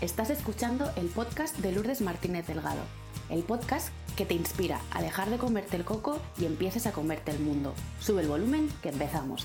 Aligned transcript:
Estás 0.00 0.30
escuchando 0.30 0.92
el 0.94 1.08
podcast 1.08 1.58
de 1.58 1.72
Lourdes 1.72 2.02
Martínez 2.02 2.46
Delgado, 2.46 2.82
el 3.30 3.42
podcast 3.42 3.88
que 4.16 4.24
te 4.24 4.34
inspira 4.34 4.80
a 4.92 5.02
dejar 5.02 5.28
de 5.28 5.38
comerte 5.38 5.76
el 5.76 5.84
coco 5.84 6.20
y 6.38 6.44
empieces 6.44 6.86
a 6.86 6.92
comerte 6.92 7.32
el 7.32 7.40
mundo. 7.40 7.74
Sube 7.98 8.22
el 8.22 8.28
volumen 8.28 8.68
que 8.80 8.90
empezamos. 8.90 9.44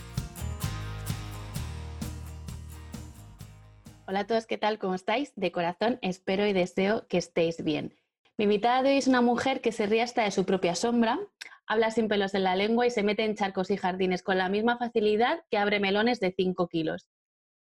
Hola 4.05 4.19
a 4.19 4.27
todos, 4.27 4.45
¿qué 4.45 4.59
tal? 4.59 4.77
¿Cómo 4.77 4.93
estáis? 4.93 5.33
De 5.35 5.51
corazón 5.51 5.97
espero 6.03 6.45
y 6.45 6.53
deseo 6.53 7.07
que 7.07 7.17
estéis 7.17 7.63
bien. 7.63 7.95
Mi 8.37 8.43
invitada 8.43 8.83
de 8.83 8.89
hoy 8.89 8.97
es 8.97 9.07
una 9.07 9.21
mujer 9.21 9.59
que 9.59 9.71
se 9.71 9.87
ríe 9.87 10.03
hasta 10.03 10.23
de 10.23 10.29
su 10.29 10.45
propia 10.45 10.75
sombra, 10.75 11.19
habla 11.65 11.89
sin 11.89 12.07
pelos 12.07 12.35
en 12.35 12.43
la 12.43 12.55
lengua 12.55 12.85
y 12.85 12.91
se 12.91 13.01
mete 13.01 13.25
en 13.25 13.33
charcos 13.33 13.71
y 13.71 13.77
jardines 13.77 14.21
con 14.21 14.37
la 14.37 14.49
misma 14.49 14.77
facilidad 14.77 15.43
que 15.49 15.57
abre 15.57 15.79
melones 15.79 16.19
de 16.19 16.31
5 16.31 16.67
kilos. 16.67 17.07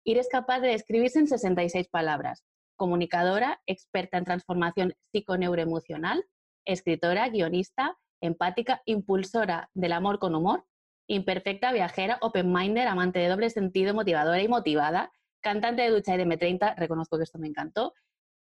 Ir 0.04 0.18
es 0.18 0.28
capaz 0.28 0.60
de 0.60 0.68
describirse 0.68 1.20
en 1.20 1.28
66 1.28 1.88
palabras 1.88 2.44
comunicadora, 2.82 3.60
experta 3.64 4.18
en 4.18 4.24
transformación 4.24 4.94
psiconeuroemocional, 5.12 6.24
escritora, 6.64 7.28
guionista, 7.28 7.96
empática, 8.20 8.82
impulsora 8.86 9.70
del 9.72 9.92
amor 9.92 10.18
con 10.18 10.34
humor, 10.34 10.64
imperfecta, 11.06 11.70
viajera, 11.70 12.18
open-minder, 12.22 12.88
amante 12.88 13.20
de 13.20 13.28
doble 13.28 13.50
sentido, 13.50 13.94
motivadora 13.94 14.42
y 14.42 14.48
motivada, 14.48 15.12
cantante 15.40 15.82
de 15.82 15.90
ducha 15.90 16.16
y 16.16 16.18
de 16.18 16.26
M30, 16.26 16.74
reconozco 16.76 17.18
que 17.18 17.22
esto 17.22 17.38
me 17.38 17.46
encantó, 17.46 17.94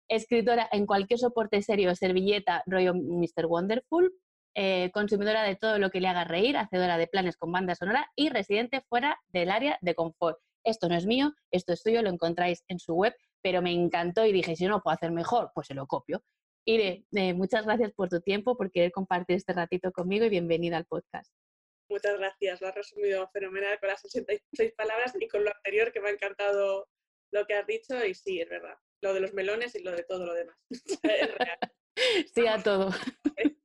escritora 0.08 0.66
en 0.72 0.86
cualquier 0.86 1.18
soporte 1.18 1.60
serio, 1.60 1.94
servilleta, 1.94 2.62
rollo 2.64 2.94
Mr. 2.94 3.44
Wonderful, 3.44 4.10
eh, 4.54 4.90
consumidora 4.94 5.42
de 5.42 5.56
todo 5.56 5.78
lo 5.78 5.90
que 5.90 6.00
le 6.00 6.08
haga 6.08 6.24
reír, 6.24 6.56
hacedora 6.56 6.96
de 6.96 7.08
planes 7.08 7.36
con 7.36 7.52
banda 7.52 7.74
sonora 7.74 8.10
y 8.16 8.30
residente 8.30 8.80
fuera 8.88 9.20
del 9.34 9.50
área 9.50 9.76
de 9.82 9.94
confort. 9.94 10.38
Esto 10.64 10.88
no 10.88 10.94
es 10.94 11.04
mío, 11.04 11.34
esto 11.50 11.74
es 11.74 11.82
suyo, 11.82 12.00
lo 12.00 12.08
encontráis 12.08 12.64
en 12.68 12.78
su 12.78 12.94
web 12.94 13.14
pero 13.42 13.62
me 13.62 13.72
encantó 13.72 14.26
y 14.26 14.32
dije, 14.32 14.56
si 14.56 14.66
no 14.66 14.82
puedo 14.82 14.94
hacer 14.94 15.10
mejor, 15.10 15.50
pues 15.54 15.66
se 15.66 15.74
lo 15.74 15.86
copio. 15.86 16.22
Irene, 16.66 17.04
eh, 17.12 17.34
muchas 17.34 17.64
gracias 17.64 17.92
por 17.92 18.08
tu 18.08 18.20
tiempo, 18.20 18.56
por 18.56 18.70
querer 18.70 18.92
compartir 18.92 19.36
este 19.36 19.52
ratito 19.52 19.92
conmigo 19.92 20.26
y 20.26 20.28
bienvenida 20.28 20.76
al 20.76 20.84
podcast. 20.84 21.32
Muchas 21.88 22.18
gracias, 22.18 22.60
lo 22.60 22.68
has 22.68 22.74
resumido 22.74 23.28
fenomenal 23.32 23.78
con 23.80 23.88
las 23.88 24.00
66 24.02 24.72
palabras 24.76 25.12
y 25.18 25.26
con 25.26 25.44
lo 25.44 25.50
anterior 25.54 25.90
que 25.92 26.00
me 26.00 26.10
ha 26.10 26.12
encantado 26.12 26.86
lo 27.32 27.46
que 27.46 27.54
has 27.54 27.66
dicho 27.66 28.04
y 28.04 28.14
sí, 28.14 28.40
es 28.40 28.48
verdad, 28.48 28.76
lo 29.02 29.14
de 29.14 29.20
los 29.20 29.32
melones 29.32 29.74
y 29.74 29.82
lo 29.82 29.92
de 29.92 30.04
todo 30.04 30.26
lo 30.26 30.34
demás. 30.34 30.56
es 31.02 31.34
real. 31.34 31.58
Sí, 32.34 32.46
a 32.46 32.62
todo. 32.62 32.90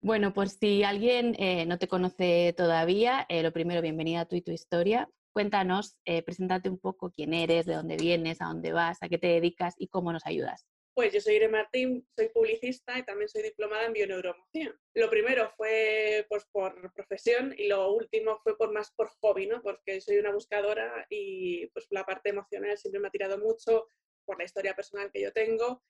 bueno, 0.00 0.34
pues 0.34 0.58
si 0.60 0.82
alguien 0.82 1.34
eh, 1.38 1.64
no 1.64 1.78
te 1.78 1.88
conoce 1.88 2.52
todavía, 2.56 3.24
eh, 3.28 3.42
lo 3.42 3.52
primero, 3.52 3.80
bienvenida 3.80 4.20
a 4.20 4.26
tú 4.26 4.36
y 4.36 4.42
tu 4.42 4.50
historia. 4.50 5.08
Cuéntanos, 5.36 5.98
eh, 6.06 6.22
preséntate 6.22 6.70
un 6.70 6.78
poco 6.78 7.10
quién 7.10 7.34
eres, 7.34 7.66
de 7.66 7.74
dónde 7.74 7.98
vienes, 7.98 8.40
a 8.40 8.46
dónde 8.46 8.72
vas, 8.72 8.96
a 9.02 9.08
qué 9.10 9.18
te 9.18 9.26
dedicas 9.26 9.74
y 9.76 9.88
cómo 9.88 10.10
nos 10.10 10.24
ayudas. 10.24 10.66
Pues 10.94 11.12
yo 11.12 11.20
soy 11.20 11.34
Irene 11.34 11.52
Martín, 11.52 12.08
soy 12.16 12.30
publicista 12.30 12.98
y 12.98 13.04
también 13.04 13.28
soy 13.28 13.42
diplomada 13.42 13.84
en 13.84 13.92
bioneuroemoción. 13.92 14.80
Lo 14.94 15.10
primero 15.10 15.52
fue 15.58 16.24
pues, 16.30 16.46
por 16.50 16.90
profesión 16.94 17.54
y 17.54 17.68
lo 17.68 17.92
último 17.92 18.40
fue 18.42 18.56
por 18.56 18.72
más 18.72 18.90
por 18.96 19.10
hobby, 19.20 19.46
¿no? 19.46 19.60
Porque 19.60 20.00
soy 20.00 20.16
una 20.16 20.32
buscadora 20.32 21.04
y 21.10 21.66
pues 21.66 21.86
la 21.90 22.04
parte 22.04 22.30
emocional 22.30 22.78
siempre 22.78 22.98
me 22.98 23.08
ha 23.08 23.10
tirado 23.10 23.36
mucho 23.36 23.88
por 24.24 24.38
la 24.38 24.44
historia 24.44 24.74
personal 24.74 25.10
que 25.12 25.20
yo 25.20 25.34
tengo. 25.34 25.82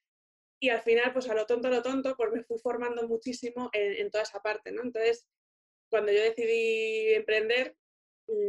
Y 0.61 0.71
al 0.71 0.81
final, 0.81 1.13
pues 1.13 1.31
a 1.31 1.35
lo 1.35 1.47
tonto, 1.47 1.69
a 1.69 1.71
lo 1.71 1.85
tonto, 1.85 2.17
pues 2.17 2.33
me 2.33 2.43
fui 2.43 2.59
formando 2.59 3.07
muchísimo 3.07 3.71
en, 3.73 3.93
en 3.93 4.11
toda 4.11 4.25
esa 4.25 4.43
parte, 4.43 4.73
¿no? 4.73 4.83
Entonces, 4.83 5.29
cuando 5.89 6.11
yo 6.11 6.21
decidí 6.21 7.15
emprender, 7.15 7.77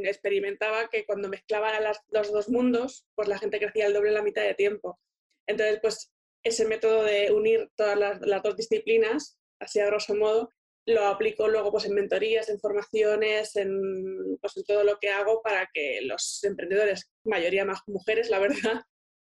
experimentaba 0.03 0.88
que 0.89 1.06
cuando 1.06 1.30
mezclaba 1.30 1.80
los 2.09 2.31
dos 2.31 2.50
mundos, 2.50 3.06
pues 3.16 3.28
la 3.28 3.38
gente 3.38 3.59
crecía 3.59 3.88
el 3.88 3.94
doble 3.94 4.09
en 4.09 4.16
la 4.16 4.23
mitad 4.23 4.44
de 4.44 4.56
tiempo. 4.56 5.00
Entonces, 5.47 5.80
pues 5.81 6.11
ese 6.44 6.66
método 6.66 7.03
de 7.03 7.31
unir 7.31 7.70
todas 7.75 7.98
las, 7.98 8.44
dos 8.44 8.55
disciplinas, 8.55 9.37
así 9.60 9.80
a 9.80 9.87
grosso 9.87 10.16
modo, 10.16 10.49
lo 10.86 11.05
aplico 11.05 11.48
luego 11.49 11.71
pues 11.71 11.86
en 11.86 11.93
mentorías, 11.93 12.49
en 12.49 12.60
formaciones, 12.60 13.55
en, 13.58 14.37
pues, 14.39 14.55
en 14.55 14.64
todo 14.64 14.83
lo 14.83 14.98
que 14.99 15.10
hago 15.10 15.42
para 15.42 15.70
que 15.73 15.99
los 16.02 16.42
emprendedores, 16.43 17.11
mayoría 17.26 17.66
más 17.66 17.82
mujeres, 17.87 18.30
la 18.30 18.39
verdad, 18.39 18.82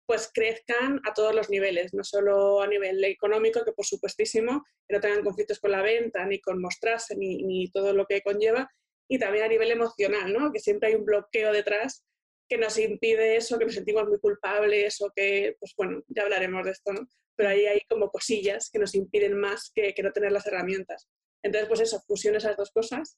pues 0.05 0.29
crezcan 0.33 1.01
a 1.03 1.13
todos 1.13 1.35
los 1.35 1.49
niveles, 1.49 1.93
no 1.93 2.03
solo 2.03 2.61
a 2.61 2.67
nivel 2.67 3.03
económico, 3.03 3.65
que 3.65 3.73
por 3.73 3.85
supuestísimo, 3.85 4.63
que 4.87 4.95
no 4.95 5.01
tengan 5.01 5.23
conflictos 5.23 5.59
con 5.59 5.71
la 5.71 5.81
venta, 5.81 6.25
ni 6.25 6.39
con 6.39 6.61
mostrarse, 6.61 7.15
ni 7.17 7.69
todo 7.71 7.91
lo 7.91 8.05
que 8.05 8.21
conlleva, 8.21 8.69
y 9.07 9.19
también 9.19 9.45
a 9.45 9.47
nivel 9.47 9.71
emocional, 9.71 10.33
¿no? 10.33 10.51
Que 10.51 10.59
siempre 10.59 10.89
hay 10.89 10.95
un 10.95 11.05
bloqueo 11.05 11.51
detrás 11.51 12.03
que 12.49 12.57
nos 12.57 12.77
impide 12.77 13.35
eso, 13.35 13.57
que 13.57 13.65
nos 13.65 13.75
sentimos 13.75 14.07
muy 14.07 14.19
culpables 14.19 15.01
o 15.01 15.11
que, 15.15 15.55
pues 15.59 15.73
bueno, 15.75 16.01
ya 16.07 16.23
hablaremos 16.23 16.63
de 16.65 16.71
esto, 16.71 16.93
¿no? 16.93 17.07
Pero 17.35 17.49
ahí 17.49 17.65
hay 17.65 17.81
como 17.89 18.09
cosillas 18.09 18.69
que 18.71 18.79
nos 18.79 18.95
impiden 18.95 19.37
más 19.37 19.71
que, 19.73 19.93
no 20.01 20.11
tener 20.11 20.31
las 20.31 20.47
herramientas. 20.47 21.07
Entonces, 21.43 21.67
pues 21.67 21.81
eso, 21.81 22.01
fusión 22.07 22.35
esas 22.35 22.57
dos 22.57 22.71
cosas 22.71 23.17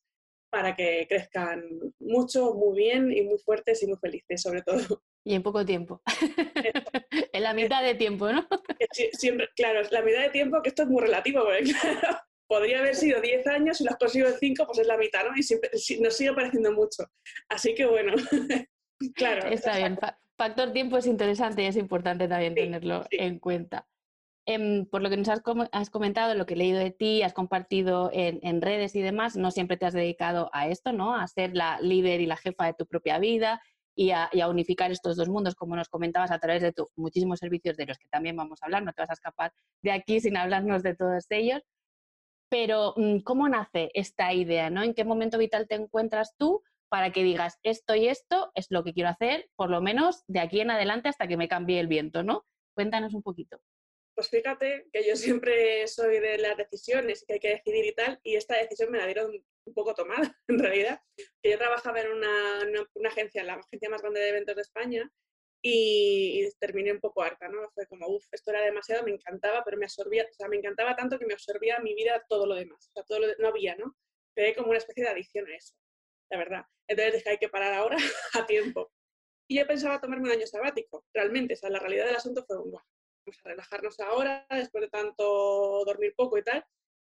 para 0.52 0.76
que 0.76 1.06
crezcan 1.08 1.64
mucho, 2.00 2.56
muy 2.56 2.76
bien 2.76 3.12
y 3.12 3.22
muy 3.22 3.38
fuertes 3.38 3.84
y 3.84 3.88
muy 3.88 3.98
felices, 3.98 4.42
sobre 4.42 4.64
todo. 4.64 5.04
Y 5.24 5.36
en 5.36 5.44
poco 5.44 5.64
tiempo. 5.64 6.02
en 7.34 7.44
la 7.44 7.54
mitad 7.54 7.84
de 7.84 7.94
tiempo, 7.94 8.32
¿no? 8.32 8.48
Siempre, 9.14 9.48
claro, 9.56 9.82
la 9.92 10.02
mitad 10.02 10.24
de 10.24 10.30
tiempo, 10.30 10.62
que 10.64 10.70
esto 10.70 10.84
es 10.84 10.90
muy 10.90 11.02
relativo, 11.04 11.44
porque 11.44 11.64
claro, 11.82 12.18
podría 12.50 12.80
haber 12.80 12.96
sido 12.96 13.22
10 13.22 13.48
años 13.48 13.80
y 13.80 13.86
los 13.86 13.96
consigo 13.96 14.28
en 14.28 14.34
5, 14.34 14.66
pues 14.66 14.80
es 14.80 14.88
la 14.88 14.98
mitad, 14.98 15.24
¿no? 15.24 15.38
Y 15.38 15.44
siempre, 15.44 15.70
nos 16.02 16.18
sigue 16.18 16.34
pareciendo 16.34 16.74
mucho. 16.74 17.04
Así 17.48 17.76
que 17.76 17.86
bueno, 17.86 18.14
claro. 19.16 19.48
Está 19.50 19.78
bien. 19.78 19.98
Factor 20.36 20.74
tiempo 20.74 20.98
es 20.98 21.06
interesante 21.06 21.62
y 21.62 21.68
es 21.68 21.76
importante 21.76 22.28
también 22.28 22.56
tenerlo 22.56 23.06
en 23.12 23.40
cuenta. 23.40 23.88
Em, 24.48 24.88
por 24.88 25.04
lo 25.04 25.12
que 25.12 25.18
nos 25.18 25.30
has, 25.30 25.42
comentado, 25.92 26.34
lo 26.34 26.48
que 26.48 26.56
he 26.56 26.58
leído 26.58 26.80
de 26.80 26.90
ti, 26.90 27.22
has 27.22 27.34
compartido 27.34 28.10
en, 28.12 28.62
redes 28.62 28.96
y 28.96 29.02
demás, 29.02 29.36
no 29.36 29.52
siempre 29.52 29.78
te 29.78 29.86
has 29.86 29.94
dedicado 29.94 30.50
a 30.54 30.68
esto, 30.68 30.92
¿no? 30.92 31.16
A 31.16 31.28
ser 31.28 31.56
la 31.56 31.80
líder 31.82 32.20
y 32.20 32.26
la 32.26 32.38
jefa 32.38 32.66
de 32.66 32.74
tu 32.74 32.88
propia 32.88 33.20
vida 33.20 33.62
y 33.96 34.10
a, 34.10 34.30
y 34.32 34.42
a, 34.42 34.48
unificar 34.48 34.92
estos 34.92 35.18
dos 35.18 35.30
mundos, 35.30 35.54
como 35.54 35.76
nos 35.76 35.88
comentabas, 35.88 36.32
a 36.32 36.40
través 36.40 36.64
de 36.64 36.72
tus 36.72 36.88
muchísimos 36.96 37.38
servicios 37.38 37.78
de 37.78 37.86
los 37.86 38.00
que 38.00 38.08
también 38.08 38.36
vamos 38.38 38.58
a 38.64 38.66
hablar. 38.66 38.82
No 38.82 38.94
te 38.94 39.04
vas 39.04 39.12
a 39.12 39.14
escapar 39.14 39.54
de 39.84 39.92
aquí 39.92 40.20
sin 40.20 40.36
hablarnos 40.36 40.82
de 40.82 40.96
todos 40.96 41.26
ellos. 41.30 41.62
Pero, 42.50 42.94
mm, 42.98 43.20
¿cómo 43.20 43.48
nace 43.48 43.92
esta 43.94 44.34
idea? 44.34 44.70
¿no? 44.70 44.84
¿En 44.84 44.94
qué 44.94 45.04
momento 45.04 45.38
vital 45.38 45.68
te 45.68 45.76
encuentras 45.76 46.36
tú 46.38 46.64
para 46.90 47.12
que 47.12 47.24
digas 47.24 47.60
esto 47.64 47.96
y 47.96 48.08
esto 48.08 48.52
es 48.56 48.68
lo 48.70 48.84
que 48.84 48.94
quiero 48.94 49.10
hacer, 49.10 49.50
por 49.56 49.70
lo 49.70 49.82
menos 49.82 50.24
de 50.28 50.40
aquí 50.40 50.60
en 50.60 50.72
adelante 50.72 51.10
hasta 51.10 51.28
que 51.28 51.38
me 51.38 51.48
cambie 51.48 51.80
el 51.80 51.88
viento, 51.88 52.24
¿no? 52.24 52.46
Cuéntanos 52.76 53.14
un 53.14 53.22
poquito. 53.22 53.62
Pues 54.16 54.30
fíjate 54.30 54.88
que 54.92 55.08
yo 55.08 55.16
siempre 55.16 55.88
soy 55.88 56.20
de 56.20 56.40
las 56.40 56.58
decisiones 56.58 57.24
que 57.26 57.36
hay 57.36 57.40
que 57.40 57.50
decidir 57.50 57.86
y 57.86 57.94
tal, 57.94 58.20
y 58.24 58.36
esta 58.36 58.58
decisión 58.58 58.92
me 58.92 58.98
la 58.98 59.06
dieron 59.06 59.32
un 59.66 59.74
poco 59.74 59.94
tomada, 59.94 60.36
en 60.48 60.60
realidad. 60.60 61.00
Que 61.42 61.52
yo 61.52 61.58
trabajaba 61.58 62.02
en 62.02 62.12
una, 62.12 62.84
una 62.96 63.10
agencia, 63.10 63.44
la 63.44 63.54
agencia 63.54 63.90
más 63.90 64.02
grande 64.02 64.20
de 64.20 64.30
eventos 64.30 64.56
de 64.56 64.62
España, 64.62 65.10
y, 65.62 66.50
terminé 66.60 66.92
un 66.92 67.00
poco 67.00 67.22
harta, 67.22 67.48
¿no? 67.50 67.70
Fue 67.72 67.86
como, 67.88 68.08
uff, 68.08 68.26
esto 68.32 68.52
era 68.52 68.62
demasiado, 68.62 69.04
me 69.04 69.12
encantaba, 69.12 69.64
pero 69.64 69.78
me 69.78 69.86
absorbía, 69.86 70.26
o 70.30 70.34
sea, 70.34 70.48
me 70.48 70.58
encantaba 70.58 70.96
tanto 70.96 71.20
que 71.20 71.26
me 71.26 71.34
absorbía 71.34 71.80
mi 71.80 71.94
vida 71.96 72.24
todo 72.30 72.46
lo 72.46 72.56
demás, 72.56 72.88
o 72.90 72.92
sea, 72.94 73.04
todo 73.04 73.20
lo 73.20 73.28
no 73.40 73.48
había, 73.50 73.76
¿no? 73.76 73.96
Quedé 74.36 74.56
como 74.56 74.70
una 74.70 74.78
especie 74.78 75.04
de 75.04 75.10
adicción 75.10 75.48
a 75.48 75.56
eso, 75.56 75.76
la 76.32 76.38
verdad. 76.38 76.66
Entonces 76.88 77.16
dije, 77.16 77.30
hay 77.32 77.38
que 77.38 77.50
parar 77.50 77.74
ahora 77.74 77.98
a 78.34 78.46
tiempo. 78.46 78.92
Y 79.48 79.58
yo 79.58 79.68
pensaba 79.68 80.00
tomarme 80.00 80.30
un 80.30 80.36
año 80.36 80.48
sabático, 80.48 81.06
realmente, 81.14 81.56
o 81.56 81.58
sea, 81.58 81.70
la 81.70 81.80
realidad 81.80 82.06
del 82.06 82.16
asunto 82.16 82.46
fue, 82.46 82.58
vamos 82.58 82.82
a 83.44 83.50
relajarnos 83.50 84.00
ahora, 84.00 84.46
después 84.50 84.84
de 84.84 84.90
tanto 84.90 85.84
dormir 85.86 86.14
poco 86.16 86.38
y 86.38 86.44
tal, 86.44 86.64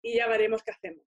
y 0.03 0.15
ya 0.15 0.27
veremos 0.27 0.63
qué 0.63 0.71
hacemos. 0.71 1.03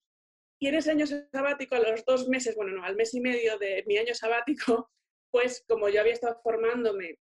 Y 0.59 0.69
en 0.69 0.75
ese 0.75 0.91
año 0.91 1.07
sabático, 1.07 1.75
a 1.75 1.81
los 1.81 2.05
dos 2.05 2.29
meses, 2.29 2.55
bueno, 2.55 2.73
no, 2.73 2.85
al 2.85 2.97
mes 2.97 3.15
y 3.15 3.21
medio 3.21 3.59
de 3.59 3.83
mi 3.87 3.97
año 3.97 4.15
sabático, 4.15 4.91
pues 5.31 5.65
como 5.67 5.89
yo 5.89 6.01
había 6.01 6.13
estado 6.13 6.39
formándome 6.43 7.19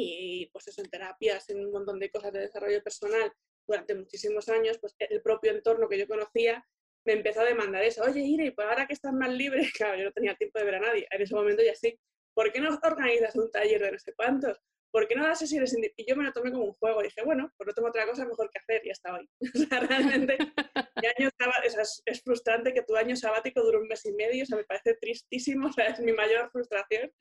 y 0.00 0.46
pues 0.52 0.68
eso, 0.68 0.80
en 0.82 0.90
terapias, 0.90 1.48
en 1.50 1.64
un 1.64 1.72
montón 1.72 1.98
de 1.98 2.10
cosas 2.10 2.32
de 2.32 2.40
desarrollo 2.40 2.82
personal 2.82 3.32
durante 3.66 3.94
muchísimos 3.94 4.48
años, 4.48 4.78
pues 4.78 4.94
el 4.98 5.20
propio 5.22 5.52
entorno 5.52 5.88
que 5.88 5.98
yo 5.98 6.06
conocía 6.06 6.64
me 7.04 7.14
empezó 7.14 7.40
a 7.40 7.44
demandar 7.44 7.82
eso. 7.82 8.02
Oye, 8.04 8.20
Ire, 8.20 8.52
pues 8.52 8.66
ahora 8.68 8.86
que 8.86 8.94
estás 8.94 9.12
más 9.12 9.30
libre, 9.30 9.60
claro, 9.76 9.98
yo 9.98 10.04
no 10.04 10.12
tenía 10.12 10.34
tiempo 10.36 10.58
de 10.58 10.64
ver 10.64 10.76
a 10.76 10.80
nadie, 10.80 11.06
en 11.10 11.22
ese 11.22 11.34
momento 11.34 11.62
ya 11.62 11.74
sí, 11.74 11.98
¿por 12.34 12.52
qué 12.52 12.60
no 12.60 12.78
organizas 12.82 13.34
un 13.36 13.50
taller 13.50 13.82
de 13.82 13.92
no 13.92 13.98
sé 13.98 14.14
cuántos? 14.14 14.58
¿Por 14.90 15.06
qué 15.06 15.14
no 15.14 15.26
das 15.26 15.38
sesiones 15.38 15.76
Y 15.96 16.08
yo 16.08 16.16
me 16.16 16.24
lo 16.24 16.32
tomé 16.32 16.50
como 16.50 16.64
un 16.64 16.72
juego. 16.74 17.02
Dije, 17.02 17.22
bueno, 17.24 17.52
pues 17.56 17.66
no 17.66 17.72
tengo 17.74 17.88
otra 17.88 18.06
cosa 18.06 18.24
mejor 18.24 18.50
que 18.50 18.58
hacer 18.58 18.86
y 18.86 18.90
hasta 18.90 19.14
hoy. 19.14 19.28
o 19.54 19.58
sea, 19.58 19.80
realmente, 19.80 20.38
mi 20.38 21.06
año 21.06 21.30
es, 21.64 22.02
es, 22.04 22.22
frustrante 22.22 22.72
que 22.72 22.82
tu 22.82 22.96
año 22.96 23.16
sabático 23.16 23.62
dure 23.62 23.78
un 23.78 23.88
mes 23.88 24.04
y 24.06 24.12
medio. 24.12 24.42
O 24.42 24.46
sea, 24.46 24.56
me 24.56 24.64
parece 24.64 24.94
tristísimo. 24.94 25.68
O 25.68 25.72
sea, 25.72 25.86
es 25.86 26.00
mi 26.00 26.12
mayor 26.12 26.50
frustración. 26.50 27.12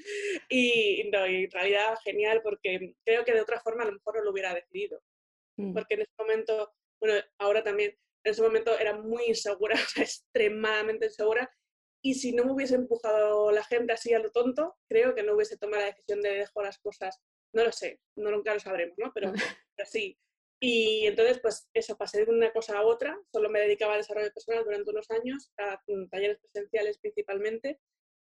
Y, 0.50 1.10
no, 1.12 1.28
y 1.28 1.46
en 1.46 1.52
realidad 1.52 1.98
genial 2.04 2.42
porque 2.42 2.96
creo 3.06 3.26
que 3.26 3.34
de 3.34 3.42
otra 3.42 3.60
forma 3.60 3.84
a 3.84 3.88
lo 3.88 3.94
mejor 3.94 4.16
no 4.16 4.24
lo 4.24 4.32
hubiera 4.32 4.54
decidido. 4.54 5.02
Mm. 5.58 5.74
Porque 5.74 5.96
en 5.96 6.02
ese 6.02 6.14
momento, 6.18 6.74
bueno, 7.02 7.22
ahora 7.40 7.64
también, 7.64 7.92
en 8.24 8.32
ese 8.32 8.42
momento 8.42 8.78
era 8.78 8.94
muy 8.94 9.26
insegura, 9.26 9.76
o 9.86 9.90
sea, 9.90 10.04
extremadamente 10.04 11.08
insegura. 11.08 11.50
Y 12.04 12.14
si 12.14 12.32
no 12.32 12.46
me 12.46 12.52
hubiese 12.52 12.76
empujado 12.76 13.52
la 13.52 13.64
gente 13.64 13.92
así 13.92 14.14
a 14.14 14.20
lo 14.20 14.32
tonto, 14.32 14.76
creo 14.88 15.16
que 15.16 15.24
no 15.24 15.34
hubiese 15.34 15.58
tomado 15.58 15.82
la 15.82 15.88
decisión 15.88 16.22
de 16.22 16.30
dejar 16.30 16.64
las 16.64 16.78
cosas 16.78 17.20
No 17.58 17.64
lo 17.64 17.72
sé, 17.72 18.00
no 18.18 18.30
nunca 18.30 18.54
lo 18.54 18.60
sabremos, 18.60 18.96
¿no? 19.00 19.12
Pero, 19.14 19.34
pero 19.76 19.90
sí. 19.90 20.16
Y 20.60 21.08
entonces, 21.08 21.40
pues 21.40 21.68
eso, 21.74 21.98
pasé 21.98 22.24
de 22.24 22.32
una 22.32 22.52
cosa 22.52 22.78
a 22.78 22.84
otra, 22.84 23.18
solo 23.32 23.50
me 23.50 23.60
dedicaba 23.62 23.94
al 23.94 24.02
desarrollo 24.02 24.32
personal 24.32 24.64
durante 24.64 24.92
unos 24.92 25.10
años, 25.10 25.52
a 25.58 25.82
mm, 25.88 26.08
talleres 26.10 26.38
presenciales 26.40 27.00
principalmente, 27.00 27.80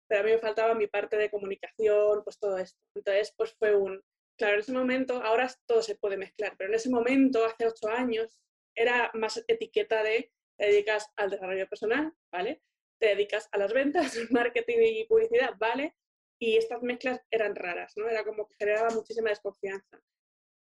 pero 0.08 0.20
a 0.20 0.24
mí 0.24 0.30
me 0.30 0.38
faltaba 0.38 0.74
mi 0.74 0.86
parte 0.86 1.16
de 1.16 1.28
comunicación, 1.28 2.22
pues 2.22 2.38
todo 2.38 2.56
esto. 2.58 2.78
Entonces, 2.94 3.34
pues 3.36 3.52
fue 3.58 3.74
un, 3.74 4.00
claro, 4.38 4.54
en 4.54 4.60
ese 4.60 4.72
momento, 4.72 5.20
ahora 5.22 5.52
todo 5.66 5.82
se 5.82 5.96
puede 5.96 6.16
mezclar, 6.16 6.54
pero 6.56 6.70
en 6.70 6.76
ese 6.76 6.88
momento, 6.88 7.44
hace 7.44 7.66
ocho 7.66 7.88
años, 7.88 8.38
era 8.76 9.10
más 9.14 9.42
etiqueta 9.48 10.04
de 10.04 10.30
te 10.56 10.66
dedicas 10.66 11.12
al 11.16 11.30
desarrollo 11.30 11.68
personal, 11.68 12.12
¿vale? 12.30 12.62
Te 13.00 13.08
dedicas 13.08 13.48
a 13.50 13.58
las 13.58 13.72
ventas, 13.72 14.16
marketing 14.30 14.78
y 14.82 15.04
publicidad, 15.06 15.54
¿vale? 15.58 15.96
Y 16.38 16.56
estas 16.56 16.82
mezclas 16.82 17.20
eran 17.30 17.54
raras, 17.54 17.92
¿no? 17.96 18.08
Era 18.08 18.24
como 18.24 18.46
que 18.46 18.54
generaba 18.58 18.90
muchísima 18.90 19.30
desconfianza. 19.30 20.00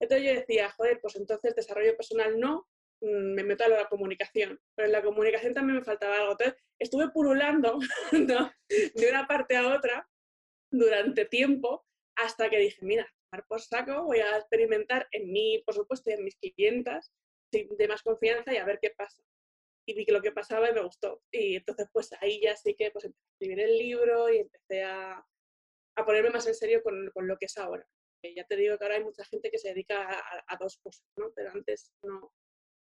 Entonces 0.01 0.27
yo 0.27 0.35
decía, 0.35 0.71
joder, 0.71 1.01
pues 1.01 1.17
entonces 1.17 1.55
desarrollo 1.55 1.97
personal 1.97 2.39
no, 2.39 2.69
mm, 3.01 3.35
me 3.35 3.45
meto 3.45 3.65
a 3.65 3.69
la 3.69 3.89
comunicación. 3.89 4.61
Pero 4.75 4.87
en 4.87 4.93
la 4.93 5.03
comunicación 5.03 5.55
también 5.55 5.79
me 5.79 5.85
faltaba 5.85 6.19
algo. 6.19 6.33
Entonces 6.33 6.63
estuve 6.79 7.11
pululando 7.11 7.79
de 8.13 9.09
una 9.09 9.27
parte 9.27 9.57
a 9.57 9.75
otra 9.75 10.09
durante 10.71 11.25
tiempo 11.25 11.87
hasta 12.17 12.51
que 12.51 12.59
dije, 12.59 12.79
mira, 12.83 13.07
por 13.43 13.61
saco, 13.61 14.05
voy 14.05 14.21
a 14.21 14.37
experimentar 14.37 15.09
en 15.11 15.33
mí, 15.33 15.63
por 15.65 15.75
supuesto, 15.75 16.11
y 16.11 16.15
en 16.15 16.25
mis 16.25 16.37
clientas 16.37 17.13
de 17.51 17.89
más 17.89 18.03
confianza 18.03 18.53
y 18.53 18.57
a 18.57 18.65
ver 18.65 18.79
qué 18.81 18.91
pasa. 18.91 19.23
Y 19.87 19.95
vi 19.95 20.05
que 20.05 20.13
lo 20.13 20.23
que 20.23 20.33
pasaba 20.33 20.71
y 20.71 20.73
me 20.73 20.83
gustó. 20.83 21.23
Y 21.31 21.57
entonces, 21.57 21.89
pues 21.93 22.11
ahí 22.21 22.41
ya 22.41 22.57
sí 22.57 22.75
que 22.75 22.91
pues, 22.91 23.05
empecé 23.05 23.23
a 23.23 23.33
escribir 23.35 23.61
el 23.61 23.79
libro 23.79 24.33
y 24.33 24.39
empecé 24.39 24.83
a, 24.83 25.25
a 25.97 26.05
ponerme 26.05 26.31
más 26.31 26.47
en 26.47 26.55
serio 26.55 26.83
con, 26.83 27.11
con, 27.13 27.27
lo 27.27 27.37
que 27.37 27.47
es 27.47 27.57
ahora. 27.59 27.87
ya 28.23 28.45
te 28.45 28.57
digo 28.57 28.77
que 28.79 28.85
ahora 28.85 28.97
hay 28.97 29.05
mucha 29.05 29.25
gente 29.25 29.51
que 29.51 29.59
se 29.59 29.69
dedica 29.69 30.09
a, 30.47 30.57
dos 30.57 30.79
cosas, 30.79 31.07
¿no? 31.17 31.33
Pero 31.35 31.51
antes 31.53 31.93
no, 32.03 32.33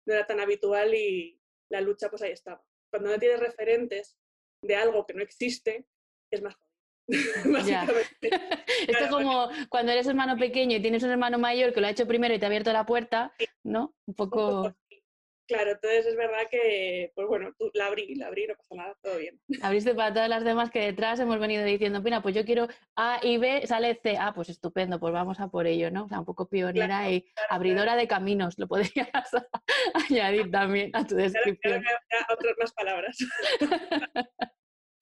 no 0.07 0.15
era 0.15 0.27
tan 0.27 0.41
habitual 0.41 0.95
y 0.95 1.41
la 1.71 1.81
lucha 1.81 2.09
pues 2.09 2.23
ahí 2.23 2.33
estaba. 2.33 2.63
Cuando 2.91 3.11
no 3.11 3.19
tienes 3.19 3.41
referentes 3.41 4.19
de 4.63 4.77
algo 4.77 5.07
que 5.07 5.15
no 5.15 5.23
existe, 5.23 5.87
es 6.31 6.43
más 6.43 6.57
Esto 8.23 9.05
es 9.05 9.11
como 9.11 9.49
cuando 9.69 9.93
eres 9.93 10.07
hermano 10.07 10.37
pequeño 10.37 10.77
y 10.77 10.83
tienes 10.83 11.03
un 11.03 11.11
hermano 11.11 11.39
mayor 11.39 11.73
que 11.73 11.81
lo 11.81 11.87
ha 11.87 11.91
hecho 11.91 12.07
primero 12.07 12.35
y 12.35 12.39
te 12.39 12.45
ha 12.45 12.49
abierto 12.49 12.73
la 12.73 12.87
puerta, 12.87 13.35
¿no? 13.65 13.95
Un 14.07 14.15
poco... 14.15 14.75
Claro, 15.53 15.73
entonces 15.73 16.07
es 16.07 16.17
verdad 16.17 16.49
que, 16.51 17.13
pues 17.15 17.29
bueno, 17.29 17.53
tú, 17.59 17.71
la 17.75 17.87
abrí, 17.87 18.15
la 18.15 18.29
abrí, 18.29 18.47
no 18.47 18.55
pasa 18.55 18.75
nada, 18.75 18.97
todo 19.03 19.19
bien. 19.19 19.41
Abriste 19.63 19.95
para 19.95 20.13
todas 20.13 20.29
las 20.29 20.45
demás 20.45 20.71
que 20.71 20.81
detrás 20.81 21.21
hemos 21.21 21.39
venido 21.39 21.65
diciendo, 21.65 22.03
Pina, 22.03 22.23
pues 22.23 22.35
yo 22.35 22.45
quiero 22.45 22.69
A 22.97 23.21
y 23.23 23.37
B, 23.39 23.67
sale 23.67 23.99
C, 24.03 24.17
ah, 24.19 24.33
pues 24.35 24.49
estupendo, 24.49 24.99
pues 24.99 25.13
vamos 25.13 25.41
a 25.41 25.49
por 25.49 25.67
ello, 25.67 25.91
¿no? 25.91 26.05
O 26.05 26.09
sea, 26.09 26.21
un 26.21 26.25
poco 26.25 26.49
pionera 26.49 27.11
y 27.11 27.27
abridora 27.51 27.97
de 27.97 28.09
caminos, 28.09 28.55
lo 28.59 28.67
podrías 28.67 28.91
añadir 30.11 30.51
también 30.51 30.91
a 30.95 31.07
tu 31.07 31.17
descripción. 31.17 31.85
otras 32.31 32.55
más 32.59 32.73
palabras. 32.73 33.19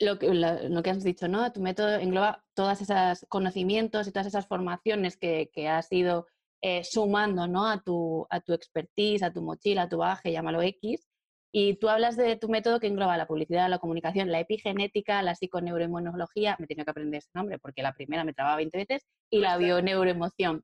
lo 0.01 0.19
que, 0.19 0.35
lo 0.35 0.83
que 0.83 0.91
has 0.91 1.05
dicho, 1.05 1.29
¿no? 1.29 1.53
Tu 1.53 1.61
método 1.61 1.97
engloba 1.97 2.43
todos 2.55 2.81
esos 2.81 3.27
conocimientos 3.29 4.09
y 4.09 4.13
todas 4.13 4.27
esas 4.27 4.47
formaciones 4.47 5.17
que, 5.17 5.51
que 5.53 5.69
has 5.69 5.93
ido 5.93 6.27
eh, 6.63 6.83
sumando 6.85 7.47
¿no? 7.47 7.67
a, 7.67 7.81
tu, 7.81 8.27
a 8.31 8.41
tu 8.41 8.53
expertise, 8.53 9.23
a 9.23 9.33
tu 9.33 9.43
mochila, 9.43 9.83
a 9.83 9.89
tu 9.89 9.99
baje, 9.99 10.33
llámalo 10.33 10.63
X. 10.63 11.07
Y 11.53 11.75
tú 11.77 11.89
hablas 11.89 12.17
de 12.17 12.37
tu 12.37 12.49
método 12.49 12.79
que 12.79 12.87
engloba 12.87 13.17
la 13.17 13.27
publicidad, 13.27 13.69
la 13.69 13.81
comunicación, 13.81 14.31
la 14.31 14.39
epigenética, 14.39 15.21
la 15.23 15.35
psiconeuroinmunología, 15.35 16.57
me 16.61 16.67
tengo 16.69 16.85
que 16.85 16.91
aprender 16.93 17.19
ese 17.19 17.31
nombre 17.35 17.59
porque 17.59 17.83
la 17.83 17.93
primera 17.93 18.25
me 18.25 18.33
trababa 18.33 18.57
20 18.57 18.79
veces, 18.79 19.05
y 19.31 19.41
la 19.41 19.57
bioneuroemoción. 19.57 20.63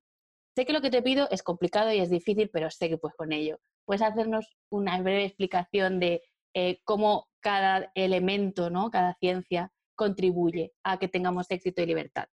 Sé 0.55 0.65
que 0.65 0.73
lo 0.73 0.81
que 0.81 0.91
te 0.91 1.03
pido 1.03 1.29
es 1.31 1.43
complicado 1.43 1.93
y 1.93 1.99
es 1.99 2.09
difícil, 2.09 2.51
pero 2.53 2.71
sé 2.71 2.89
que 2.89 2.99
puedes 2.99 3.17
con 3.17 3.33
ello. 3.33 3.59
¿Puedes 3.85 4.03
hacernos 4.03 4.57
una 4.71 5.01
breve 5.03 5.25
explicación 5.25 5.99
de 5.99 6.23
eh, 6.55 6.79
cómo 6.85 7.27
cada 7.41 7.91
elemento, 7.95 8.71
¿no? 8.71 8.91
cada 8.91 9.15
ciencia 9.21 9.71
contribuye 9.95 10.73
a 10.85 10.99
que 10.99 11.09
tengamos 11.09 11.51
éxito 11.51 11.83
y 11.83 11.87
libertad. 11.87 12.27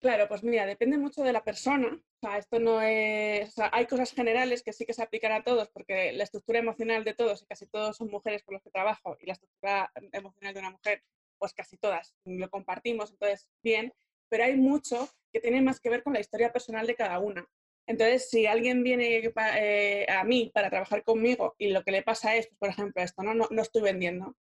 Claro, 0.00 0.28
pues 0.28 0.44
mira, 0.44 0.64
depende 0.64 0.96
mucho 0.96 1.22
de 1.22 1.32
la 1.32 1.42
persona. 1.42 2.00
Esto 2.36 2.60
no 2.60 2.80
es. 2.82 3.54
hay 3.72 3.86
cosas 3.86 4.12
generales 4.12 4.62
que 4.62 4.72
sí 4.72 4.86
que 4.86 4.92
se 4.94 5.02
aplican 5.02 5.32
a 5.32 5.42
todos, 5.42 5.68
porque 5.70 6.12
la 6.12 6.22
estructura 6.24 6.60
emocional 6.60 7.02
de 7.04 7.14
todos, 7.14 7.42
y 7.42 7.46
casi 7.46 7.66
todos 7.66 7.96
son 7.96 8.08
mujeres 8.08 8.44
con 8.44 8.54
las 8.54 8.62
que 8.62 8.70
trabajo, 8.70 9.16
y 9.20 9.26
la 9.26 9.32
estructura 9.32 9.90
emocional 10.12 10.54
de 10.54 10.60
una 10.60 10.70
mujer, 10.70 11.02
pues 11.38 11.52
casi 11.52 11.76
todas 11.78 12.14
lo 12.24 12.48
compartimos, 12.48 13.10
entonces, 13.10 13.48
bien. 13.62 13.92
Pero 14.28 14.44
hay 14.44 14.56
mucho 14.56 15.08
que 15.32 15.40
tiene 15.40 15.62
más 15.62 15.80
que 15.80 15.90
ver 15.90 16.02
con 16.04 16.12
la 16.12 16.20
historia 16.20 16.52
personal 16.52 16.86
de 16.86 16.94
cada 16.94 17.18
una. 17.18 17.48
Entonces, 17.86 18.28
si 18.30 18.46
alguien 18.46 18.82
viene 18.84 19.32
eh, 19.56 20.06
a 20.10 20.22
mí 20.24 20.50
para 20.54 20.70
trabajar 20.70 21.02
conmigo 21.02 21.54
y 21.58 21.70
lo 21.70 21.82
que 21.82 21.90
le 21.90 22.02
pasa 22.02 22.36
es, 22.36 22.46
pues, 22.48 22.58
por 22.58 22.68
ejemplo, 22.68 23.02
esto, 23.02 23.22
¿no? 23.22 23.34
¿no? 23.34 23.48
No, 23.50 23.62
estoy 23.62 23.82
vendiendo. 23.82 24.36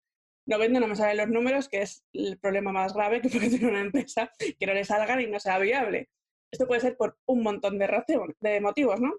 No 0.47 0.57
vendo, 0.57 0.79
no 0.79 0.88
me 0.88 0.95
salen 0.95 1.17
los 1.17 1.27
números, 1.27 1.67
que 1.67 1.81
es 1.81 2.03
el 2.13 2.39
problema 2.39 2.71
más 2.71 2.94
grave 2.94 3.21
que 3.21 3.29
puede 3.29 3.49
tener 3.49 3.69
una 3.69 3.81
empresa, 3.81 4.31
que 4.39 4.65
no 4.65 4.73
le 4.73 4.85
salgan 4.85 5.21
y 5.21 5.27
no 5.27 5.39
sea 5.39 5.59
viable. 5.59 6.09
Esto 6.51 6.65
puede 6.65 6.81
ser 6.81 6.95
por 6.95 7.17
un 7.25 7.44
montón 7.44 7.77
de, 7.77 7.88
de 8.39 8.61
motivos, 8.61 9.01
¿no? 9.01 9.13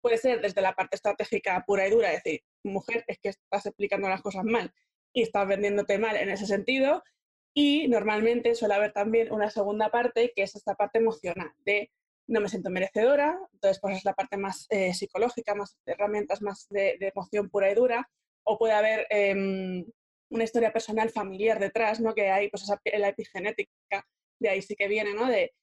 Puede 0.00 0.16
ser 0.18 0.40
desde 0.40 0.62
la 0.62 0.74
parte 0.74 0.96
estratégica 0.96 1.62
pura 1.66 1.86
y 1.86 1.90
dura, 1.90 2.12
es 2.12 2.24
decir, 2.24 2.42
mujer, 2.62 3.04
es 3.06 3.18
que 3.18 3.28
estás 3.28 3.66
explicando 3.66 4.08
las 4.08 4.22
cosas 4.22 4.44
mal 4.44 4.72
y 5.12 5.22
estás 5.22 5.46
vendiéndote 5.46 5.98
mal 5.98 6.16
en 6.16 6.30
ese 6.30 6.46
sentido. 6.46 7.02
Y 7.54 7.86
normalmente 7.88 8.54
suele 8.54 8.74
haber 8.74 8.92
también 8.92 9.32
una 9.32 9.50
segunda 9.50 9.90
parte, 9.90 10.32
que 10.34 10.42
es 10.42 10.56
esta 10.56 10.74
parte 10.74 10.98
emocional, 10.98 11.52
de 11.64 11.90
no 12.26 12.40
me 12.40 12.48
siento 12.48 12.70
merecedora, 12.70 13.38
entonces 13.52 13.78
pues 13.80 13.98
es 13.98 14.04
la 14.04 14.14
parte 14.14 14.36
más 14.36 14.66
eh, 14.70 14.94
psicológica, 14.94 15.54
más 15.54 15.76
herramientas 15.84 16.40
más 16.42 16.66
de, 16.70 16.96
emoción 17.00 17.50
pura 17.50 17.70
y 17.70 17.74
dura, 17.74 18.08
o 18.44 18.58
puede 18.58 18.72
haber 18.72 19.06
em, 19.10 19.84
una 20.30 20.44
historia 20.44 20.72
personal 20.72 21.10
familiar 21.10 21.58
detrás, 21.58 22.00
¿no? 22.00 22.14
Que 22.14 22.30
hay 22.30 22.48
pues 22.48 22.62
esa, 22.62 22.80
la 22.98 23.08
epigenética, 23.08 24.06
de 24.40 24.48
ahí 24.48 24.62
sí 24.62 24.74
que 24.76 24.88
viene, 24.88 25.14
¿no? 25.14 25.26
De 25.26 25.54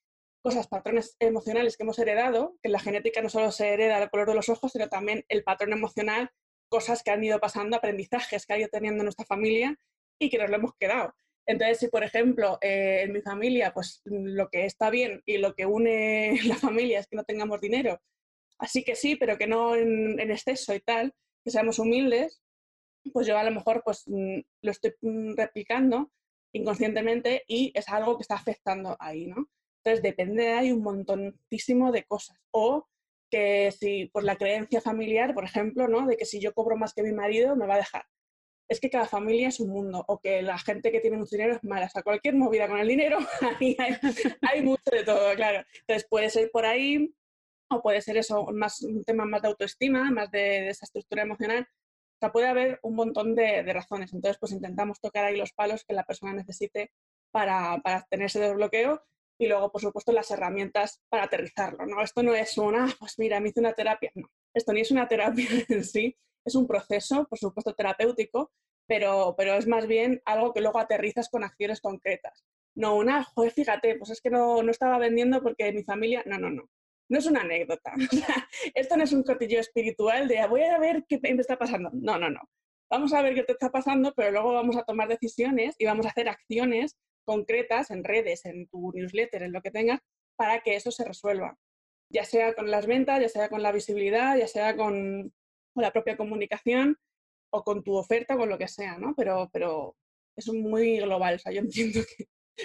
cosas, 0.42 0.68
patrones 0.68 1.16
emocionales 1.20 1.78
que 1.78 1.84
hemos 1.84 2.00
heredado, 2.00 2.58
que 2.62 2.68
en 2.70 2.74
la 2.74 2.80
genética 2.80 3.22
no 3.22 3.30
solo 3.30 3.52
se 3.52 3.70
hereda 3.70 4.02
el 4.02 4.10
color 4.10 4.30
de 4.30 4.36
los 4.36 4.50
ojos, 4.50 4.72
sino 4.72 4.90
también 4.90 5.24
el 5.30 5.44
patrón 5.44 5.74
emocional, 5.74 6.32
cosas 6.70 7.04
que 7.04 7.12
han 7.12 7.24
ido 7.24 7.40
pasando, 7.40 7.78
aprendizajes 7.78 8.46
que 8.46 8.54
ha 8.54 8.60
ido 8.60 8.70
teniendo 8.70 9.04
nuestra 9.04 9.26
familia 9.26 9.78
y 10.20 10.30
que 10.30 10.38
nos 10.38 10.50
lo 10.50 10.56
hemos 10.56 10.74
quedado. 10.80 11.14
Entonces, 11.46 11.80
si 11.80 11.88
por 11.88 12.04
ejemplo 12.04 12.58
eh, 12.62 13.02
en 13.04 13.12
mi 13.12 13.22
familia, 13.22 13.74
pues 13.74 14.02
lo 14.06 14.50
que 14.50 14.66
está 14.66 14.90
bien 14.90 15.22
y 15.26 15.38
lo 15.38 15.54
que 15.54 15.66
une 15.66 16.40
la 16.46 16.56
familia 16.56 17.00
es 17.00 17.08
que 17.08 17.16
no 17.16 17.24
tengamos 17.24 17.60
dinero, 17.62 18.00
así 18.58 18.84
que 18.84 18.96
sí, 18.96 19.16
pero 19.16 19.38
que 19.38 19.48
no 19.48 19.76
en, 19.76 20.20
exceso 20.20 20.74
y 20.74 20.80
tal, 20.80 21.14
que 21.44 21.52
seamos 21.52 21.80
humildes, 21.80 22.42
pues 23.10 23.28
yo 23.28 23.38
a 23.38 23.44
lo 23.44 23.52
mejor 23.52 23.82
pues 23.84 24.04
mm, 24.08 24.40
lo 24.62 24.72
estoy 24.72 24.94
mm, 25.02 25.36
replicando 25.36 26.12
inconscientemente 26.54 27.44
y 27.48 27.72
es 27.76 27.88
algo 27.90 28.18
que 28.18 28.24
está 28.24 28.36
afectando 28.36 28.96
ahí, 29.00 29.28
¿no? 29.28 29.50
Entonces 29.84 30.04
depende, 30.04 30.50
hay 30.54 30.72
un 30.72 30.84
montonísimo 30.84 31.92
de 31.92 32.04
cosas. 32.04 32.38
O 32.52 32.88
que 33.32 33.72
si, 33.72 34.08
por 34.08 34.24
la 34.24 34.36
creencia 34.36 34.82
familiar, 34.82 35.34
por 35.34 35.46
ejemplo, 35.46 35.88
¿no? 35.88 36.06
De 36.06 36.18
que 36.18 36.26
si 36.26 36.40
yo 36.40 36.54
cobro 36.54 36.76
más 36.78 36.94
que 36.94 37.04
mi 37.04 37.14
marido, 37.14 37.56
me 37.56 37.66
va 37.66 37.76
a 37.76 37.78
dejar 37.78 38.04
es 38.72 38.80
que 38.80 38.90
cada 38.90 39.06
familia 39.06 39.50
es 39.50 39.60
un 39.60 39.70
mundo 39.70 40.04
o 40.08 40.22
que 40.22 40.42
la 40.42 40.58
gente 40.58 40.94
que 40.94 41.02
tiene 41.02 41.18
mucho 41.18 41.36
dinero 41.36 41.56
es 41.56 41.64
mala. 41.66 41.92
O 41.94 42.04
cualquier 42.04 42.36
movida 42.36 42.70
con 42.70 42.80
el 42.80 42.88
dinero, 42.88 43.18
hay, 44.42 44.62
mucho 44.62 44.90
de 44.90 45.04
todo, 45.04 45.36
claro. 45.36 45.66
Entonces 45.82 46.08
puede 46.10 46.30
ser 46.30 46.50
por 46.52 46.66
ahí 46.66 47.14
o 47.70 47.82
puede 47.82 48.02
ser 48.02 48.16
eso, 48.16 48.46
más, 48.54 48.82
un 48.82 49.04
tema 49.04 49.26
más 49.26 49.42
de 49.42 49.50
autoestima, 49.50 50.10
más 50.10 50.32
de, 50.32 50.70
esa 50.70 50.86
estructura 50.86 51.24
emocional. 51.24 51.68
Sea, 52.22 52.32
puede 52.32 52.46
haber 52.46 52.80
un 52.84 52.94
montón 52.94 53.34
de, 53.34 53.64
razones. 53.74 54.14
Entonces, 54.14 54.38
pues 54.40 54.52
intentamos 54.52 55.02
tocar 55.02 55.26
ahí 55.26 55.36
los 55.36 55.54
palos 55.54 55.84
que 55.84 55.96
la 55.96 56.04
persona 56.04 56.34
necesite 56.34 56.92
para, 57.32 57.80
para 57.84 58.06
tener 58.12 58.28
ese 58.28 58.40
desbloqueo 58.40 59.02
y 59.40 59.48
luego, 59.48 59.72
por 59.72 59.82
supuesto, 59.82 60.12
las 60.12 60.30
herramientas 60.30 61.02
para 61.10 61.24
aterrizarlo. 61.24 61.84
¿no? 61.88 62.00
Esto 62.04 62.22
no 62.22 62.36
es 62.36 62.56
una, 62.60 62.86
ah, 62.86 62.96
pues 63.00 63.18
mira, 63.18 63.40
me 63.40 63.50
hice 63.50 63.60
una 63.60 63.74
terapia. 63.74 64.12
No, 64.14 64.28
esto 64.54 64.72
ni 64.72 64.82
es 64.82 64.92
una 64.92 65.08
terapia 65.08 65.48
en 65.70 65.84
sí, 65.84 66.16
es 66.46 66.54
un 66.54 66.68
proceso, 66.68 67.26
por 67.28 67.40
supuesto, 67.40 67.74
terapéutico, 67.74 68.52
pero, 68.86 69.34
pero 69.36 69.56
es 69.56 69.66
más 69.66 69.88
bien 69.88 70.22
algo 70.26 70.54
que 70.54 70.62
luego 70.62 70.78
aterrizas 70.78 71.28
con 71.28 71.44
acciones 71.44 71.82
concretas. 71.82 72.46
No 72.76 72.98
una, 72.98 73.24
joder, 73.24 73.52
fíjate, 73.52 73.96
pues 73.96 74.12
es 74.12 74.22
que 74.22 74.30
no, 74.30 74.62
no 74.62 74.70
estaba 74.70 75.00
vendiendo 75.00 75.42
porque 75.42 75.74
mi 75.74 75.84
familia, 75.84 76.22
no, 76.28 76.38
no, 76.38 76.52
no. 76.52 76.70
No 77.12 77.20
es 77.20 77.26
una 77.26 77.42
anécdota. 77.42 77.94
Esto 78.74 78.96
no 78.96 79.04
es 79.04 79.12
un 79.12 79.24
cotillo 79.24 79.60
espiritual 79.60 80.30
de 80.30 80.48
voy 80.48 80.62
a 80.62 80.80
ver 80.80 81.04
qué 81.10 81.20
me 81.22 81.42
está 81.42 81.58
pasando. 81.58 81.90
No, 81.92 82.18
no, 82.18 82.30
no. 82.30 82.40
Vamos 82.90 83.12
a 83.12 83.22
ver 83.22 83.36
qué 83.36 83.44
te 83.44 83.52
está 83.52 83.70
pasando, 83.70 84.14
pero 84.16 84.32
luego 84.32 84.54
vamos 84.54 84.78
a 84.78 84.84
tomar 84.84 85.10
decisiones 85.10 85.76
y 85.78 85.84
vamos 85.84 86.06
a 86.06 86.10
hacer 86.10 86.30
acciones 86.30 86.98
concretas 87.26 87.92
en 87.92 88.06
redes, 88.06 88.46
en 88.46 88.66
tu 88.68 88.94
newsletter, 88.94 89.44
en 89.44 89.52
lo 89.52 89.62
que 89.62 89.72
tengas, 89.72 90.00
para 90.38 90.62
que 90.62 90.78
eso 90.78 90.90
se 90.90 91.04
resuelva. 91.04 91.58
Ya 92.10 92.24
sea 92.24 92.54
con 92.54 92.72
las 92.72 92.88
ventas, 92.88 93.20
ya 93.20 93.28
sea 93.28 93.50
con 93.50 93.62
la 93.62 93.74
visibilidad, 93.74 94.38
ya 94.38 94.48
sea 94.48 94.78
con, 94.78 95.34
la 95.76 95.92
propia 95.92 96.16
comunicación 96.16 96.98
o 97.52 97.66
con 97.66 97.84
tu 97.84 97.94
oferta 97.96 98.38
con 98.38 98.48
lo 98.48 98.58
que 98.58 98.70
sea, 98.70 98.98
¿no? 98.98 99.16
Pero, 99.18 99.50
pero 99.52 99.98
es 100.38 100.48
muy 100.48 101.00
global. 101.00 101.36
O 101.36 101.40
sea, 101.40 101.52
yo 101.52 101.60
entiendo 101.76 102.00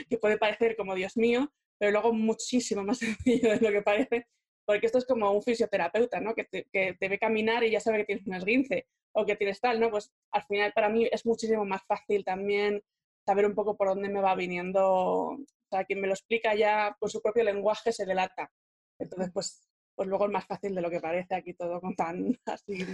que 0.09 0.19
puede 0.19 0.39
parecer 0.39 0.77
como 0.77 0.95
Dios 0.95 1.17
mío, 1.17 1.53
pero 1.79 1.93
luego 1.93 2.13
muchísimo 2.13 2.83
más 2.85 2.99
sencillo 3.27 3.51
de 3.51 3.61
lo 3.61 3.71
que 3.71 3.83
parece, 3.83 4.27
porque 4.65 4.87
esto 4.87 4.99
es 4.99 5.07
como 5.07 5.31
un 5.31 5.43
fisioterapeuta, 5.43 6.21
¿no? 6.21 6.35
Que 6.35 6.45
te, 6.45 6.65
que 6.73 6.97
ve 7.01 7.19
caminar 7.19 7.65
y 7.65 7.71
ya 7.71 7.81
sabe 7.81 7.99
que 7.99 8.05
tienes 8.07 8.27
un 8.27 8.35
esguince 8.35 8.87
o 9.13 9.25
que 9.25 9.37
tienes 9.37 9.61
tal, 9.61 9.81
¿no? 9.81 9.91
Pues 9.91 10.13
al 10.33 10.43
final 10.45 10.73
para 10.73 10.89
mí 10.89 11.09
es 11.11 11.25
muchísimo 11.25 11.65
más 11.65 11.83
fácil 11.87 12.25
también 12.25 12.83
saber 13.27 13.47
un 13.47 13.55
poco 13.55 13.77
por 13.77 13.89
dónde 13.89 14.09
me 14.09 14.21
va 14.21 14.35
viniendo, 14.35 14.85
o 14.85 15.39
sea, 15.71 15.85
quien 15.85 16.01
me 16.01 16.07
lo 16.07 16.13
explica 16.15 16.55
ya 16.55 16.97
con 16.99 17.11
su 17.11 17.21
propio 17.21 17.45
lenguaje 17.45 17.93
se 17.93 18.07
delata. 18.07 18.51
Entonces, 18.99 19.31
pues, 19.33 19.69
pues 19.95 20.09
luego 20.09 20.27
es 20.27 20.33
más 20.33 20.47
fácil 20.47 20.75
de 20.75 20.81
lo 20.81 20.91
que 20.91 21.01
parece 21.01 21.35
aquí 21.35 21.55
todo 21.55 21.81
con 21.81 21.97
tan 21.97 22.39
así 22.47 22.85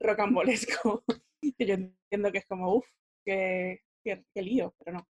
rocambolesco, 0.00 1.04
que 1.58 1.66
yo 1.66 1.74
entiendo 1.74 2.30
que 2.30 2.38
es 2.38 2.46
como, 2.46 2.74
uff, 2.74 2.86
qué, 3.24 3.82
qué, 4.04 4.42
lío, 4.42 4.74
pero 4.78 4.98
no. 4.98 5.08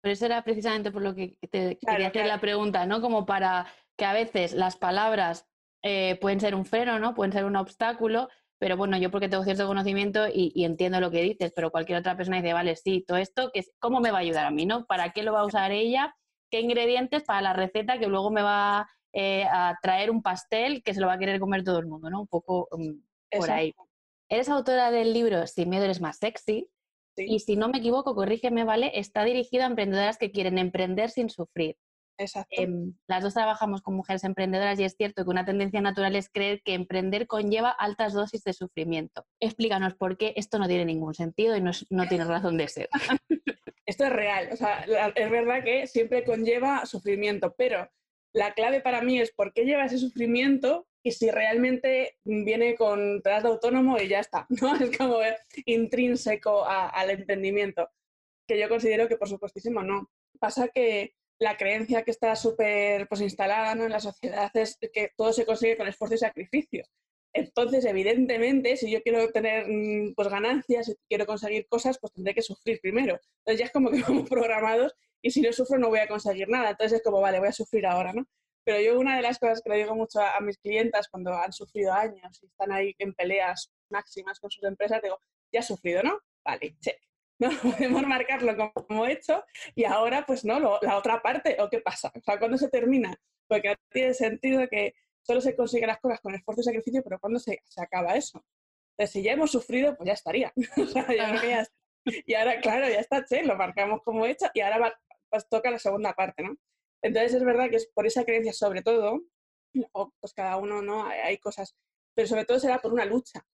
Pero 0.00 0.12
eso 0.12 0.26
era 0.26 0.42
precisamente 0.42 0.90
por 0.90 1.02
lo 1.02 1.14
que 1.14 1.38
te 1.50 1.78
quería 1.78 2.08
hacer 2.08 2.26
la 2.26 2.40
pregunta, 2.40 2.86
¿no? 2.86 3.00
Como 3.00 3.26
para 3.26 3.66
que 3.96 4.04
a 4.04 4.12
veces 4.12 4.52
las 4.52 4.76
palabras 4.76 5.48
eh, 5.82 6.18
pueden 6.20 6.40
ser 6.40 6.54
un 6.54 6.64
freno, 6.64 6.98
¿no? 6.98 7.14
Pueden 7.14 7.32
ser 7.32 7.44
un 7.44 7.56
obstáculo, 7.56 8.28
pero 8.58 8.76
bueno, 8.76 8.96
yo 8.96 9.10
porque 9.10 9.28
tengo 9.28 9.44
cierto 9.44 9.66
conocimiento 9.66 10.26
y, 10.32 10.64
entiendo 10.64 11.00
lo 11.00 11.10
que 11.10 11.22
dices, 11.22 11.52
pero 11.54 11.70
cualquier 11.70 11.98
otra 11.98 12.16
persona 12.16 12.38
dice, 12.38 12.52
vale, 12.52 12.76
sí, 12.76 13.04
todo 13.06 13.18
esto, 13.18 13.50
¿cómo 13.78 14.00
me 14.00 14.10
va 14.10 14.18
a 14.18 14.22
ayudar 14.22 14.46
a 14.46 14.50
mí, 14.50 14.66
no? 14.66 14.86
¿Para 14.86 15.10
qué 15.12 15.22
lo 15.22 15.32
va 15.32 15.40
a 15.40 15.46
usar 15.46 15.72
ella? 15.72 16.14
¿Qué 16.50 16.60
ingredientes 16.60 17.22
para 17.24 17.42
la 17.42 17.52
receta 17.52 17.98
que 17.98 18.06
luego 18.06 18.30
me 18.30 18.42
va 18.42 18.88
eh, 19.12 19.44
a 19.44 19.78
traer 19.82 20.10
un 20.10 20.22
pastel 20.22 20.82
que 20.82 20.94
se 20.94 21.00
lo 21.00 21.06
va 21.06 21.14
a 21.14 21.18
querer 21.18 21.40
comer 21.40 21.64
todo 21.64 21.78
el 21.78 21.86
mundo, 21.86 22.08
¿no? 22.10 22.20
Un 22.20 22.28
poco 22.28 22.68
um, 22.70 23.00
por 23.30 23.50
ahí. 23.50 23.74
Eres 24.28 24.48
autora 24.48 24.90
del 24.90 25.12
libro 25.12 25.46
Sin 25.46 25.68
miedo 25.68 25.84
eres 25.84 26.00
más 26.00 26.18
sexy. 26.18 26.68
Y 27.16 27.40
si 27.40 27.56
no 27.56 27.68
me 27.68 27.78
equivoco, 27.78 28.14
corrígeme, 28.14 28.64
¿vale? 28.64 28.92
Está 28.94 29.24
dirigido 29.24 29.64
a 29.64 29.66
emprendedoras 29.66 30.18
que 30.18 30.30
quieren 30.30 30.58
emprender 30.58 31.10
sin 31.10 31.30
sufrir. 31.30 31.76
Exacto. 32.18 32.62
Em, 32.62 32.94
las 33.06 33.22
dos 33.22 33.34
trabajamos 33.34 33.82
con 33.82 33.94
mujeres 33.94 34.24
emprendedoras 34.24 34.80
y 34.80 34.84
es 34.84 34.94
cierto 34.96 35.24
que 35.24 35.30
una 35.30 35.44
tendencia 35.44 35.80
natural 35.80 36.16
es 36.16 36.30
creer 36.30 36.62
que 36.64 36.74
emprender 36.74 37.26
conlleva 37.26 37.70
altas 37.70 38.14
dosis 38.14 38.42
de 38.42 38.52
sufrimiento. 38.52 39.24
Explícanos 39.40 39.94
por 39.94 40.16
qué 40.16 40.32
esto 40.36 40.58
no 40.58 40.66
tiene 40.66 40.86
ningún 40.86 41.14
sentido 41.14 41.56
y 41.56 41.60
no, 41.60 41.72
no 41.90 42.08
tiene 42.08 42.24
razón 42.24 42.56
de 42.56 42.68
ser. 42.68 42.88
esto 43.86 44.04
es 44.04 44.12
real, 44.12 44.48
o 44.52 44.56
sea, 44.56 44.84
es 45.14 45.30
verdad 45.30 45.62
que 45.62 45.86
siempre 45.86 46.24
conlleva 46.24 46.86
sufrimiento, 46.86 47.54
pero 47.56 47.88
la 48.32 48.52
clave 48.54 48.80
para 48.80 49.02
mí 49.02 49.18
es 49.20 49.32
por 49.32 49.52
qué 49.52 49.64
lleva 49.64 49.84
ese 49.84 49.98
sufrimiento 49.98 50.86
y 51.06 51.12
si 51.12 51.30
realmente 51.30 52.18
viene 52.24 52.74
con 52.74 53.22
tras 53.22 53.44
de 53.44 53.48
autónomo 53.48 53.96
y 53.96 54.08
ya 54.08 54.18
está, 54.18 54.44
¿no? 54.60 54.74
Es 54.74 54.98
como 54.98 55.18
intrínseco 55.64 56.64
al 56.66 57.10
emprendimiento, 57.10 57.88
que 58.44 58.58
yo 58.58 58.68
considero 58.68 59.06
que 59.06 59.16
por 59.16 59.28
supuestísimo 59.28 59.84
no. 59.84 60.10
Pasa 60.40 60.66
que 60.66 61.14
la 61.38 61.56
creencia 61.56 62.02
que 62.02 62.10
está 62.10 62.34
súper 62.34 63.06
pues, 63.06 63.20
instalada 63.20 63.70
en 63.84 63.88
la 63.88 64.00
sociedad 64.00 64.50
es 64.54 64.78
que 64.92 65.12
todo 65.16 65.32
se 65.32 65.46
consigue 65.46 65.76
con 65.76 65.86
esfuerzo 65.86 66.16
y 66.16 66.18
sacrificio. 66.18 66.84
Entonces, 67.32 67.84
evidentemente, 67.84 68.76
si 68.76 68.90
yo 68.90 69.00
quiero 69.00 69.30
tener 69.30 69.68
mm, 69.68 70.14
pues, 70.16 70.26
ganancias, 70.26 70.86
si 70.86 70.96
quiero 71.08 71.24
conseguir 71.24 71.68
cosas, 71.68 71.98
pues 72.00 72.14
tendré 72.14 72.34
que 72.34 72.42
sufrir 72.42 72.80
primero. 72.80 73.20
Entonces 73.44 73.60
ya 73.60 73.66
es 73.66 73.72
como 73.72 73.92
que 73.92 74.02
vamos 74.08 74.28
programados 74.28 74.96
y 75.22 75.30
si 75.30 75.40
no 75.40 75.52
sufro 75.52 75.78
no 75.78 75.88
voy 75.88 76.00
a 76.00 76.08
conseguir 76.08 76.48
nada. 76.48 76.70
Entonces 76.70 76.98
es 76.98 77.04
como, 77.04 77.20
vale, 77.20 77.38
voy 77.38 77.46
a 77.46 77.52
sufrir 77.52 77.86
ahora, 77.86 78.12
¿no? 78.12 78.26
Pero 78.66 78.80
yo 78.80 78.98
una 78.98 79.14
de 79.14 79.22
las 79.22 79.38
cosas 79.38 79.62
que 79.62 79.70
le 79.70 79.76
digo 79.76 79.94
mucho 79.94 80.20
a, 80.20 80.40
mis 80.40 80.58
clientas 80.58 81.06
cuando 81.08 81.32
han 81.32 81.52
sufrido 81.52 81.92
años 81.92 82.42
y 82.42 82.46
están 82.46 82.72
ahí 82.72 82.96
en 82.98 83.14
peleas 83.14 83.70
máximas 83.90 84.40
con 84.40 84.50
sus 84.50 84.64
empresas, 84.64 85.00
digo, 85.00 85.20
ya 85.52 85.60
has 85.60 85.68
sufrido, 85.68 86.02
¿no? 86.02 86.18
Vale, 86.44 86.76
check. 86.80 87.00
no 87.38 87.50
podemos 87.62 88.02
marcarlo 88.08 88.72
como 88.74 89.06
hecho 89.06 89.44
y 89.76 89.84
ahora 89.84 90.26
pues 90.26 90.44
no, 90.44 90.58
la 90.58 90.96
otra 90.96 91.22
parte, 91.22 91.56
¿o 91.60 91.70
qué 91.70 91.78
pasa? 91.78 92.10
O 92.12 92.20
sea, 92.20 92.40
¿cuándo 92.40 92.58
se 92.58 92.68
termina? 92.68 93.14
Porque 93.46 93.68
no 93.68 93.74
tiene 93.90 94.14
sentido 94.14 94.66
que 94.68 94.94
solo 95.22 95.40
se 95.40 95.54
consiguen 95.54 95.86
las 95.86 96.00
cosas 96.00 96.20
con 96.20 96.34
esfuerzo 96.34 96.62
y 96.62 96.64
sacrificio, 96.64 97.04
pero 97.04 97.20
¿cuándo 97.20 97.38
se, 97.38 97.62
se 97.66 97.80
acaba 97.80 98.16
eso? 98.16 98.44
Entonces, 98.96 99.12
si 99.12 99.22
ya 99.22 99.32
hemos 99.32 99.52
sufrido, 99.52 99.96
pues 99.96 100.08
ya 100.08 100.14
estaría. 100.14 100.52
y 102.04 102.34
ahora, 102.34 102.60
claro, 102.60 102.88
ya 102.88 102.98
está, 102.98 103.24
che, 103.24 103.44
lo 103.44 103.54
marcamos 103.54 104.02
como 104.02 104.26
hecho 104.26 104.46
y 104.54 104.60
ahora 104.60 104.98
pues 105.30 105.48
toca 105.48 105.70
la 105.70 105.78
segunda 105.78 106.14
parte, 106.14 106.42
¿no? 106.42 106.56
Entonces, 107.06 107.34
es 107.34 107.44
verdad 107.44 107.70
que 107.70 107.76
es 107.76 107.86
por 107.86 108.06
esa 108.06 108.24
creencia 108.24 108.52
sobre 108.52 108.82
todo, 108.82 109.22
o 109.92 110.12
pues 110.20 110.32
cada 110.32 110.56
uno, 110.56 110.82
¿no? 110.82 111.06
hay 111.06 111.38
cosas, 111.38 111.76
pero 112.14 112.28
sobre 112.28 112.44
todo 112.44 112.58
será 112.58 112.80
por 112.80 112.92
una 112.92 113.04
lucha 113.04 113.46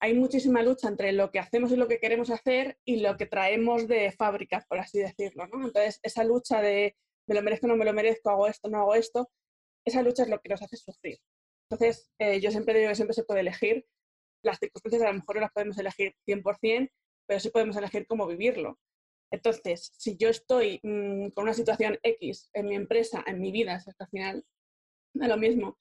hay 0.00 0.14
muchísima 0.14 0.62
lucha 0.62 0.88
entre 0.88 1.12
lo 1.12 1.30
que 1.30 1.38
hacemos 1.38 1.72
y 1.72 1.76
lo 1.76 1.88
que 1.88 1.98
queremos 1.98 2.30
hacer 2.30 2.78
y 2.84 2.98
lo 3.00 3.16
que 3.16 3.26
traemos 3.26 3.88
de 3.88 4.12
fábrica, 4.12 4.64
por 4.68 4.78
así 4.78 4.98
decirlo. 4.98 5.46
¿no? 5.46 5.66
Entonces, 5.66 6.00
esa 6.02 6.24
lucha 6.24 6.60
de 6.60 6.96
me 7.28 7.34
lo 7.34 7.42
merezco, 7.42 7.66
no 7.66 7.76
me 7.76 7.84
lo 7.84 7.92
merezco, 7.92 8.30
hago 8.30 8.46
esto, 8.46 8.68
no 8.68 8.78
hago 8.78 8.94
esto, 8.94 9.30
esa 9.84 10.02
lucha 10.02 10.22
es 10.22 10.28
lo 10.28 10.40
que 10.40 10.50
nos 10.50 10.62
hace 10.62 10.76
sufrir. 10.76 11.18
Entonces, 11.68 12.10
eh, 12.20 12.40
yo 12.40 12.50
siempre 12.50 12.78
digo 12.78 12.90
que 12.90 12.94
siempre 12.94 13.14
se 13.14 13.24
puede 13.24 13.40
elegir. 13.40 13.86
Las 14.44 14.58
circunstancias 14.58 15.02
a 15.02 15.08
lo 15.08 15.14
mejor 15.14 15.36
no 15.36 15.40
las 15.40 15.52
podemos 15.52 15.78
elegir 15.78 16.14
100%, 16.26 16.90
pero 17.26 17.40
sí 17.40 17.50
podemos 17.50 17.76
elegir 17.76 18.06
cómo 18.06 18.26
vivirlo. 18.26 18.78
Entonces, 19.30 19.92
si 19.96 20.16
yo 20.16 20.28
estoy 20.28 20.80
mm, 20.82 21.28
con 21.30 21.44
una 21.44 21.54
situación 21.54 21.98
X 22.02 22.50
en 22.52 22.66
mi 22.66 22.74
empresa, 22.74 23.24
en 23.26 23.40
mi 23.40 23.52
vida, 23.52 23.82
al 23.98 24.08
final 24.08 24.44
es 25.14 25.28
lo 25.28 25.36
mismo, 25.36 25.78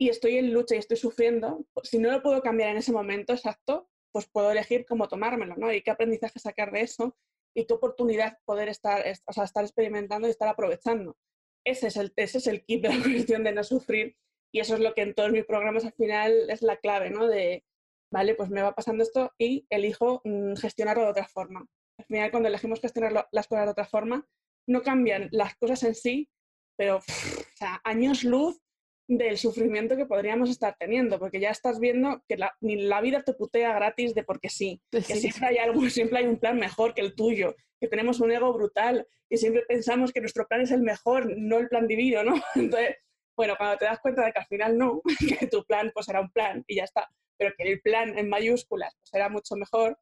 y 0.00 0.08
estoy 0.08 0.38
en 0.38 0.52
lucha 0.52 0.74
y 0.74 0.78
estoy 0.78 0.96
sufriendo, 0.96 1.64
pues, 1.74 1.88
si 1.88 1.98
no 1.98 2.10
lo 2.10 2.22
puedo 2.22 2.40
cambiar 2.42 2.70
en 2.70 2.78
ese 2.78 2.92
momento 2.92 3.32
exacto, 3.32 3.88
pues 4.12 4.28
puedo 4.28 4.50
elegir 4.50 4.86
cómo 4.86 5.08
tomármelo, 5.08 5.56
¿no? 5.56 5.72
Y 5.72 5.82
qué 5.82 5.90
aprendizaje 5.90 6.38
sacar 6.38 6.72
de 6.72 6.82
eso 6.82 7.16
y 7.54 7.66
qué 7.66 7.74
oportunidad 7.74 8.38
poder 8.44 8.68
estar, 8.68 9.04
o 9.26 9.32
sea, 9.32 9.44
estar 9.44 9.64
experimentando 9.64 10.28
y 10.28 10.30
estar 10.30 10.48
aprovechando. 10.48 11.16
Ese 11.64 11.88
es, 11.88 11.96
el, 11.96 12.12
ese 12.16 12.38
es 12.38 12.46
el 12.46 12.64
kit 12.64 12.82
de 12.82 12.88
la 12.88 13.02
cuestión 13.02 13.44
de 13.44 13.52
no 13.52 13.64
sufrir 13.64 14.16
y 14.52 14.60
eso 14.60 14.74
es 14.74 14.80
lo 14.80 14.94
que 14.94 15.02
en 15.02 15.14
todos 15.14 15.30
mis 15.30 15.44
programas 15.44 15.84
al 15.84 15.92
final 15.92 16.48
es 16.48 16.62
la 16.62 16.76
clave, 16.76 17.10
¿no? 17.10 17.26
De, 17.26 17.64
vale, 18.10 18.34
pues 18.34 18.50
me 18.50 18.62
va 18.62 18.74
pasando 18.74 19.02
esto 19.02 19.32
y 19.38 19.66
elijo 19.70 20.22
mm, 20.24 20.54
gestionarlo 20.54 21.04
de 21.04 21.10
otra 21.10 21.28
forma. 21.28 21.66
Al 22.08 22.16
final, 22.16 22.30
cuando 22.30 22.48
elegimos 22.48 22.80
gestionar 22.80 23.28
las 23.30 23.46
cosas 23.46 23.66
de 23.66 23.70
otra 23.70 23.84
forma, 23.84 24.26
no 24.66 24.82
cambian 24.82 25.28
las 25.30 25.54
cosas 25.56 25.82
en 25.82 25.94
sí, 25.94 26.30
pero 26.76 26.96
o 26.96 27.56
sea, 27.56 27.80
años 27.84 28.24
luz 28.24 28.58
del 29.08 29.36
sufrimiento 29.36 29.96
que 29.96 30.06
podríamos 30.06 30.48
estar 30.48 30.74
teniendo, 30.78 31.18
porque 31.18 31.40
ya 31.40 31.50
estás 31.50 31.80
viendo 31.80 32.22
que 32.26 32.36
la, 32.36 32.54
ni 32.60 32.76
la 32.76 33.00
vida 33.02 33.22
te 33.22 33.34
putea 33.34 33.74
gratis 33.74 34.14
de 34.14 34.22
porque 34.22 34.48
sí, 34.48 34.80
que 34.90 35.02
siempre 35.02 35.48
hay 35.48 35.58
algo, 35.58 35.80
siempre 35.90 36.18
hay 36.18 36.26
un 36.26 36.38
plan 36.38 36.58
mejor 36.58 36.94
que 36.94 37.02
el 37.02 37.14
tuyo, 37.14 37.56
que 37.80 37.88
tenemos 37.88 38.20
un 38.20 38.32
ego 38.32 38.52
brutal, 38.54 39.06
y 39.30 39.36
siempre 39.36 39.62
pensamos 39.68 40.12
que 40.12 40.20
nuestro 40.20 40.46
plan 40.46 40.62
es 40.62 40.70
el 40.70 40.80
mejor, 40.80 41.30
no 41.36 41.58
el 41.58 41.68
plan 41.68 41.86
divino, 41.86 42.22
¿no? 42.22 42.34
Entonces, 42.54 42.96
bueno, 43.36 43.54
cuando 43.56 43.76
te 43.76 43.84
das 43.84 44.00
cuenta 44.00 44.24
de 44.24 44.32
que 44.32 44.38
al 44.38 44.46
final 44.46 44.78
no, 44.78 45.02
que 45.40 45.46
tu 45.46 45.62
plan 45.64 45.90
pues 45.92 46.08
era 46.08 46.20
un 46.20 46.30
plan 46.30 46.64
y 46.66 46.76
ya 46.76 46.84
está, 46.84 47.06
pero 47.38 47.52
que 47.56 47.64
el 47.64 47.80
plan 47.80 48.18
en 48.18 48.28
mayúsculas 48.28 48.94
pues 49.00 49.12
era 49.14 49.28
mucho 49.28 49.56
mejor 49.56 49.98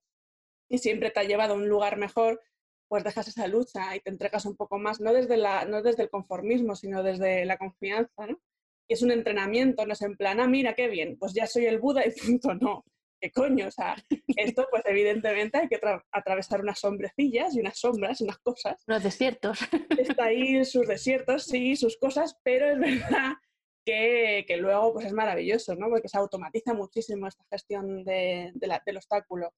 y 0.68 0.78
siempre 0.78 1.10
te 1.10 1.20
ha 1.20 1.24
llevado 1.24 1.54
a 1.54 1.56
un 1.56 1.68
lugar 1.68 1.96
mejor, 1.96 2.40
pues 2.88 3.04
dejas 3.04 3.28
esa 3.28 3.46
lucha 3.46 3.96
y 3.96 4.00
te 4.00 4.10
entregas 4.10 4.46
un 4.46 4.56
poco 4.56 4.78
más, 4.78 5.00
no 5.00 5.12
desde, 5.12 5.36
la, 5.36 5.64
no 5.64 5.82
desde 5.82 6.04
el 6.04 6.10
conformismo, 6.10 6.76
sino 6.76 7.02
desde 7.02 7.44
la 7.44 7.58
confianza, 7.58 8.26
¿no? 8.26 8.40
es 8.88 9.02
un 9.02 9.10
entrenamiento, 9.10 9.86
no 9.86 9.92
es 9.92 10.02
en 10.02 10.16
plan, 10.16 10.40
ah, 10.40 10.46
mira, 10.46 10.74
qué 10.74 10.88
bien, 10.88 11.16
pues 11.18 11.32
ya 11.34 11.46
soy 11.46 11.66
el 11.66 11.78
Buda 11.78 12.04
y 12.06 12.10
punto, 12.10 12.54
no. 12.60 12.84
¿Qué 13.18 13.30
coño? 13.32 13.68
O 13.68 13.70
sea, 13.70 13.96
esto 14.36 14.66
pues 14.70 14.82
evidentemente 14.84 15.56
hay 15.56 15.68
que 15.68 15.80
atravesar 16.12 16.60
unas 16.60 16.78
sombrecillas 16.78 17.56
y 17.56 17.60
unas 17.60 17.78
sombras, 17.78 18.20
unas 18.20 18.36
cosas. 18.38 18.82
Los 18.86 19.02
desiertos. 19.02 19.58
Está 19.98 20.26
ahí 20.26 20.62
sus 20.66 20.86
desiertos, 20.86 21.44
sí, 21.44 21.76
sus 21.76 21.96
cosas, 21.96 22.38
pero 22.44 22.70
es 22.70 22.78
verdad 22.78 23.32
que, 23.86 24.44
que, 24.46 24.58
luego 24.58 24.92
pues 24.92 25.06
es 25.06 25.14
maravilloso, 25.14 25.74
¿no? 25.76 25.88
Porque 25.88 26.10
se 26.10 26.18
automatiza 26.18 26.74
muchísimo 26.74 27.26
esta 27.26 27.42
gestión 27.50 28.04
de, 28.04 28.52
del 28.54 28.96
obstáculo. 28.98 29.54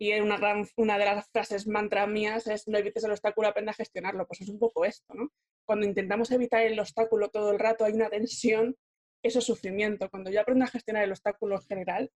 Y 0.00 0.12
una, 0.20 0.38
una 0.76 0.98
de 0.98 1.04
las 1.04 1.28
frases 1.30 1.66
mantra 1.66 2.06
mías 2.06 2.46
es 2.46 2.68
no 2.68 2.78
evites 2.78 3.04
el 3.04 3.10
obstáculo, 3.10 3.48
aprende 3.48 3.72
a 3.72 3.74
gestionarlo. 3.74 4.26
Pues 4.26 4.40
es 4.42 4.48
un 4.48 4.58
poco 4.58 4.84
esto, 4.84 5.14
¿no? 5.14 5.30
cuando 5.68 5.86
intentamos 5.86 6.30
evitar 6.30 6.62
el 6.62 6.80
obstáculo 6.80 7.28
todo 7.28 7.50
el 7.52 7.58
rato 7.58 7.84
hay 7.84 7.92
una 7.92 8.08
tensión, 8.08 8.74
eso 9.22 9.40
es 9.40 9.44
sufrimiento. 9.44 10.08
Cuando 10.08 10.30
yo 10.30 10.40
aprendo 10.40 10.64
a 10.64 10.68
gestionar 10.68 11.04
el 11.04 11.10
obstáculo 11.10 11.56
en 11.56 11.62
general, 11.62 12.10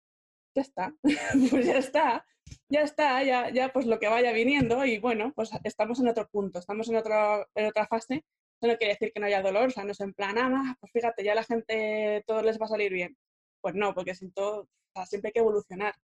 ya 0.56 0.62
está, 0.62 0.94
pues 1.50 1.66
ya 1.66 1.78
está, 1.80 2.26
ya 2.70 2.82
está, 2.82 3.24
ya, 3.24 3.50
ya 3.50 3.74
pues 3.74 3.88
lo 3.88 4.00
que 4.00 4.08
vaya 4.08 4.32
viniendo 4.34 4.86
y 4.86 5.00
bueno, 5.00 5.34
pues 5.36 5.50
estamos 5.64 6.00
en 6.00 6.10
otro 6.10 6.28
punto, 6.30 6.60
estamos 6.60 6.88
en, 6.90 6.98
otro, 6.98 7.48
en 7.56 7.66
otra 7.66 7.88
fase. 7.88 8.24
Eso 8.62 8.72
no 8.72 8.78
quiere 8.78 8.94
decir 8.94 9.12
que 9.12 9.20
no 9.20 9.26
haya 9.26 9.42
dolor, 9.42 9.70
o 9.70 9.72
sea, 9.72 9.84
no 9.84 9.94
es 9.94 10.00
en 10.02 10.14
plan, 10.14 10.38
ah, 10.38 10.76
pues 10.80 10.92
fíjate, 10.92 11.24
ya 11.24 11.34
la 11.34 11.44
gente, 11.44 12.24
todo 12.28 12.44
les 12.44 12.62
va 12.62 12.66
a 12.66 12.70
salir 12.70 12.94
bien. 12.94 13.18
Pues 13.62 13.74
no, 13.74 13.96
porque 13.96 14.14
todo, 14.36 14.68
siempre 15.08 15.30
hay 15.30 15.34
que 15.34 15.40
evolucionar, 15.40 15.96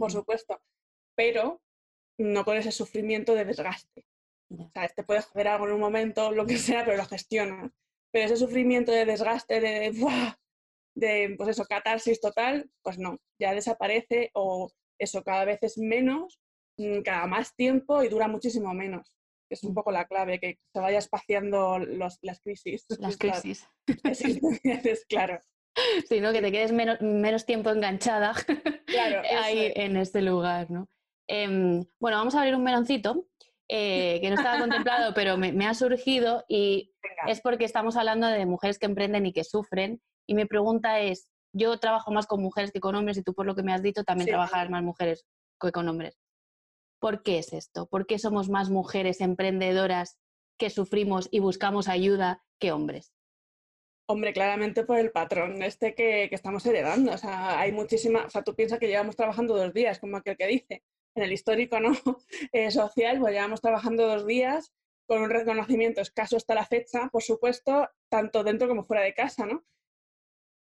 por 0.00 0.10
supuesto, 0.10 0.60
pero 1.14 1.60
no 2.18 2.44
con 2.44 2.56
ese 2.56 2.72
sufrimiento 2.72 3.34
de 3.34 3.44
desgaste. 3.44 4.04
O 4.50 4.68
sea, 4.70 4.88
te 4.88 5.02
puede 5.02 5.22
joder 5.22 5.48
algo 5.48 5.66
en 5.66 5.72
un 5.74 5.80
momento, 5.80 6.30
lo 6.30 6.46
que 6.46 6.58
sea, 6.58 6.84
pero 6.84 6.96
lo 6.96 7.06
gestionas. 7.06 7.70
Pero 8.10 8.26
ese 8.26 8.36
sufrimiento 8.36 8.92
de 8.92 9.06
desgaste, 9.06 9.60
de, 9.60 9.92
de 10.94 11.34
pues 11.36 11.48
eso, 11.50 11.64
catarsis 11.64 12.20
total, 12.20 12.70
pues 12.82 12.98
no, 12.98 13.18
ya 13.38 13.54
desaparece 13.54 14.30
o 14.34 14.70
eso 14.98 15.22
cada 15.22 15.44
vez 15.44 15.58
es 15.62 15.78
menos, 15.78 16.38
mm, 16.76 17.00
cada 17.00 17.26
más 17.26 17.54
tiempo 17.56 18.02
y 18.02 18.08
dura 18.08 18.28
muchísimo 18.28 18.74
menos. 18.74 19.16
Es 19.50 19.64
un 19.64 19.74
poco 19.74 19.92
la 19.92 20.06
clave, 20.06 20.40
que 20.40 20.58
se 20.72 20.80
vaya 20.80 20.98
espaciando 20.98 21.78
los, 21.78 22.18
las 22.22 22.40
crisis. 22.40 22.86
Las 22.98 23.16
crisis. 23.16 23.66
es 24.04 25.04
claro. 25.06 25.38
sino 26.08 26.32
que 26.32 26.42
te 26.42 26.52
quedes 26.52 26.72
menos, 26.72 27.46
tiempo 27.46 27.70
enganchada 27.70 28.34
ahí 29.42 29.72
en 29.74 29.96
este 29.96 30.22
lugar, 30.22 30.70
¿no? 30.70 30.88
Em, 31.28 31.84
bueno, 32.00 32.18
vamos 32.18 32.34
a 32.34 32.40
abrir 32.40 32.54
un 32.54 32.64
meloncito 32.64 33.26
eh, 33.68 34.18
que 34.20 34.28
no 34.28 34.36
estaba 34.36 34.58
contemplado, 34.58 35.12
pero 35.14 35.36
me, 35.36 35.66
ha 35.66 35.74
surgido 35.74 36.44
y 36.48 36.92
es 37.26 37.40
porque 37.40 37.64
estamos 37.64 37.96
hablando 37.96 38.26
de 38.26 38.44
mujeres 38.46 38.78
que 38.78 38.86
emprenden 38.86 39.26
y 39.26 39.32
que 39.32 39.44
sufren. 39.44 40.00
Y 40.26 40.34
mi 40.34 40.44
pregunta 40.44 41.00
es, 41.00 41.28
yo 41.52 41.78
trabajo 41.78 42.10
más 42.12 42.26
con 42.26 42.42
mujeres 42.42 42.72
que 42.72 42.80
con 42.80 42.94
hombres 42.94 43.18
y 43.18 43.22
tú 43.22 43.34
por 43.34 43.46
lo 43.46 43.54
que 43.54 43.62
me 43.62 43.72
has 43.72 43.82
dicho 43.82 44.04
también 44.04 44.28
trabajas 44.28 44.70
más 44.70 44.82
mujeres 44.82 45.24
que 45.60 45.72
con 45.72 45.88
hombres. 45.88 46.18
¿Por 47.00 47.22
qué 47.22 47.38
es 47.38 47.52
esto? 47.52 47.86
¿Por 47.86 48.06
qué 48.06 48.18
somos 48.18 48.48
más 48.48 48.70
mujeres 48.70 49.20
emprendedoras 49.20 50.18
que 50.58 50.70
sufrimos 50.70 51.28
y 51.30 51.40
buscamos 51.40 51.88
ayuda 51.88 52.44
que 52.60 52.72
hombres? 52.72 53.12
Hombre, 54.06 54.32
claramente 54.32 54.84
por 54.84 54.98
el 54.98 55.10
patrón 55.10 55.62
este 55.62 55.94
que, 55.94 56.28
estamos 56.30 56.66
heredando. 56.66 57.12
O 57.12 57.18
sea, 57.18 57.58
hay 57.58 57.72
muchísima, 57.72 58.26
o 58.26 58.30
sea, 58.30 58.42
tú 58.42 58.54
piensas 58.54 58.78
que 58.78 58.88
llevamos 58.88 59.16
trabajando 59.16 59.56
dos 59.56 59.72
días, 59.72 59.98
como 59.98 60.16
aquel 60.16 60.36
que 60.36 60.46
dice. 60.46 60.82
En 61.14 61.22
el 61.24 61.32
histórico 61.32 61.80
¿no? 61.80 61.92
Eh, 62.52 62.70
social, 62.70 63.18
pues 63.18 63.32
llevamos 63.32 63.60
trabajando 63.60 64.06
dos 64.06 64.26
días 64.26 64.72
con 65.06 65.22
un 65.22 65.30
reconocimiento 65.30 66.00
escaso 66.00 66.36
hasta 66.36 66.54
la 66.54 66.64
fecha, 66.64 67.08
por 67.10 67.22
supuesto, 67.22 67.88
tanto 68.08 68.44
dentro 68.44 68.68
como 68.68 68.84
fuera 68.84 69.02
de 69.02 69.14
casa, 69.14 69.44
¿no? 69.46 69.64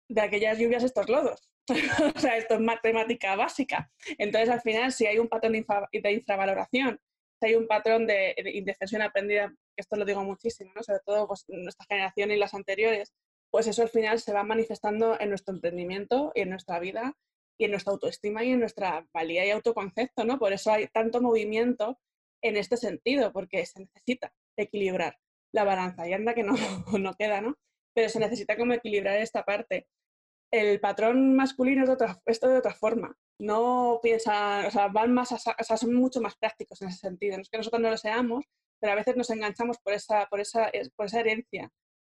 De 0.09 0.21
aquellas 0.21 0.59
lluvias 0.59 0.85
estos 0.85 1.09
lodos. 1.09 1.51
o 2.17 2.19
sea, 2.19 2.37
esto 2.37 2.55
es 2.55 2.61
matemática 2.61 3.37
básica. 3.37 3.91
Entonces, 4.19 4.51
al 4.51 4.61
final, 4.61 4.93
si 4.93 5.07
hay 5.07 5.19
un 5.19 5.29
patrón 5.29 5.53
de, 5.53 6.13
infravaloración, 6.13 7.01
si 7.41 7.47
hay 7.47 7.55
un 7.55 7.67
patrón 7.67 8.07
de, 8.07 8.35
indefensión 8.55 9.03
aprendida, 9.03 9.55
esto 9.77 9.97
lo 9.97 10.05
digo 10.05 10.23
muchísimo, 10.23 10.73
¿no? 10.75 10.83
sobre 10.83 11.01
todo 11.07 11.27
pues, 11.27 11.45
nuestra 11.49 11.87
generación 11.89 12.31
y 12.31 12.37
las 12.37 12.55
anteriores, 12.55 13.15
pues 13.51 13.67
eso 13.67 13.83
al 13.83 13.89
final 13.89 14.21
se 14.21 14.33
va 14.33 14.43
manifestando 14.43 15.19
en 15.19 15.31
nuestro 15.31 15.55
emprendimiento 15.55 16.33
y 16.35 16.41
en 16.41 16.51
nuestra 16.51 16.79
vida 16.81 17.17
y 17.59 17.65
en 17.65 17.71
nuestra 17.71 17.93
autoestima 17.93 18.45
y 18.45 18.51
en 18.53 18.61
nuestra 18.61 19.07
valía 19.13 19.47
y 19.47 19.51
autoconcepto, 19.51 20.25
¿no? 20.25 20.39
Por 20.39 20.53
eso 20.53 20.73
hay 20.73 20.89
tanto 20.89 21.21
movimiento 21.21 21.99
en 22.43 22.57
este 22.57 22.77
sentido, 22.77 23.33
porque 23.33 23.65
se 23.65 23.81
necesita 23.81 24.33
equilibrar 24.57 25.17
la 25.53 25.65
balanza. 25.65 26.07
Y 26.09 26.13
anda 26.13 26.35
que 26.35 26.43
no, 26.43 26.55
no 26.99 27.15
queda, 27.15 27.41
¿no? 27.41 27.57
Pero 27.95 28.09
se 28.09 28.21
necesita 28.21 28.57
como 28.57 28.75
equilibrar 28.75 29.19
esta 29.19 29.45
parte. 29.45 29.87
El 30.53 30.81
patrón 30.81 31.35
masculino 31.37 31.83
es 31.83 31.89
de 31.89 31.95
otra, 31.95 32.21
esto 32.27 32.49
de 32.49 32.59
otra 32.59 32.75
forma. 32.75 33.17
No 33.41 33.99
piensa, 34.03 34.67
o 34.67 34.71
sea, 34.71 34.89
van 34.89 35.13
más, 35.13 35.33
o 35.33 35.39
sea, 35.39 35.77
son 35.77 35.95
mucho 35.95 36.21
más 36.21 36.37
prácticos 36.37 36.81
en 36.83 36.89
ese 36.89 36.99
sentido. 36.99 37.37
No 37.37 37.43
es 37.43 37.51
que 37.51 37.57
nosotros 37.57 37.83
no 37.83 37.91
lo 37.91 37.97
seamos, 37.97 38.45
pero 38.81 38.93
a 38.93 38.97
veces 38.97 39.17
nos 39.17 39.31
enganchamos 39.31 39.79
por 39.79 39.95
esa, 39.95 40.27
por 40.27 40.41
esa, 40.41 40.71
por 40.97 41.07
esa 41.07 41.21
herencia 41.21 41.71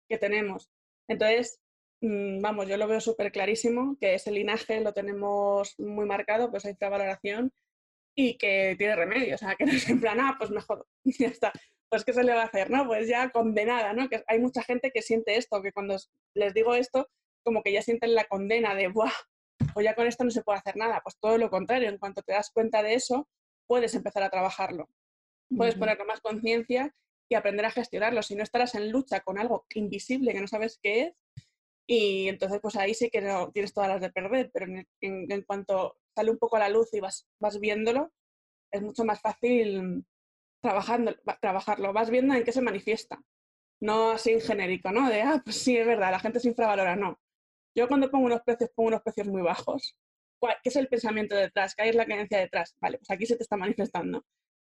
que 0.09 0.17
tenemos. 0.17 0.69
Entonces, 1.07 1.59
vamos, 2.05 2.67
yo 2.67 2.75
lo 2.77 2.87
veo 2.87 2.99
súper 2.99 3.31
clarísimo, 3.31 3.97
que 3.99 4.15
ese 4.15 4.31
linaje 4.31 4.81
lo 4.81 4.93
tenemos 4.93 5.75
muy 5.79 6.05
marcado, 6.05 6.51
pues 6.51 6.63
esa 6.63 6.71
infravaloración, 6.71 7.53
y 8.15 8.37
que 8.37 8.75
tiene 8.77 8.95
remedio, 8.95 9.35
o 9.35 9.37
sea, 9.37 9.55
que 9.55 9.65
no 9.65 9.71
es 9.71 9.87
en 9.89 10.01
plan, 10.01 10.19
ah, 10.19 10.35
pues 10.37 10.51
mejor, 10.51 10.85
ya 11.05 11.27
está. 11.27 11.51
Pues 11.89 12.03
¿qué 12.03 12.13
se 12.13 12.23
le 12.23 12.33
va 12.33 12.41
a 12.41 12.45
hacer? 12.45 12.69
¿No? 12.69 12.85
Pues 12.87 13.07
ya 13.07 13.29
condenada, 13.29 13.93
¿no? 13.93 14.09
Que 14.09 14.23
hay 14.27 14.39
mucha 14.39 14.63
gente 14.63 14.91
que 14.91 15.01
siente 15.01 15.37
esto, 15.37 15.61
que 15.61 15.71
cuando 15.71 15.95
les 16.35 16.53
digo 16.53 16.73
esto, 16.73 17.07
como 17.43 17.61
que 17.61 17.71
ya 17.71 17.81
sienten 17.81 18.15
la 18.15 18.25
condena 18.25 18.75
de, 18.75 18.87
¡buah! 18.87 19.11
Pues 19.73 19.83
ya 19.83 19.95
con 19.95 20.07
esto 20.07 20.23
no 20.23 20.31
se 20.31 20.43
puede 20.43 20.59
hacer 20.59 20.75
nada. 20.75 21.01
Pues 21.03 21.17
todo 21.19 21.37
lo 21.37 21.49
contrario, 21.49 21.89
en 21.89 21.99
cuanto 21.99 22.21
te 22.23 22.33
das 22.33 22.49
cuenta 22.51 22.81
de 22.81 22.95
eso, 22.95 23.29
puedes 23.67 23.93
empezar 23.93 24.23
a 24.23 24.29
trabajarlo. 24.29 24.89
Puedes 25.55 25.75
poner 25.75 25.97
más 26.05 26.19
conciencia 26.19 26.93
y 27.29 27.35
aprender 27.35 27.65
a 27.65 27.71
gestionarlo. 27.71 28.23
Si 28.23 28.35
no 28.35 28.43
estarás 28.43 28.73
en 28.75 28.91
lucha 28.91 29.21
con 29.21 29.37
algo 29.37 29.65
invisible 29.75 30.33
que 30.33 30.41
no 30.41 30.47
sabes 30.47 30.79
qué 30.81 31.01
es, 31.01 31.13
y 31.87 32.27
entonces 32.29 32.59
pues 32.61 32.75
ahí 32.75 32.93
sí 32.93 33.09
que 33.09 33.21
no 33.21 33.51
tienes 33.51 33.73
todas 33.73 33.89
las 33.89 34.01
de 34.01 34.11
perder, 34.11 34.49
pero 34.53 34.67
en, 35.01 35.41
cuanto 35.43 35.97
sale 36.15 36.31
un 36.31 36.37
poco 36.37 36.55
a 36.55 36.59
la 36.59 36.69
luz 36.69 36.93
y 36.93 36.99
vas, 36.99 37.27
vas 37.39 37.59
viéndolo, 37.59 38.11
es 38.71 38.81
mucho 38.81 39.03
más 39.05 39.21
fácil 39.21 40.05
trabajando, 40.61 41.15
trabajarlo. 41.41 41.93
Vas 41.93 42.09
viendo 42.09 42.33
en 42.33 42.43
qué 42.43 42.51
se 42.51 42.61
manifiesta. 42.61 43.21
No 43.81 44.11
así 44.11 44.31
en 44.31 44.41
genérico, 44.41 44.91
¿no? 44.91 45.09
De, 45.09 45.21
ah, 45.21 45.41
pues 45.43 45.57
sí, 45.57 45.77
es 45.77 45.85
verdad, 45.85 46.11
la 46.11 46.19
gente 46.19 46.39
se 46.39 46.47
infravalora. 46.47 46.95
No. 46.95 47.19
Yo 47.75 47.87
cuando 47.87 48.09
pongo 48.09 48.25
unos 48.25 48.41
precios, 48.41 48.69
pongo 48.73 48.87
unos 48.89 49.01
precios 49.01 49.27
muy 49.27 49.41
bajos. 49.41 49.97
¿Qué 50.39 50.69
es 50.69 50.75
el 50.75 50.87
pensamiento 50.87 51.35
detrás? 51.35 51.75
¿Qué 51.75 51.89
es 51.89 51.95
la 51.95 52.05
creencia 52.05 52.39
detrás? 52.39 52.75
Vale, 52.81 52.97
pues 52.97 53.09
aquí 53.11 53.25
se 53.25 53.35
te 53.35 53.43
está 53.43 53.57
manifestando 53.57 54.25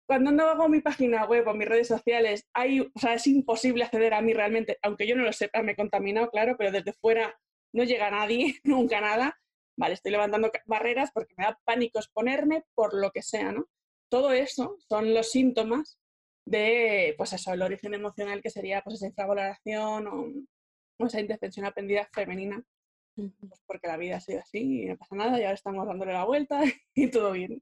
cuando 0.05 0.31
no 0.31 0.43
hago 0.49 0.69
mi 0.69 0.81
página 0.81 1.25
web 1.25 1.47
o 1.47 1.53
mis 1.53 1.67
redes 1.67 1.87
sociales, 1.87 2.47
hay, 2.53 2.81
o 2.81 2.99
sea, 2.99 3.13
es 3.13 3.27
imposible 3.27 3.83
acceder 3.83 4.13
a 4.13 4.21
mí 4.21 4.33
realmente, 4.33 4.77
aunque 4.81 5.07
yo 5.07 5.15
no 5.15 5.23
lo 5.23 5.33
sepa, 5.33 5.63
me 5.63 5.73
he 5.73 5.75
contaminado, 5.75 6.29
claro, 6.29 6.55
pero 6.57 6.71
desde 6.71 6.93
fuera 6.93 7.39
no 7.73 7.83
llega 7.83 8.11
nadie, 8.11 8.55
nunca 8.63 9.01
nada. 9.01 9.37
Vale, 9.75 9.95
estoy 9.95 10.11
levantando 10.11 10.51
barreras 10.67 11.09
porque 11.13 11.33
me 11.37 11.45
da 11.45 11.59
pánico 11.65 11.97
exponerme 11.97 12.63
por 12.75 12.93
lo 12.93 13.11
que 13.11 13.23
sea, 13.23 13.51
¿no? 13.51 13.67
Todo 14.09 14.31
eso 14.31 14.77
son 14.87 15.13
los 15.13 15.31
síntomas 15.31 15.97
de, 16.45 17.15
pues 17.17 17.33
eso, 17.33 17.53
el 17.53 17.61
origen 17.61 17.93
emocional 17.95 18.41
que 18.41 18.51
sería 18.51 18.81
pues 18.83 18.97
esa 18.97 19.07
infravaloración 19.07 20.07
o, 20.07 21.05
esa 21.05 21.19
indefensión 21.19 21.65
aprendida 21.65 22.07
femenina. 22.13 22.63
Pues 23.15 23.61
porque 23.65 23.87
la 23.87 23.97
vida 23.97 24.17
ha 24.17 24.21
sido 24.21 24.39
así 24.39 24.83
y 24.83 24.85
no 24.85 24.97
pasa 24.97 25.15
nada, 25.15 25.39
ya 25.39 25.51
estamos 25.51 25.87
dándole 25.87 26.13
la 26.13 26.25
vuelta 26.25 26.61
y 26.93 27.09
todo 27.09 27.31
bien. 27.31 27.61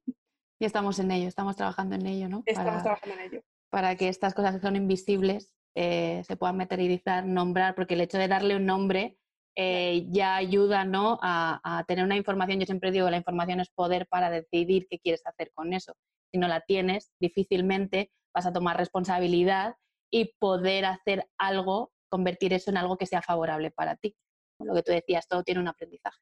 Y 0.62 0.65
estamos 0.65 1.00
en 1.00 1.10
ello, 1.10 1.28
estamos 1.28 1.56
trabajando 1.56 1.95
en 1.95 2.06
ello, 2.06 2.30
¿no? 2.30 2.43
Estamos 2.45 2.69
para, 2.69 2.84
trabajando 2.84 3.15
en 3.15 3.32
ello. 3.32 3.41
Para 3.71 3.95
que 3.95 4.10
estas 4.10 4.36
cosas 4.36 4.54
que 4.54 4.62
son 4.62 4.76
invisibles 4.76 5.52
eh, 5.74 6.21
se 6.28 6.38
puedan 6.38 6.58
materializar, 6.58 7.26
nombrar, 7.26 7.74
porque 7.74 7.95
el 7.95 8.02
hecho 8.02 8.19
de 8.19 8.28
darle 8.28 8.56
un 8.56 8.67
nombre 8.67 9.17
eh, 9.56 10.06
ya 10.12 10.36
ayuda 10.36 10.86
¿no? 10.86 11.17
A, 11.24 11.84
tener 11.88 12.06
una 12.06 12.15
información. 12.15 12.60
Yo 12.60 12.67
siempre 12.67 12.91
digo, 12.91 13.10
la 13.10 13.17
información 13.17 13.60
es 13.60 13.71
poder 13.71 14.06
para 14.06 14.30
decidir 14.30 14.86
qué 14.88 15.00
quieres 15.00 15.24
hacer 15.26 15.52
con 15.56 15.74
eso. 15.74 15.95
Si 16.32 16.38
no 16.38 16.47
la 16.47 16.62
tienes, 16.62 17.12
difícilmente 17.19 18.12
vas 18.32 18.45
a 18.45 18.54
tomar 18.54 18.78
responsabilidad 18.78 19.74
y 20.12 20.36
poder 20.38 20.86
hacer 20.86 21.28
algo, 21.39 21.91
convertir 22.08 22.54
eso 22.54 22.69
en 22.69 22.78
algo 22.78 22.97
que 22.97 23.08
sea 23.08 23.24
favorable 23.24 23.71
para 23.71 23.95
ti. 23.95 24.15
Lo 24.60 24.76
que 24.76 24.84
tú 24.84 24.91
decías, 24.91 25.28
todo 25.28 25.41
tiene 25.41 25.60
un 25.60 25.69
aprendizaje. 25.69 26.19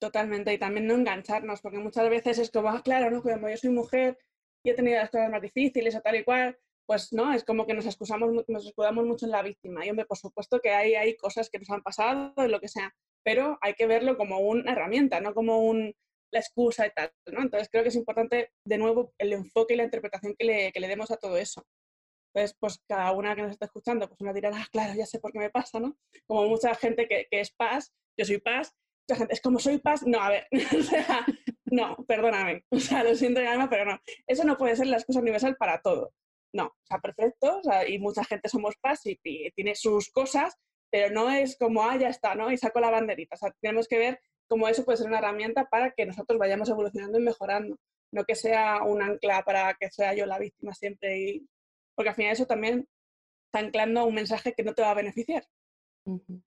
Totalmente, 0.00 0.52
y 0.52 0.58
también 0.58 0.86
no 0.86 0.94
engancharnos, 0.94 1.60
porque 1.60 1.78
muchas 1.78 2.08
veces 2.08 2.38
es 2.38 2.50
como, 2.50 2.68
ah, 2.68 2.82
claro, 2.84 3.10
¿no? 3.10 3.20
como 3.20 3.48
yo 3.48 3.56
soy 3.56 3.70
mujer 3.70 4.16
y 4.62 4.70
he 4.70 4.74
tenido 4.74 4.96
las 4.96 5.10
cosas 5.10 5.30
más 5.30 5.42
difíciles 5.42 5.96
o 5.96 6.00
tal 6.00 6.16
y 6.16 6.24
cual, 6.24 6.56
pues 6.86 7.12
no, 7.12 7.32
es 7.34 7.44
como 7.44 7.66
que 7.66 7.74
nos 7.74 7.84
excusamos, 7.84 8.44
nos 8.46 8.66
escudamos 8.66 9.04
mucho 9.04 9.26
en 9.26 9.32
la 9.32 9.42
víctima. 9.42 9.84
Y 9.84 9.90
hombre, 9.90 10.06
por 10.06 10.16
supuesto 10.16 10.60
que 10.60 10.70
hay, 10.70 10.94
hay 10.94 11.16
cosas 11.16 11.50
que 11.50 11.58
nos 11.58 11.68
han 11.70 11.82
pasado, 11.82 12.32
lo 12.46 12.60
que 12.60 12.68
sea, 12.68 12.94
pero 13.24 13.58
hay 13.60 13.74
que 13.74 13.86
verlo 13.86 14.16
como 14.16 14.38
una 14.38 14.72
herramienta, 14.72 15.20
no 15.20 15.34
como 15.34 15.58
un, 15.58 15.94
la 16.30 16.40
excusa 16.40 16.86
y 16.86 16.90
tal, 16.90 17.12
¿no? 17.26 17.42
Entonces 17.42 17.68
creo 17.70 17.82
que 17.82 17.90
es 17.90 17.96
importante, 17.96 18.52
de 18.64 18.78
nuevo, 18.78 19.12
el 19.18 19.32
enfoque 19.32 19.74
y 19.74 19.76
la 19.76 19.84
interpretación 19.84 20.34
que 20.38 20.44
le, 20.44 20.72
que 20.72 20.80
le 20.80 20.88
demos 20.88 21.10
a 21.10 21.16
todo 21.16 21.36
eso. 21.36 21.66
Entonces, 22.32 22.56
pues 22.60 22.80
cada 22.86 23.12
una 23.12 23.34
que 23.34 23.42
nos 23.42 23.50
está 23.50 23.66
escuchando, 23.66 24.08
pues 24.08 24.20
una 24.20 24.32
dirá, 24.32 24.50
ah, 24.54 24.66
claro, 24.70 24.94
ya 24.94 25.06
sé 25.06 25.18
por 25.18 25.32
qué 25.32 25.40
me 25.40 25.50
pasa, 25.50 25.80
¿no? 25.80 25.98
Como 26.26 26.48
mucha 26.48 26.74
gente 26.74 27.08
que, 27.08 27.26
que 27.30 27.40
es 27.40 27.50
paz, 27.50 27.92
yo 28.16 28.24
soy 28.24 28.38
paz, 28.38 28.74
gente, 29.16 29.34
es 29.34 29.40
como 29.40 29.58
soy 29.58 29.78
paz, 29.78 30.02
no, 30.06 30.20
a 30.20 30.30
ver, 30.30 30.46
o 30.78 30.82
sea, 30.82 31.26
no, 31.66 31.96
perdóname, 32.06 32.64
o 32.70 32.78
sea, 32.80 33.02
lo 33.04 33.14
siento 33.14 33.40
alma, 33.40 33.68
pero 33.68 33.84
no, 33.84 34.00
eso 34.26 34.44
no 34.44 34.56
puede 34.56 34.76
ser 34.76 34.86
la 34.86 34.96
excusa 34.96 35.20
universal 35.20 35.56
para 35.56 35.80
todo. 35.80 36.12
No, 36.52 36.66
o 36.66 36.86
sea, 36.86 36.98
perfecto, 36.98 37.58
o 37.58 37.62
sea, 37.62 37.86
y 37.88 37.98
mucha 37.98 38.24
gente 38.24 38.48
somos 38.48 38.74
paz 38.80 39.02
y, 39.04 39.16
tiene 39.54 39.74
sus 39.74 40.10
cosas, 40.10 40.56
pero 40.90 41.12
no 41.12 41.30
es 41.30 41.56
como, 41.58 41.82
ah, 41.82 41.96
ya 41.96 42.08
está, 42.08 42.34
¿no? 42.34 42.50
Y 42.50 42.56
saco 42.56 42.80
la 42.80 42.90
banderita, 42.90 43.34
o 43.34 43.38
sea, 43.38 43.54
tenemos 43.60 43.86
que 43.86 43.98
ver 43.98 44.20
cómo 44.48 44.66
eso 44.66 44.84
puede 44.84 44.98
ser 44.98 45.08
una 45.08 45.18
herramienta 45.18 45.66
para 45.66 45.90
que 45.92 46.06
nosotros 46.06 46.38
vayamos 46.38 46.68
evolucionando 46.70 47.18
y 47.18 47.22
mejorando, 47.22 47.78
no 48.12 48.24
que 48.24 48.34
sea 48.34 48.82
un 48.82 49.02
ancla 49.02 49.42
para 49.44 49.74
que 49.74 49.90
sea 49.90 50.14
yo 50.14 50.24
la 50.26 50.38
víctima 50.38 50.72
siempre, 50.74 51.18
y... 51.18 51.48
porque 51.94 52.10
al 52.10 52.14
final 52.14 52.32
eso 52.32 52.46
también 52.46 52.88
está 53.46 53.66
anclando 53.66 54.06
un 54.06 54.14
mensaje 54.14 54.54
que 54.54 54.62
no 54.62 54.74
te 54.74 54.82
va 54.82 54.92
a 54.92 54.94
beneficiar. 54.94 55.46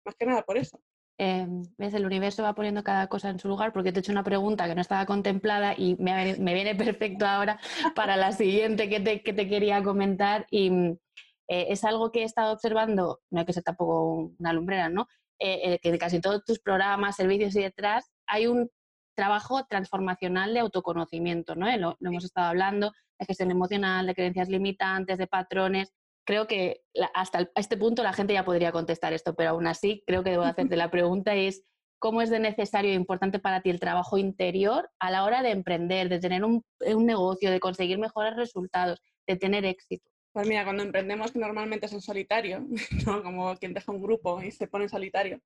Más 0.06 0.16
que 0.16 0.26
nada 0.26 0.44
por 0.44 0.58
eso. 0.58 0.82
Em, 1.20 1.64
ves, 1.78 1.94
el 1.94 2.06
universo 2.06 2.42
va 2.42 2.56
poniendo 2.56 2.84
cada 2.84 3.08
cosa 3.08 3.30
en 3.30 3.40
su 3.40 3.48
lugar 3.48 3.72
porque 3.72 3.92
te 3.92 4.00
he 4.00 4.02
hecho 4.02 4.12
una 4.12 4.24
pregunta 4.24 4.68
que 4.68 4.74
no 4.74 4.82
estaba 4.82 5.06
contemplada 5.06 5.76
y 5.78 5.96
me, 6.00 6.36
viene 6.36 6.76
perfecto 6.98 7.26
ahora 7.26 7.60
para 7.96 8.18
la 8.18 8.32
siguiente 8.32 8.90
que 8.90 9.00
te, 9.00 9.22
que 9.22 9.34
te 9.34 9.48
quería 9.48 9.84
comentar 9.84 10.48
y 10.50 10.70
eh, 11.48 11.68
es 11.70 11.84
algo 11.84 12.12
que 12.12 12.22
he 12.22 12.24
estado 12.24 12.54
observando, 12.54 13.22
no 13.30 13.40
hay 13.40 13.46
que 13.46 13.54
ser 13.54 13.64
tampoco 13.64 14.34
una 14.40 14.54
lumbrera, 14.54 14.90
¿no? 14.90 15.08
Eh, 15.40 15.74
eh, 15.74 15.80
que 15.80 15.90
en 15.90 15.98
casi 15.98 16.20
todos 16.22 16.44
tus 16.46 16.60
programas, 16.60 17.16
servicios 17.16 17.56
y 17.56 17.62
detrás 17.62 18.12
hay 18.28 18.48
un 18.48 18.70
trabajo 19.16 19.66
transformacional 19.66 20.54
de 20.54 20.62
autoconocimiento, 20.62 21.56
¿no? 21.56 21.66
Lo, 21.78 21.96
lo 22.00 22.10
hemos 22.10 22.24
estado 22.24 22.48
hablando, 22.48 22.92
de 23.20 23.26
gestión 23.26 23.52
emocional, 23.52 24.08
de 24.08 24.16
creencias 24.16 24.50
limitantes, 24.50 25.18
de 25.18 25.28
patrones, 25.28 25.94
creo 26.26 26.48
que 26.48 26.82
hasta 27.14 27.50
este 27.56 27.78
punto 27.78 28.04
la 28.04 28.14
gente 28.14 28.34
ya 28.34 28.46
podría 28.46 28.72
contestar 28.72 29.14
esto, 29.14 29.36
pero 29.36 29.52
aún 29.52 29.68
así 29.68 30.04
creo 30.08 30.24
que 30.24 30.32
debo 30.32 30.44
hacerte 30.44 30.76
la 30.78 30.92
pregunta 30.92 31.36
es 31.36 31.66
cómo 32.00 32.22
es 32.22 32.30
de 32.30 32.40
necesario 32.40 32.92
e 32.92 32.96
importante 32.96 33.40
para 33.40 33.62
ti 33.62 33.70
el 33.70 33.80
trabajo 33.80 34.18
interior 34.18 34.90
a 35.00 35.10
la 35.10 35.24
hora 35.24 35.42
de 35.42 35.52
emprender, 35.52 36.10
de 36.10 36.20
tener 36.20 36.44
un, 36.44 36.62
negocio, 37.06 37.50
de 37.50 37.62
conseguir 37.62 37.98
mejores 37.98 38.36
resultados, 38.36 39.02
de 39.26 39.38
tener 39.38 39.64
éxito. 39.64 40.12
Pues 40.34 40.48
mira, 40.48 40.66
cuando 40.66 40.84
emprendemos, 40.84 41.32
que 41.32 41.40
normalmente 41.40 41.86
es 41.86 41.94
en 41.94 42.02
solitario, 42.02 42.66
¿no? 43.08 43.24
como 43.24 43.56
quien 43.56 43.74
deja 43.74 43.92
un 43.92 44.02
grupo 44.02 44.42
y 44.42 44.52
se 44.52 44.68
pone 44.68 44.86
en 44.86 44.90
solitario, 44.90 45.40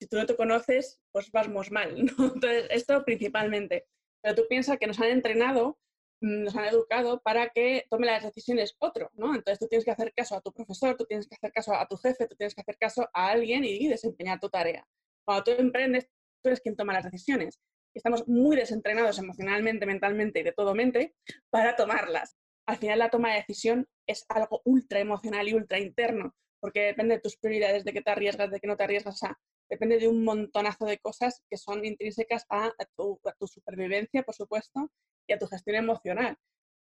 si 0.00 0.08
tú 0.08 0.16
no 0.16 0.24
te 0.24 0.36
conoces, 0.36 1.02
pues 1.12 1.30
vamos 1.30 1.70
mal, 1.70 1.94
¿no? 2.04 2.32
Entonces, 2.34 2.66
esto 2.70 3.04
principalmente. 3.04 3.86
Pero 4.22 4.34
tú 4.34 4.42
piensas 4.48 4.78
que 4.78 4.86
nos 4.86 5.00
han 5.00 5.08
entrenado, 5.08 5.78
nos 6.20 6.54
han 6.54 6.66
educado 6.66 7.20
para 7.22 7.48
que 7.48 7.86
tome 7.88 8.06
las 8.06 8.22
decisiones 8.22 8.76
otro, 8.78 9.10
¿no? 9.14 9.34
Entonces 9.34 9.58
tú 9.58 9.68
tienes 9.68 9.84
que 9.84 9.90
hacer 9.90 10.12
caso 10.14 10.36
a 10.36 10.40
tu 10.40 10.52
profesor, 10.52 10.96
tú 10.96 11.04
tienes 11.06 11.26
que 11.26 11.34
hacer 11.34 11.52
caso 11.52 11.74
a 11.74 11.86
tu 11.86 11.96
jefe, 11.96 12.26
tú 12.26 12.36
tienes 12.36 12.54
que 12.54 12.60
hacer 12.60 12.76
caso 12.78 13.08
a 13.12 13.28
alguien 13.28 13.64
y 13.64 13.88
desempeñar 13.88 14.38
tu 14.38 14.48
tarea. 14.48 14.86
Cuando 15.24 15.44
tú 15.44 15.50
emprendes, 15.52 16.08
tú 16.42 16.48
eres 16.50 16.60
quien 16.60 16.76
toma 16.76 16.92
las 16.92 17.04
decisiones. 17.04 17.58
Estamos 17.94 18.28
muy 18.28 18.56
desentrenados 18.56 19.18
emocionalmente, 19.18 19.86
mentalmente 19.86 20.40
y 20.40 20.42
de 20.42 20.52
todo 20.52 20.74
mente 20.74 21.14
para 21.50 21.74
tomarlas. 21.74 22.36
Al 22.66 22.76
final 22.76 22.98
la 23.00 23.10
toma 23.10 23.30
de 23.30 23.36
decisión 23.36 23.88
es 24.06 24.24
algo 24.28 24.60
ultra 24.64 25.00
emocional 25.00 25.48
y 25.48 25.54
ultra 25.54 25.78
interno, 25.78 26.36
porque 26.60 26.80
depende 26.82 27.16
de 27.16 27.20
tus 27.20 27.36
prioridades, 27.36 27.84
de 27.84 27.92
que 27.92 28.02
te 28.02 28.10
arriesgas, 28.10 28.50
de 28.50 28.60
que 28.60 28.66
no 28.66 28.76
te 28.76 28.84
arriesgas, 28.84 29.22
a 29.24 29.38
depende 29.70 29.98
de 29.98 30.08
un 30.08 30.24
montonazo 30.24 30.84
de 30.84 30.98
cosas 30.98 31.42
que 31.48 31.56
son 31.56 31.84
intrínsecas 31.84 32.44
a, 32.50 32.72
tu, 32.96 33.20
supervivencia, 33.46 34.24
por 34.24 34.34
supuesto, 34.34 34.90
y 35.26 35.32
a 35.32 35.38
tu 35.38 35.46
gestión 35.46 35.76
emocional. 35.76 36.36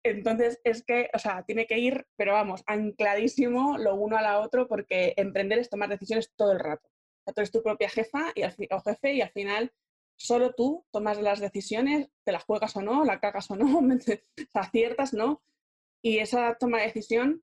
Entonces 0.05 0.61
es 0.63 0.85
que, 0.85 1.11
o 1.13 1.19
sea, 1.19 1.43
tiene 1.43 1.67
que 1.67 1.79
ir, 1.79 2.07
pero 2.17 2.33
vamos, 2.33 2.63
ancladísimo 2.67 3.77
lo 3.79 3.97
uno 3.97 4.17
a 4.17 4.23
la 4.23 4.39
otro, 4.39 4.69
porque 4.69 5.13
emprender 5.17 5.59
es 5.59 5.69
tomar 5.69 5.89
decisiones 5.89 6.33
todo 6.37 6.53
el 6.53 6.61
rato. 6.61 6.89
O 7.27 7.33
tú 7.33 7.41
eres 7.41 7.51
tu 7.51 7.63
propia 7.63 7.91
jefa 7.91 8.33
y 8.35 8.43
al, 8.43 8.55
o 8.71 8.81
jefe 8.81 9.13
y 9.15 9.21
al 9.21 9.31
final 9.33 9.73
solo 10.17 10.55
tú 10.55 10.87
tomas 10.93 11.21
las 11.21 11.41
decisiones, 11.41 12.09
te 12.25 12.33
las 12.33 12.45
juegas 12.45 12.77
o 12.77 12.83
no, 12.83 13.05
la 13.05 13.21
cagas 13.21 13.51
o 13.51 13.57
no, 13.57 13.81
aciertas, 14.55 15.13
¿no? 15.13 15.43
Y 16.01 16.19
esa 16.19 16.57
toma 16.59 16.79
de 16.79 16.87
decisión 16.87 17.43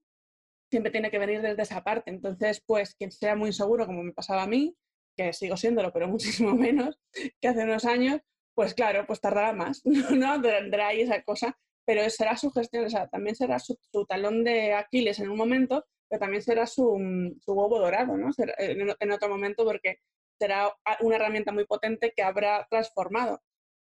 siempre 0.70 0.92
tiene 0.92 1.12
que 1.12 1.20
venir 1.20 1.42
desde 1.42 1.62
esa 1.62 1.84
parte. 1.84 2.10
Entonces, 2.10 2.62
pues 2.66 2.96
quien 2.96 3.12
sea 3.12 3.36
muy 3.36 3.50
inseguro, 3.50 3.86
como 3.86 4.02
me 4.02 4.14
pasaba 4.14 4.44
a 4.44 4.48
mí, 4.48 4.76
que 5.16 5.34
sigo 5.34 5.58
siéndolo, 5.58 5.92
pero 5.92 6.08
muchísimo 6.08 6.54
menos 6.54 7.00
que 7.42 7.48
hace 7.48 7.64
unos 7.64 7.86
años, 7.86 8.22
pues 8.56 8.74
claro, 8.74 9.06
pues 9.06 9.22
tardará 9.22 9.54
más, 9.54 9.82
¿no? 9.86 10.42
Tendrá 10.42 10.88
ahí 10.88 11.02
esa 11.02 11.22
cosa, 11.24 11.58
pero 11.86 12.10
será 12.10 12.36
su 12.38 12.52
gestión, 12.52 12.86
o 12.86 12.90
sea, 12.90 13.08
también 13.08 13.36
será 13.36 13.60
su, 13.60 13.78
talón 14.08 14.44
de 14.44 14.74
Aquiles 14.74 15.20
en 15.20 15.30
un 15.30 15.38
momento, 15.38 15.86
pero 16.10 16.20
también 16.20 16.42
será 16.42 16.66
su, 16.66 16.98
su 17.40 17.54
huevo 17.54 17.80
dorado, 17.80 18.18
¿no? 18.18 18.30
en, 18.38 19.12
otro 19.12 19.30
momento, 19.30 19.64
porque 19.64 19.98
será 20.40 20.74
una 21.02 21.16
herramienta 21.16 21.52
muy 21.52 21.66
potente 21.66 22.12
que 22.16 22.24
habrá 22.24 22.66
transformado. 22.70 23.42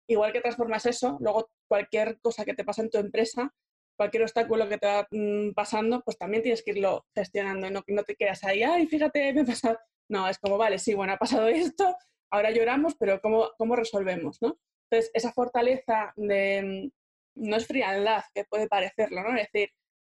Igual 0.09 0.33
que 0.33 0.40
transformas 0.40 0.85
eso, 0.87 1.16
luego 1.21 1.51
cualquier 1.68 2.18
cosa 2.21 2.45
que 2.45 2.55
te 2.55 2.64
pase 2.64 2.83
en 2.83 2.90
tu 2.90 2.99
empresa, 2.99 3.55
cualquier 3.97 4.25
obstáculo 4.25 4.68
que 4.68 4.79
te 4.79 4.87
va 4.87 5.07
mm, 5.11 5.53
pasando, 5.53 6.03
pues 6.05 6.18
también 6.18 6.42
tienes 6.42 6.62
que 6.62 6.73
irlo 6.73 7.07
gestionando 7.14 7.71
no, 7.71 7.83
no 7.87 8.03
te 8.03 8.16
quedas 8.16 8.42
ahí, 8.45 8.62
ay, 8.62 8.87
fíjate, 8.87 9.33
me 9.33 9.42
ha 9.42 9.45
pasado. 9.45 9.79
No, 10.09 10.29
es 10.29 10.38
como, 10.38 10.59
vale, 10.59 10.79
sí, 10.79 10.95
bueno, 10.95 11.15
ha 11.15 11.19
pasado 11.19 11.49
esto, 11.49 11.97
ahora 12.31 12.51
lloramos, 12.51 12.95
pero 12.97 13.21
¿cómo, 13.21 13.51
cómo 13.57 13.77
resolvemos? 13.77 14.41
¿no? 14.43 14.59
Entonces, 14.91 15.11
esa 15.15 15.33
fortaleza 15.33 16.12
de, 16.17 16.91
mm, 17.37 17.47
no 17.47 17.57
es 17.57 17.67
frialdad, 17.67 18.23
que 18.35 18.45
puede 18.45 18.69
parecerlo, 18.69 19.23
¿no? 19.23 19.37
Es 19.37 19.49
decir, 19.53 19.71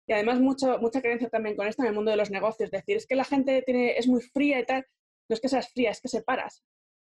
y 0.08 0.12
además 0.12 0.40
mucho, 0.40 0.78
mucha 0.78 1.00
creencia 1.00 1.28
también 1.28 1.56
con 1.56 1.66
esto 1.66 1.82
en 1.82 1.88
el 1.88 1.94
mundo 1.94 2.10
de 2.10 2.16
los 2.16 2.30
negocios, 2.30 2.68
es 2.68 2.70
decir, 2.70 2.96
es 2.96 3.06
que 3.06 3.16
la 3.16 3.24
gente 3.24 3.62
tiene, 3.62 3.96
es 3.98 4.06
muy 4.06 4.20
fría 4.20 4.60
y 4.60 4.66
tal, 4.66 4.86
no 5.28 5.34
es 5.34 5.40
que 5.40 5.48
seas 5.48 5.72
fría, 5.72 5.90
es 5.90 6.00
que 6.00 6.08
separas 6.08 6.62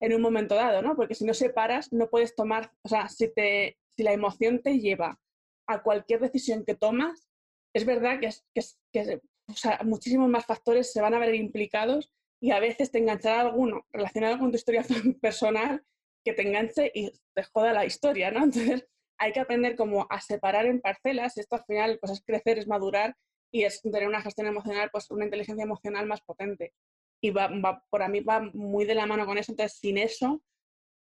en 0.01 0.15
un 0.15 0.23
momento 0.23 0.55
dado, 0.55 0.83
¿no? 0.83 0.97
Porque 0.97 1.15
si 1.15 1.25
no 1.25 1.35
separas, 1.35 1.93
no 1.93 2.09
puedes 2.09 2.35
tomar, 2.35 2.73
o 2.83 2.89
sea, 2.89 3.09
si, 3.09 3.33
te, 3.33 3.79
si 3.91 4.03
la 4.03 4.13
emoción 4.13 4.63
te 4.63 4.79
lleva 4.79 5.21
a 5.69 5.83
cualquier 5.83 6.21
decisión 6.21 6.65
que 6.65 6.75
tomas, 6.75 7.29
es 7.75 7.85
verdad 7.85 8.19
que, 8.19 8.27
es, 8.27 8.47
que, 8.55 8.63
que 8.93 9.21
o 9.49 9.55
sea, 9.55 9.81
muchísimos 9.85 10.29
más 10.29 10.47
factores 10.47 10.93
se 10.93 11.03
van 11.03 11.15
a 11.15 11.19
ver 11.19 11.35
implicados 11.35 12.11
y 12.41 12.51
a 12.53 12.61
veces 12.61 12.91
te 12.91 12.99
enganchará 12.99 13.43
alguno 13.43 13.87
relacionado 13.93 14.39
con 14.39 14.51
tu 14.51 14.57
historia 14.57 14.83
personal 15.21 15.85
que 16.25 16.33
te 16.33 16.43
enganche 16.43 16.91
y 16.95 17.13
te 17.35 17.43
joda 17.45 17.73
la 17.73 17.85
historia, 17.85 18.31
¿no? 18.31 18.45
Entonces 18.45 18.87
hay 19.19 19.33
que 19.33 19.41
aprender 19.41 19.77
como 19.77 20.07
a 20.09 20.21
separar 20.21 20.67
en 20.67 20.81
parcelas, 20.81 21.37
esto 21.37 21.57
al 21.57 21.65
final 21.65 21.99
pues 22.01 22.13
es 22.13 22.25
crecer, 22.25 22.59
es 22.59 22.67
madurar 22.67 23.15
y 23.53 23.65
es 23.65 23.83
tener 23.83 24.09
una 24.09 24.23
gestión 24.23 24.47
emocional, 24.47 24.89
pues 24.91 25.11
una 25.11 25.25
inteligencia 25.25 25.65
emocional 25.65 26.07
más 26.07 26.23
potente. 26.23 26.73
Y 27.23 27.31
va, 27.31 27.85
por 27.91 28.03
a 28.03 28.09
mí 28.09 28.21
va 28.21 28.41
muy 28.55 28.87
de 28.87 28.95
la 28.95 29.05
mano 29.05 29.27
con 29.27 29.37
eso, 29.37 29.53
entonces 29.53 29.79
sin 29.79 29.99
eso 29.99 30.43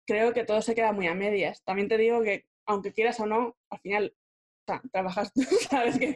creo 0.07 0.33
que 0.33 0.45
todo 0.45 0.61
se 0.61 0.75
queda 0.75 0.93
muy 0.93 1.07
a 1.07 1.15
medias. 1.15 1.61
También 1.63 1.89
te 1.89 1.97
digo 1.97 2.21
que 2.23 2.45
aunque 2.65 2.93
quieras 2.93 3.19
o 3.19 3.25
no, 3.25 3.57
al 3.69 3.79
final 3.79 4.15
sea, 4.65 4.81
trabajas, 4.91 5.31
sabes 5.69 5.97
que, 5.99 6.15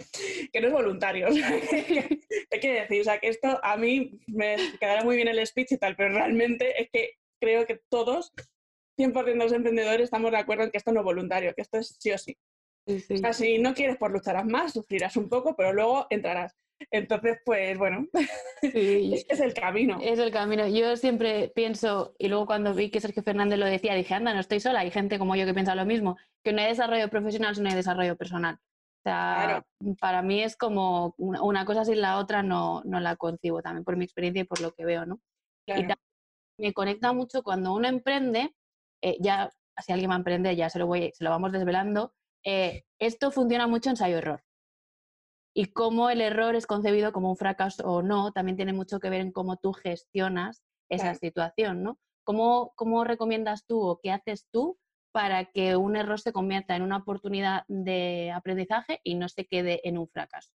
que 0.51 0.61
no 0.61 0.67
es 0.67 0.73
voluntario. 0.73 1.27
¿Qué 1.69 2.59
quiere 2.59 2.81
decir? 2.81 3.01
O 3.01 3.03
sea, 3.03 3.19
que 3.19 3.29
esto 3.29 3.59
a 3.63 3.77
mí 3.77 4.19
me 4.27 4.55
quedará 4.79 5.03
muy 5.03 5.15
bien 5.15 5.27
el 5.27 5.45
speech 5.45 5.73
y 5.73 5.77
tal, 5.77 5.95
pero 5.95 6.13
realmente 6.13 6.81
es 6.81 6.89
que 6.91 7.11
creo 7.39 7.65
que 7.65 7.81
todos, 7.89 8.33
100% 8.97 9.25
de 9.25 9.35
los 9.35 9.53
emprendedores, 9.53 10.05
estamos 10.05 10.31
de 10.31 10.37
acuerdo 10.37 10.63
en 10.63 10.71
que 10.71 10.77
esto 10.77 10.91
no 10.91 11.01
es 11.01 11.05
voluntario, 11.05 11.53
que 11.55 11.61
esto 11.61 11.77
es 11.77 11.95
sí 11.99 12.11
o 12.11 12.17
sí. 12.17 12.37
O 12.87 13.17
sea, 13.17 13.33
si 13.33 13.59
no 13.59 13.73
quieres, 13.73 13.97
pues 13.97 14.11
lucharás 14.11 14.45
más, 14.45 14.73
sufrirás 14.73 15.15
un 15.15 15.29
poco, 15.29 15.55
pero 15.55 15.73
luego 15.73 16.07
entrarás. 16.09 16.55
Entonces, 16.91 17.39
pues 17.45 17.77
bueno, 17.77 18.07
es, 18.61 19.39
el 19.39 19.53
camino. 19.53 19.99
Es 20.01 20.19
el 20.19 20.31
camino. 20.31 20.67
Yo 20.67 20.95
siempre 20.97 21.51
pienso, 21.53 22.15
y 22.17 22.27
luego 22.27 22.45
cuando 22.45 22.73
vi 22.73 22.89
que 22.89 23.01
Sergio 23.01 23.23
Fernández 23.23 23.59
lo 23.59 23.65
decía, 23.65 23.93
dije, 23.95 24.13
anda, 24.13 24.33
no 24.33 24.39
estoy 24.39 24.59
sola, 24.59 24.79
hay 24.79 24.91
gente 24.91 25.19
como 25.19 25.35
yo 25.35 25.45
que 25.45 25.53
piensa 25.53 25.75
lo 25.75 25.85
mismo, 25.85 26.17
que 26.43 26.53
no 26.53 26.61
hay 26.61 26.67
desarrollo 26.67 27.09
profesional 27.09 27.55
si 27.55 27.61
no 27.61 27.69
hay 27.69 27.75
desarrollo 27.75 28.15
personal. 28.15 28.55
O 28.55 29.01
sea, 29.03 29.63
para 29.99 30.21
mí 30.21 30.41
es 30.43 30.57
como 30.57 31.15
una, 31.17 31.65
cosa 31.65 31.85
sin 31.85 32.01
la 32.01 32.17
otra 32.17 32.43
no, 32.43 32.81
no, 32.83 32.99
la 32.99 33.15
concibo 33.15 33.61
también 33.61 33.85
por 33.85 33.95
mi 33.95 34.03
experiencia 34.03 34.41
y 34.41 34.45
por 34.45 34.59
lo 34.59 34.73
que 34.73 34.83
veo, 34.83 35.05
¿no? 35.05 35.21
Y 35.67 35.85
me 36.57 36.73
conecta 36.73 37.13
mucho 37.13 37.41
cuando 37.41 37.73
uno 37.73 37.87
emprende, 37.87 38.53
eh, 39.01 39.15
ya 39.21 39.49
si 39.77 39.93
alguien 39.93 40.09
va 40.09 40.15
a 40.15 40.17
emprender, 40.17 40.55
ya 40.57 40.69
se 40.69 40.79
lo, 40.79 40.87
voy, 40.87 41.11
se 41.13 41.23
lo 41.23 41.29
vamos 41.29 41.53
desvelando, 41.53 42.13
eh, 42.43 42.83
esto 42.99 43.31
funciona 43.31 43.67
mucho 43.67 43.89
ensayo-error 43.89 44.43
y 45.53 45.65
cómo 45.65 46.09
el 46.09 46.21
error 46.21 46.55
es 46.55 46.67
concebido 46.67 47.11
como 47.11 47.29
un 47.29 47.37
fracaso 47.37 47.83
o 47.85 48.01
no, 48.01 48.31
también 48.31 48.55
tiene 48.55 48.73
mucho 48.73 48.99
que 48.99 49.09
ver 49.09 49.21
en 49.21 49.31
cómo 49.31 49.57
tú 49.57 49.73
gestionas 49.73 50.63
esa 50.89 51.15
situación, 51.15 51.83
¿no? 51.83 51.99
¿Cómo, 52.23 52.73
¿Cómo 52.75 53.03
recomiendas 53.03 53.65
tú 53.65 53.81
o 53.81 53.99
qué 54.01 54.11
haces 54.11 54.47
tú 54.51 54.77
para 55.11 55.45
que 55.45 55.75
un 55.75 55.95
error 55.95 56.19
se 56.19 56.31
convierta 56.31 56.75
en 56.75 56.83
una 56.83 56.97
oportunidad 56.97 57.63
de 57.67 58.31
aprendizaje 58.31 58.99
y 59.03 59.15
no 59.15 59.29
se 59.29 59.45
quede 59.45 59.87
en 59.87 59.97
un 59.97 60.07
fracaso? 60.07 60.51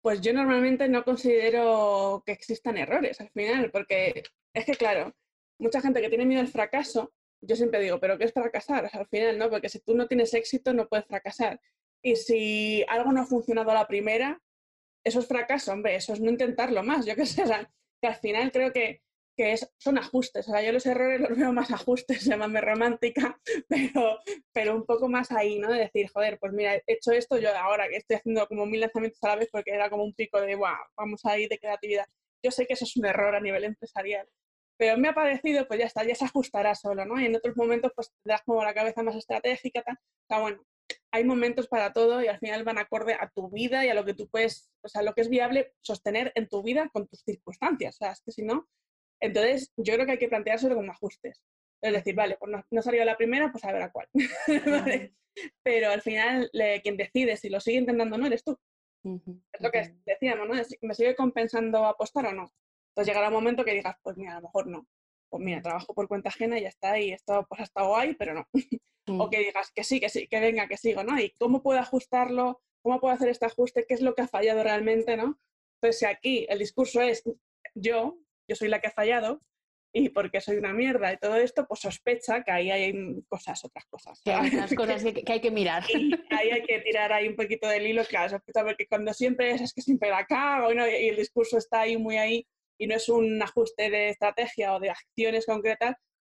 Pues 0.00 0.20
yo 0.20 0.32
normalmente 0.32 0.88
no 0.88 1.02
considero 1.02 2.22
que 2.26 2.32
existan 2.32 2.76
errores 2.76 3.20
al 3.20 3.30
final, 3.30 3.70
porque 3.70 4.22
es 4.52 4.64
que, 4.64 4.74
claro, 4.74 5.14
mucha 5.58 5.80
gente 5.80 6.00
que 6.00 6.08
tiene 6.08 6.26
miedo 6.26 6.42
al 6.42 6.48
fracaso, 6.48 7.12
yo 7.40 7.56
siempre 7.56 7.80
digo, 7.80 7.98
¿pero 8.00 8.18
qué 8.18 8.24
es 8.24 8.32
fracasar? 8.32 8.90
al 8.92 9.06
final, 9.08 9.38
¿no? 9.38 9.50
Porque 9.50 9.68
si 9.68 9.80
tú 9.80 9.94
no 9.94 10.06
tienes 10.06 10.34
éxito, 10.34 10.72
no 10.72 10.88
puedes 10.88 11.06
fracasar. 11.06 11.60
Y 12.04 12.16
si 12.16 12.84
algo 12.88 13.12
no 13.12 13.22
ha 13.22 13.26
funcionado 13.26 13.70
a 13.70 13.74
la 13.74 13.88
primera, 13.88 14.38
eso 15.04 15.20
es 15.20 15.26
fracaso, 15.26 15.72
hombre, 15.72 15.96
eso 15.96 16.12
es 16.12 16.20
no 16.20 16.30
intentarlo 16.30 16.82
más, 16.82 17.06
yo 17.06 17.16
qué 17.16 17.24
sé, 17.24 17.44
que 18.00 18.06
al 18.06 18.16
final 18.16 18.52
creo 18.52 18.72
que, 18.74 19.00
que 19.34 19.52
es, 19.52 19.72
son 19.78 19.96
ajustes, 19.96 20.46
o 20.46 20.52
sea, 20.52 20.62
yo 20.62 20.70
los 20.72 20.84
errores 20.84 21.20
los 21.20 21.38
veo 21.38 21.50
más 21.52 21.70
ajustes, 21.70 22.24
llámame 22.26 22.60
romántica, 22.60 23.40
pero, 23.68 24.18
pero 24.52 24.76
un 24.76 24.84
poco 24.84 25.08
más 25.08 25.32
ahí, 25.32 25.58
¿no? 25.58 25.72
De 25.72 25.78
decir, 25.78 26.10
joder, 26.12 26.38
pues 26.38 26.52
mira, 26.52 26.74
he 26.74 26.82
hecho 26.86 27.12
esto, 27.12 27.38
yo 27.38 27.56
ahora 27.56 27.88
que 27.88 27.96
estoy 27.96 28.16
haciendo 28.16 28.46
como 28.48 28.66
mil 28.66 28.80
lanzamientos 28.80 29.22
a 29.22 29.28
la 29.28 29.36
vez 29.36 29.48
porque 29.50 29.72
era 29.72 29.88
como 29.88 30.04
un 30.04 30.14
pico 30.14 30.38
de, 30.42 30.54
wow, 30.56 30.76
vamos 30.98 31.24
ahí 31.24 31.48
de 31.48 31.58
creatividad. 31.58 32.06
Yo 32.42 32.50
sé 32.50 32.66
que 32.66 32.74
eso 32.74 32.84
es 32.84 32.96
un 32.98 33.06
error 33.06 33.34
a 33.34 33.40
nivel 33.40 33.64
empresarial, 33.64 34.28
pero 34.76 34.98
me 34.98 35.08
ha 35.08 35.14
parecido, 35.14 35.66
pues 35.66 35.80
ya 35.80 35.86
está, 35.86 36.04
ya 36.04 36.14
se 36.14 36.26
ajustará 36.26 36.74
solo, 36.74 37.06
¿no? 37.06 37.18
Y 37.18 37.24
en 37.26 37.36
otros 37.36 37.56
momentos, 37.56 37.92
pues 37.96 38.12
tendrás 38.22 38.42
como 38.42 38.62
la 38.62 38.74
cabeza 38.74 39.02
más 39.02 39.16
estratégica, 39.16 39.82
tal. 39.82 39.96
O 39.96 40.26
sea, 40.28 40.40
bueno, 40.40 40.62
hay 41.14 41.22
momentos 41.22 41.68
para 41.68 41.92
todo 41.92 42.20
y 42.20 42.26
al 42.26 42.40
final 42.40 42.64
van 42.64 42.76
acorde 42.76 43.14
a 43.14 43.30
tu 43.32 43.48
vida 43.48 43.86
y 43.86 43.88
a 43.88 43.94
lo 43.94 44.04
que 44.04 44.14
tú 44.14 44.28
puedes, 44.28 44.68
o 44.82 44.88
sea, 44.88 45.00
lo 45.00 45.14
que 45.14 45.20
es 45.20 45.28
viable 45.28 45.72
sostener 45.80 46.32
en 46.34 46.48
tu 46.48 46.60
vida 46.60 46.90
con 46.92 47.06
tus 47.06 47.22
circunstancias. 47.22 47.94
O 47.94 47.98
sea, 47.98 48.10
es 48.10 48.20
que 48.20 48.32
si 48.32 48.42
no, 48.42 48.66
entonces 49.20 49.72
yo 49.76 49.94
creo 49.94 50.06
que 50.06 50.12
hay 50.12 50.18
que 50.18 50.26
planteárselo 50.26 50.74
como 50.74 50.90
ajustes. 50.90 51.40
Es 51.80 51.92
decir, 51.92 52.16
vale, 52.16 52.36
pues 52.36 52.50
no, 52.50 52.80
ha 52.80 52.82
salido 52.82 53.04
la 53.04 53.16
primera, 53.16 53.52
pues 53.52 53.64
a 53.64 53.70
ver 53.70 53.82
a 53.82 53.92
cuál. 53.92 54.08
Pero 55.62 55.90
al 55.90 56.02
final, 56.02 56.50
quien 56.82 56.96
decide 56.96 57.36
si 57.36 57.48
lo 57.48 57.60
sigue 57.60 57.78
intentando 57.78 58.16
o 58.16 58.18
no 58.18 58.26
eres 58.26 58.42
tú. 58.42 58.58
Es 59.04 59.60
lo 59.60 59.70
que 59.70 59.94
decíamos, 60.04 60.48
¿no? 60.48 60.54
¿Me 60.82 60.94
sigue 60.94 61.14
compensando 61.14 61.84
apostar 61.84 62.26
o 62.26 62.32
no? 62.32 62.52
Entonces 62.88 63.06
llegará 63.06 63.28
un 63.28 63.34
momento 63.34 63.64
que 63.64 63.74
digas, 63.74 63.94
pues 64.02 64.16
mira, 64.16 64.32
a 64.32 64.36
lo 64.40 64.48
mejor 64.48 64.66
no. 64.66 64.84
Pues 65.28 65.44
mira, 65.44 65.62
trabajo 65.62 65.94
por 65.94 66.08
cuenta 66.08 66.30
ajena 66.30 66.58
y 66.58 66.62
ya 66.62 66.68
está, 66.70 66.98
y 66.98 67.12
esto 67.12 67.46
pues 67.48 67.60
ha 67.60 67.64
estado 67.64 67.88
guay, 67.90 68.14
pero 68.16 68.34
no. 68.34 68.48
o 69.06 69.30
que 69.30 69.38
digas 69.38 69.70
que 69.74 69.84
sí, 69.84 70.00
que 70.00 70.08
sí, 70.08 70.26
que 70.28 70.40
venga, 70.40 70.68
que 70.68 70.76
sigo, 70.76 71.04
¿no? 71.04 71.18
Y 71.20 71.30
cómo 71.38 71.62
puedo 71.62 71.78
ajustarlo, 71.78 72.60
cómo 72.82 73.00
puedo 73.00 73.14
hacer 73.14 73.28
este 73.28 73.46
ajuste, 73.46 73.84
qué 73.86 73.94
es 73.94 74.00
lo 74.00 74.14
que 74.14 74.22
ha 74.22 74.28
fallado 74.28 74.62
realmente, 74.62 75.16
¿no? 75.16 75.38
Entonces, 75.76 75.98
si 75.98 76.06
aquí 76.06 76.46
el 76.48 76.58
discurso 76.58 77.00
es 77.00 77.22
yo, 77.74 78.18
yo 78.48 78.56
soy 78.56 78.68
la 78.68 78.80
que 78.80 78.88
ha 78.88 78.92
fallado, 78.92 79.40
y 79.96 80.08
porque 80.08 80.40
soy 80.40 80.56
una 80.56 80.72
mierda 80.72 81.12
y 81.12 81.18
todo 81.18 81.36
esto, 81.36 81.66
pues 81.68 81.80
sospecha 81.80 82.42
que 82.42 82.50
ahí 82.50 82.70
hay 82.70 83.22
cosas, 83.28 83.64
otras 83.64 83.86
cosas. 83.86 84.20
Que 84.24 84.32
hay 84.32 84.48
otras 84.48 84.74
cosas 84.74 85.04
que, 85.04 85.32
hay 85.32 85.40
que 85.40 85.50
mirar. 85.52 85.84
ahí 86.30 86.50
hay 86.50 86.62
que 86.62 86.80
tirar 86.80 87.12
ahí 87.12 87.28
un 87.28 87.36
poquito 87.36 87.68
del 87.68 87.86
hilo, 87.86 88.04
claro, 88.04 88.30
sospecha, 88.30 88.64
porque 88.64 88.88
cuando 88.88 89.14
siempre 89.14 89.52
es, 89.52 89.60
es 89.60 89.72
que 89.72 89.82
siempre 89.82 90.10
la 90.10 90.26
cago 90.26 90.72
y 90.72 91.08
el 91.08 91.16
discurso 91.16 91.58
está 91.58 91.82
ahí 91.82 91.96
muy 91.96 92.16
ahí, 92.16 92.44
y 92.76 92.88
no 92.88 92.96
es 92.96 93.08
un 93.08 93.40
ajuste 93.40 93.88
de 93.88 94.08
estrategia 94.08 94.74
o 94.74 94.80
de 94.80 94.90
acciones 94.90 95.46
concretas, 95.46 95.94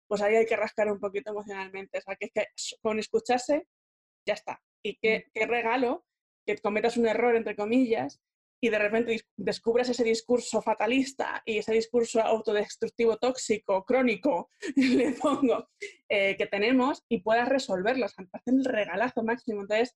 pues 0.08 0.22
ahí 0.22 0.36
hay 0.36 0.46
que 0.46 0.56
rascar 0.56 0.92
un 0.92 1.00
poquito 1.00 1.32
emocionalmente. 1.32 2.00
O 2.00 2.02
sea, 2.02 2.16
que 2.16 2.26
es 2.26 2.32
que 2.34 2.46
con 2.82 3.00
escucharse 3.00 3.68
ya 4.26 4.34
está. 4.34 4.62
Y 4.84 4.98
qué, 4.98 5.26
qué 5.34 5.46
regalo 5.46 6.06
que 6.46 6.58
cometas 6.58 6.98
un 6.98 7.08
error, 7.08 7.36
entre 7.36 7.56
comillas, 7.56 8.22
y 8.62 8.70
de 8.70 8.80
repente 8.80 9.22
descubres 9.36 9.90
ese 9.90 10.04
discurso 10.04 10.62
fatalista 10.62 11.42
y 11.46 11.60
ese 11.60 11.74
discurso 11.74 12.22
autodestructivo 12.22 13.18
tóxico, 13.18 13.84
crónico, 13.84 14.50
le 14.76 15.12
pongo, 15.12 15.70
eh, 16.10 16.36
que 16.38 16.48
tenemos 16.48 17.04
y 17.10 17.22
puedas 17.22 17.50
resolverlo. 17.50 18.06
O 18.06 18.10
sea, 18.10 18.24
me 18.24 18.30
parece 18.30 18.52
un 18.52 18.64
regalazo 18.64 19.24
máximo. 19.24 19.62
Entonces, 19.62 19.96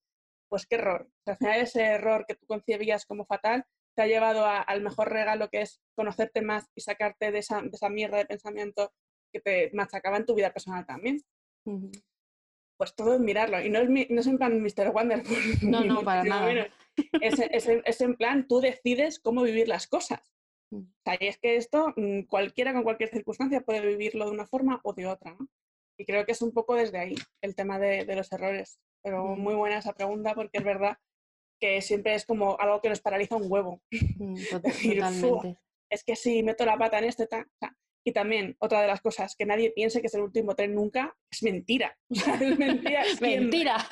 pues 0.49 0.65
qué 0.67 0.75
error. 0.75 1.09
al 1.25 1.37
final 1.37 1.61
ese 1.61 1.83
error 1.83 2.25
que 2.27 2.35
tú 2.35 2.45
concebías 2.47 3.05
como 3.05 3.25
fatal 3.25 3.63
te 3.95 4.03
ha 4.03 4.07
llevado 4.07 4.45
al 4.45 4.81
mejor 4.81 5.09
regalo 5.09 5.49
que 5.49 5.61
es 5.61 5.81
conocerte 5.95 6.41
más 6.41 6.65
y 6.75 6.81
sacarte 6.81 7.31
de 7.31 7.39
esa, 7.39 7.61
de 7.61 7.69
esa 7.73 7.89
mierda 7.89 8.17
de 8.17 8.25
pensamiento 8.25 8.93
que 9.31 9.39
te 9.39 9.71
machacaba 9.73 10.17
en 10.17 10.25
tu 10.25 10.35
vida 10.35 10.51
personal 10.51 10.85
también. 10.85 11.21
Pues 12.77 12.95
todo 12.95 13.15
es 13.15 13.19
mirarlo. 13.19 13.61
Y 13.61 13.69
no 13.69 13.79
es, 13.79 13.89
no 14.09 14.21
es 14.21 14.27
en 14.27 14.37
plan 14.37 14.61
Mr. 14.61 14.89
Wonderful. 14.93 15.37
No, 15.69 15.83
no, 15.83 16.03
para 16.03 16.23
nada. 16.23 16.67
Es, 17.21 17.39
es, 17.39 17.67
es, 17.83 18.01
en 18.01 18.15
plan, 18.15 18.47
tú 18.47 18.61
decides 18.61 19.19
cómo 19.19 19.43
vivir 19.43 19.67
las 19.67 19.87
cosas. 19.87 20.21
Mm. 20.71 20.83
O 20.83 21.01
sea, 21.03 21.17
y 21.19 21.27
es 21.27 21.37
que 21.37 21.55
esto, 21.55 21.93
mm, 21.95 22.21
cualquiera 22.23 22.73
con 22.73 22.83
cualquier 22.83 23.09
circunstancia 23.09 23.61
puede 23.61 23.85
vivirlo 23.85 24.25
de 24.25 24.31
una 24.31 24.47
forma 24.47 24.79
o 24.83 24.93
de 24.93 25.07
otra. 25.07 25.35
¿no? 25.39 25.47
Y 25.97 26.05
creo 26.05 26.25
que 26.25 26.31
es 26.31 26.41
un 26.41 26.51
poco 26.51 26.75
desde 26.75 26.97
ahí 26.97 27.15
el 27.41 27.55
tema 27.55 27.79
de, 27.79 28.05
de 28.05 28.15
los 28.15 28.31
errores. 28.31 28.79
Pero 29.03 29.35
mm. 29.35 29.39
muy 29.39 29.55
buena 29.55 29.79
esa 29.79 29.93
pregunta 29.93 30.33
porque 30.33 30.59
es 30.59 30.63
verdad 30.63 30.97
que 31.59 31.81
siempre 31.81 32.15
es 32.15 32.25
como 32.25 32.57
algo 32.59 32.81
que 32.81 32.89
nos 32.89 33.01
paraliza 33.01 33.35
un 33.35 33.51
huevo. 33.51 33.81
Totalmente. 34.49 35.57
es 35.91 36.03
que 36.03 36.15
si 36.15 36.41
meto 36.43 36.65
la 36.65 36.77
pata 36.77 36.99
en 36.99 37.05
este, 37.05 37.27
ta, 37.27 37.45
y 38.03 38.13
también, 38.13 38.55
otra 38.59 38.81
de 38.81 38.87
las 38.87 39.01
cosas, 39.01 39.35
que 39.35 39.45
nadie 39.45 39.71
piense 39.71 40.01
que 40.01 40.07
es 40.07 40.13
el 40.13 40.21
último 40.21 40.55
tren 40.55 40.73
nunca, 40.73 41.15
es 41.31 41.43
mentira. 41.43 41.97
es 42.09 42.57
mentira. 42.57 43.03
mentira. 43.21 43.87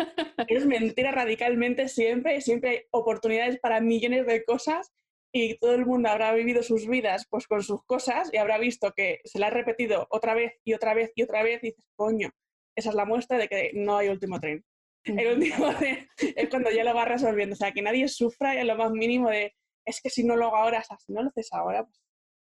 Es 0.47 0.65
mentira 0.65 1.11
radicalmente 1.11 1.87
siempre. 1.87 2.41
Siempre 2.41 2.69
hay 2.69 2.81
oportunidades 2.91 3.59
para 3.59 3.81
millones 3.81 4.25
de 4.25 4.43
cosas 4.43 4.93
y 5.33 5.57
todo 5.57 5.75
el 5.75 5.85
mundo 5.85 6.09
habrá 6.09 6.33
vivido 6.33 6.63
sus 6.63 6.87
vidas 6.87 7.27
pues 7.29 7.47
con 7.47 7.61
sus 7.61 7.83
cosas 7.83 8.29
y 8.33 8.37
habrá 8.37 8.57
visto 8.57 8.93
que 8.95 9.19
se 9.25 9.39
la 9.39 9.47
ha 9.47 9.51
repetido 9.51 10.07
otra 10.09 10.33
vez 10.33 10.53
y 10.63 10.73
otra 10.73 10.93
vez 10.93 11.11
y 11.15 11.23
otra 11.23 11.43
vez 11.43 11.63
y 11.63 11.67
dices, 11.67 11.85
coño, 11.95 12.31
esa 12.75 12.89
es 12.89 12.95
la 12.95 13.05
muestra 13.05 13.37
de 13.37 13.47
que 13.47 13.71
no 13.73 13.97
hay 13.97 14.07
último 14.07 14.39
tren. 14.39 14.63
El 15.03 15.37
último 15.37 15.73
tren 15.77 16.07
es 16.17 16.49
cuando 16.49 16.71
ya 16.71 16.83
lo 16.83 16.93
vas 16.93 17.07
resolviendo. 17.07 17.53
O 17.53 17.57
sea, 17.57 17.71
que 17.71 17.81
nadie 17.81 18.07
sufra 18.07 18.59
en 18.59 18.67
lo 18.67 18.75
más 18.75 18.91
mínimo 18.91 19.29
de, 19.29 19.53
es 19.85 20.01
que 20.01 20.09
si 20.09 20.23
no 20.23 20.35
lo 20.35 20.47
hago 20.47 20.57
ahora, 20.57 20.79
o 20.79 20.83
sea, 20.83 20.97
si 20.97 21.13
no 21.13 21.21
lo 21.21 21.29
haces 21.29 21.49
ahora, 21.51 21.83
pues 21.83 21.99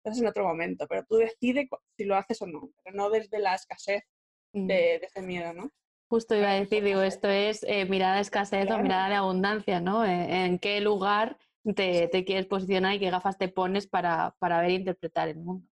entonces 0.04 0.24
en 0.24 0.30
otro 0.30 0.48
momento, 0.48 0.88
pero 0.88 1.06
tú 1.06 1.18
decides 1.18 1.68
si 1.96 2.06
lo 2.06 2.16
haces 2.16 2.42
o 2.42 2.48
no, 2.48 2.72
pero 2.84 2.96
no 2.96 3.10
desde 3.12 3.40
la 3.40 3.54
escasez 3.54 4.04
de, 4.52 4.96
ese 4.96 5.22
miedo, 5.22 5.54
¿no? 5.54 5.72
Justo 6.10 6.36
iba 6.36 6.50
a 6.50 6.60
decir, 6.60 6.84
digo, 6.84 7.02
esto 7.02 7.30
es 7.30 7.64
eh, 7.64 7.86
mirada 7.86 8.16
de 8.16 8.22
escasez 8.22 8.70
o 8.72 8.80
mirada 8.80 9.10
de 9.10 9.16
abundancia, 9.16 9.80
¿no? 9.80 10.04
Eh, 10.04 10.46
¿En, 10.46 10.60
qué 10.60 10.82
lugar 10.82 11.38
te, 11.76 12.10
quieres 12.26 12.48
posicionar 12.48 12.96
y 12.96 13.00
qué 13.00 13.12
gafas 13.12 13.38
te 13.38 13.48
pones 13.48 13.88
para, 13.88 14.36
ver 14.42 14.72
e 14.72 14.74
interpretar 14.74 15.30
el 15.30 15.38
mundo? 15.38 15.68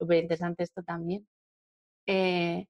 Súper 0.00 0.22
interesante 0.22 0.64
esto 0.64 0.82
también. 0.82 1.28
Eh, 2.06 2.66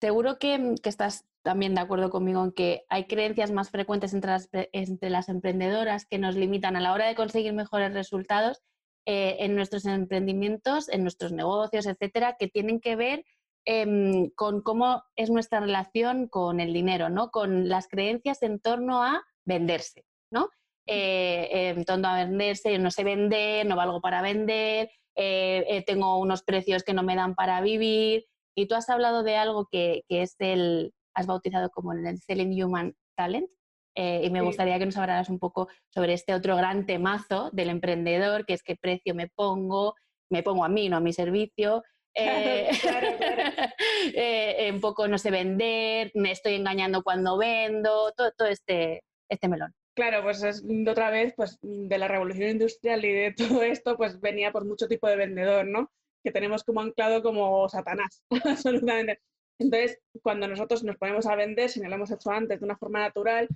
seguro 0.00 0.38
que, 0.38 0.74
estás 0.84 1.24
también 1.42 1.74
de 1.74 1.80
acuerdo 1.80 2.10
conmigo 2.10 2.44
en 2.44 2.52
que 2.52 2.84
hay 2.88 3.06
creencias 3.06 3.52
más 3.52 3.70
frecuentes 3.70 4.14
entre 4.14 4.32
entre 4.72 5.10
las 5.10 5.28
emprendedoras 5.28 6.06
que 6.06 6.18
nos 6.18 6.36
limitan 6.36 6.76
a 6.76 6.80
la 6.80 6.92
hora 6.92 7.06
de 7.06 7.14
conseguir 7.14 7.52
mejores 7.52 7.94
resultados 7.94 8.62
eh, 9.06 9.36
en 9.40 9.56
nuestros 9.56 9.84
emprendimientos, 9.84 10.88
en 10.88 11.02
nuestros 11.02 11.32
negocios, 11.32 11.86
etcétera, 11.86 12.36
que 12.38 12.48
tienen 12.48 12.80
que 12.80 12.96
ver 12.96 13.24
em, 13.64 14.30
con 14.30 14.62
cómo 14.62 15.02
es 15.16 15.30
nuestra 15.30 15.60
relación 15.60 16.28
con 16.28 16.60
el 16.60 16.72
dinero, 16.72 17.08
¿no? 17.08 17.30
Con 17.30 17.68
las 17.68 17.88
creencias 17.88 18.42
en 18.42 18.60
torno 18.60 19.02
a 19.02 19.22
venderse, 19.44 20.04
¿no? 20.30 20.50
Eh, 20.86 21.70
en 21.76 21.84
torno 21.84 22.08
a 22.08 22.24
venderse, 22.24 22.72
yo 22.72 22.78
no 22.78 22.90
sé 22.90 23.04
vender, 23.04 23.66
no 23.66 23.76
valgo 23.76 24.00
para 24.00 24.22
vender, 24.22 24.90
eh, 25.16 25.84
tengo 25.86 26.18
unos 26.18 26.42
precios 26.42 26.82
que 26.82 26.94
no 26.94 27.02
me 27.02 27.16
dan 27.16 27.34
para 27.34 27.60
vivir. 27.60 28.26
Y 28.54 28.66
tú 28.66 28.74
has 28.74 28.88
hablado 28.88 29.22
de 29.22 29.36
algo 29.36 29.66
que, 29.70 30.04
que 30.08 30.22
es 30.22 30.36
el, 30.38 30.92
has 31.14 31.26
bautizado 31.26 31.70
como 31.70 31.92
el 31.92 32.18
Selling 32.18 32.62
Human 32.62 32.94
Talent, 33.16 33.48
eh, 33.94 34.22
y 34.24 34.30
me 34.30 34.40
gustaría 34.40 34.78
que 34.78 34.86
nos 34.86 34.96
hablaras 34.96 35.28
un 35.28 35.38
poco 35.38 35.68
sobre 35.90 36.14
este 36.14 36.34
otro 36.34 36.56
gran 36.56 36.86
temazo 36.86 37.50
del 37.52 37.70
emprendedor, 37.70 38.46
que 38.46 38.54
es 38.54 38.62
qué 38.62 38.76
precio 38.76 39.14
me 39.14 39.28
pongo, 39.28 39.94
me 40.30 40.42
pongo 40.42 40.64
a 40.64 40.68
mí, 40.68 40.88
no 40.88 40.96
a 40.96 41.00
mi 41.00 41.12
servicio. 41.12 41.82
Eh, 42.14 42.68
eh, 44.14 44.70
un 44.70 44.82
poco 44.82 45.08
no 45.08 45.16
sé 45.16 45.30
vender, 45.30 46.10
me 46.12 46.30
estoy 46.30 46.56
engañando 46.56 47.02
cuando 47.02 47.38
vendo, 47.38 48.12
todo, 48.14 48.30
todo 48.36 48.48
este, 48.48 49.02
este 49.30 49.48
melón. 49.48 49.72
Claro, 49.94 50.22
pues 50.22 50.42
es 50.42 50.62
otra 50.88 51.10
vez 51.10 51.34
pues, 51.36 51.58
de 51.62 51.98
la 51.98 52.08
revolución 52.08 52.50
industrial 52.50 53.04
y 53.04 53.12
de 53.12 53.32
todo 53.36 53.62
esto, 53.62 53.96
pues 53.96 54.20
venía 54.20 54.52
por 54.52 54.66
mucho 54.66 54.88
tipo 54.88 55.08
de 55.08 55.16
vendedor, 55.16 55.66
¿no? 55.66 55.90
Que 56.22 56.32
tenemos 56.32 56.64
como 56.64 56.80
anclado 56.80 57.22
como 57.22 57.68
Satanás, 57.68 58.22
absolutamente. 58.44 59.20
Entonces, 59.58 59.98
cuando 60.22 60.48
nosotros 60.48 60.82
nos 60.84 60.96
ponemos 60.96 61.26
a 61.26 61.36
vender, 61.36 61.68
si 61.68 61.80
no 61.80 61.88
lo 61.88 61.94
hemos 61.94 62.10
hecho 62.10 62.30
antes 62.30 62.60
de 62.60 62.64
una 62.64 62.76
forma 62.76 63.00
natural, 63.00 63.48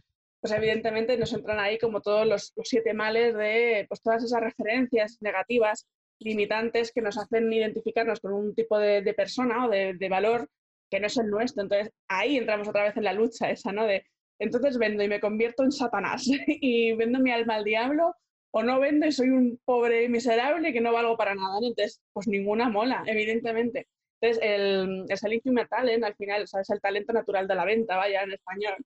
pues 0.47 0.59
evidentemente 0.59 1.17
nos 1.17 1.33
entran 1.33 1.59
ahí 1.59 1.77
como 1.77 2.01
todos 2.01 2.25
los, 2.25 2.53
siete 2.63 2.95
males 2.95 3.35
de 3.35 3.85
pues 3.89 4.01
todas 4.01 4.23
esas 4.23 4.41
referencias 4.41 5.19
negativas, 5.21 5.89
limitantes 6.21 6.93
que 6.93 7.03
nos 7.03 7.19
hacen 7.19 7.53
identificarnos 7.53 8.21
con 8.21 8.33
un 8.33 8.55
tipo 8.55 8.79
de, 8.79 9.03
persona 9.15 9.67
o 9.67 9.69
de, 9.69 10.09
valor 10.09 10.49
que 10.89 11.01
no 11.01 11.09
es 11.09 11.17
el 11.17 11.31
nuestro. 11.31 11.65
Entonces 11.65 11.93
ahí 12.07 12.37
entramos 12.37 12.69
otra 12.69 12.85
vez 12.85 12.97
en 12.97 13.03
la 13.03 13.13
lucha 13.13 13.51
esa, 13.51 13.73
¿no? 13.73 13.87
De 13.87 14.07
entonces 14.39 14.79
vendo 14.79 15.03
y 15.03 15.09
me 15.09 15.19
convierto 15.19 15.65
en 15.65 15.73
Satanás 15.73 16.25
y 16.47 16.93
vendo 16.93 17.19
mi 17.19 17.33
alma 17.33 17.57
al 17.57 17.65
diablo 17.65 18.15
o 18.53 18.63
no 18.63 18.79
vendo 18.79 19.05
y 19.05 19.11
soy 19.11 19.31
un 19.31 19.59
pobre 19.65 20.09
miserable 20.09 20.73
que 20.73 20.81
no 20.81 20.93
valgo 20.93 21.17
para 21.17 21.35
nada. 21.35 21.59
Entonces, 21.61 22.01
pues 22.13 22.29
ninguna 22.29 22.69
mola, 22.69 23.03
evidentemente. 23.05 23.89
Entonces, 24.21 24.43
el, 24.43 25.05
el 25.09 25.19
selling 25.19 25.43
talent, 25.69 26.05
al 26.05 26.15
final, 26.15 26.43
o 26.43 26.47
sea, 26.47 26.63
es 26.63 26.71
el 26.71 26.81
talento 26.81 27.13
natural 27.13 27.47
de 27.47 27.55
la 27.55 27.65
venta, 27.65 27.97
vaya, 27.97 28.23
en 28.23 28.33
español, 28.33 28.77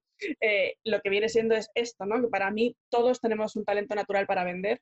eh, 0.40 0.74
lo 0.84 1.00
que 1.00 1.10
viene 1.10 1.28
siendo 1.28 1.54
es 1.54 1.70
esto, 1.74 2.04
¿no? 2.04 2.20
Que 2.20 2.28
para 2.28 2.50
mí 2.50 2.76
todos 2.90 3.20
tenemos 3.20 3.54
un 3.56 3.64
talento 3.64 3.94
natural 3.94 4.26
para 4.26 4.44
vender 4.44 4.80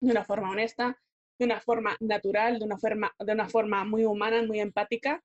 de 0.00 0.12
una 0.12 0.24
forma 0.24 0.50
honesta, 0.50 0.96
de 1.38 1.44
una 1.46 1.60
forma 1.60 1.96
natural, 2.00 2.58
de 2.58 2.64
una 2.66 2.78
forma, 2.78 3.12
de 3.18 3.32
una 3.32 3.48
forma 3.48 3.84
muy 3.84 4.04
humana, 4.04 4.42
muy 4.42 4.60
empática, 4.60 5.22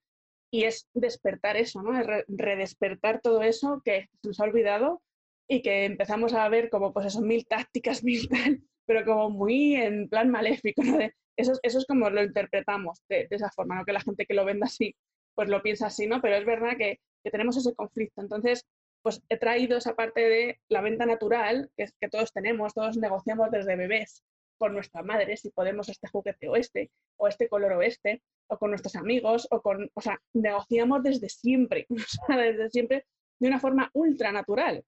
y 0.52 0.64
es 0.64 0.88
despertar 0.94 1.58
eso, 1.58 1.82
¿no? 1.84 2.00
Es 2.00 2.08
redespertar 2.28 3.22
todo 3.22 3.44
eso 3.44 3.82
que 3.84 4.10
se 4.22 4.30
nos 4.30 4.40
ha 4.40 4.46
olvidado 4.46 5.02
y 5.48 5.62
que 5.62 5.86
empezamos 5.86 6.34
a 6.34 6.48
ver 6.50 6.70
como, 6.70 6.94
pues, 6.94 7.08
esos 7.08 7.22
mil 7.22 7.46
tácticas, 7.46 8.04
mil 8.04 8.28
tal, 8.30 8.62
pero 8.86 9.06
como 9.06 9.30
muy 9.30 9.76
en 9.76 10.10
plan 10.10 10.30
maléfico, 10.30 10.84
¿no? 10.84 10.98
Eso, 11.38 11.54
es 11.64 11.86
como 11.86 12.10
lo 12.10 12.24
interpretamos 12.24 13.02
de, 13.10 13.28
esa 13.30 13.50
forma, 13.52 13.76
¿no? 13.76 13.86
que 13.86 13.94
la 13.94 14.02
gente 14.02 14.26
que 14.26 14.34
lo 14.34 14.46
venda 14.46 14.68
así, 14.68 14.96
pues 15.34 15.50
lo 15.50 15.62
piensa 15.62 15.88
así, 15.88 16.08
¿no? 16.08 16.22
Pero 16.22 16.36
es 16.36 16.46
verdad 16.46 16.78
que, 16.78 17.00
tenemos 17.32 17.58
ese 17.58 17.74
conflicto. 17.74 18.22
Entonces, 18.22 18.68
pues 19.02 19.22
he 19.30 19.38
traído 19.38 19.78
esa 19.78 19.96
parte 19.96 20.22
de 20.22 20.60
la 20.70 20.82
venta 20.82 21.06
natural, 21.06 21.72
que, 21.76 22.10
todos 22.10 22.32
tenemos, 22.32 22.74
todos 22.74 22.98
negociamos 22.98 23.50
desde 23.52 23.76
bebés 23.76 24.24
con 24.58 24.74
nuestra 24.74 25.02
madre, 25.02 25.36
si 25.36 25.50
podemos 25.50 25.90
este 25.90 26.08
juguete 26.08 26.48
o 26.48 26.56
este, 26.56 26.92
o 27.18 27.28
este 27.28 27.50
color 27.50 27.74
o 27.74 27.82
este, 27.82 28.22
o 28.48 28.58
con 28.58 28.70
nuestros 28.70 28.96
amigos, 28.96 29.48
o 29.52 29.62
con, 29.62 29.90
o 29.94 30.02
sea, 30.02 30.22
negociamos 30.34 31.04
desde 31.04 31.30
siempre, 31.30 31.88
o 31.90 31.98
sea, 31.98 32.38
desde 32.38 32.70
siempre 32.70 33.06
de 33.40 33.48
una 33.48 33.60
forma 33.60 33.90
ultra 33.94 34.32
natural. 34.32 34.84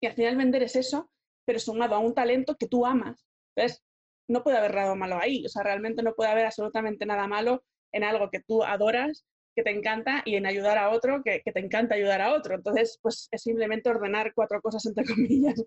Y 0.00 0.06
al 0.06 0.14
final 0.14 0.36
vender 0.36 0.64
es 0.64 0.76
eso, 0.76 1.10
pero 1.44 1.58
sumado 1.58 1.94
a 1.94 1.98
un 2.00 2.14
talento 2.14 2.56
que 2.56 2.66
tú 2.66 2.84
amas. 2.84 3.24
Entonces, 3.54 3.82
no 4.30 4.42
puede 4.42 4.58
haber 4.58 4.74
nada 4.74 4.94
malo 4.94 5.18
ahí. 5.20 5.44
O 5.44 5.48
sea, 5.48 5.62
realmente 5.62 6.02
no 6.02 6.14
puede 6.14 6.30
haber 6.30 6.46
absolutamente 6.46 7.04
nada 7.04 7.26
malo 7.26 7.62
en 7.92 8.04
algo 8.04 8.30
que 8.30 8.40
tú 8.40 8.62
adoras, 8.62 9.24
que 9.56 9.62
te 9.62 9.70
encanta, 9.70 10.22
y 10.24 10.36
en 10.36 10.46
ayudar 10.46 10.78
a 10.78 10.90
otro, 10.90 11.22
que, 11.24 11.42
te 11.44 11.60
encanta 11.60 11.96
ayudar 11.96 12.22
a 12.22 12.32
otro. 12.32 12.54
Entonces, 12.54 12.98
pues 13.02 13.28
es 13.30 13.42
simplemente 13.42 13.90
ordenar 13.90 14.32
cuatro 14.34 14.60
cosas, 14.62 14.86
entre 14.86 15.04
comillas, 15.14 15.62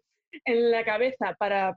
en 0.46 0.72
la 0.72 0.84
cabeza 0.84 1.36
para, 1.38 1.74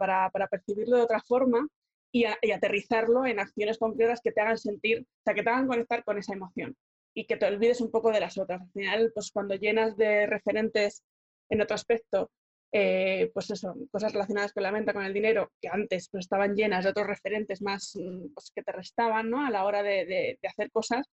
percibirlo 0.50 0.96
de 0.96 1.02
otra 1.02 1.20
forma 1.26 1.66
y, 2.12 2.24
aterrizarlo 2.24 3.26
en 3.26 3.40
acciones 3.40 3.78
concretas 3.78 4.20
que 4.22 4.32
te 4.32 4.40
hagan 4.40 4.58
sentir, 4.58 5.00
o 5.00 5.22
sea, 5.24 5.34
que 5.34 5.42
te 5.42 5.50
hagan 5.50 5.66
conectar 5.66 6.04
con 6.04 6.18
esa 6.18 6.34
emoción 6.34 6.76
y 7.14 7.26
que 7.26 7.36
te 7.36 7.46
olvides 7.46 7.80
un 7.80 7.90
poco 7.90 8.12
de 8.12 8.20
las 8.20 8.38
otras. 8.38 8.62
Al 8.62 8.70
final, 8.70 9.10
pues 9.12 9.30
cuando 9.32 9.54
llenas 9.56 9.96
de 9.96 10.26
referentes 10.26 11.02
en 11.50 11.60
otro 11.60 11.74
aspecto 11.74 12.30
eh, 12.72 13.30
pues 13.32 13.50
eso, 13.50 13.74
cosas 13.90 14.12
relacionadas 14.12 14.52
con 14.52 14.62
la 14.62 14.70
venta, 14.70 14.92
con 14.92 15.04
el 15.04 15.14
dinero, 15.14 15.52
que 15.60 15.68
antes 15.68 16.08
pues, 16.10 16.24
estaban 16.24 16.54
llenas 16.54 16.84
de 16.84 16.90
otros 16.90 17.06
referentes 17.06 17.62
más 17.62 17.92
mm, 17.94 18.34
pues, 18.34 18.50
que 18.54 18.62
te 18.62 18.72
restaban 18.72 19.30
¿no? 19.30 19.44
a 19.46 19.50
la 19.50 19.64
hora 19.64 19.82
de, 19.82 20.38
hacer 20.46 20.70
cosas, 20.70 21.06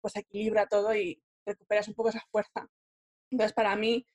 pues 0.00 0.16
equilibra 0.16 0.66
todo 0.66 0.94
y 0.94 1.22
recuperas 1.46 1.88
un 1.88 1.94
poco 1.94 2.10
esa 2.10 2.24
fuerza. 2.30 2.68
Entonces, 3.30 3.54
para 3.54 3.76
mí, 3.76 4.06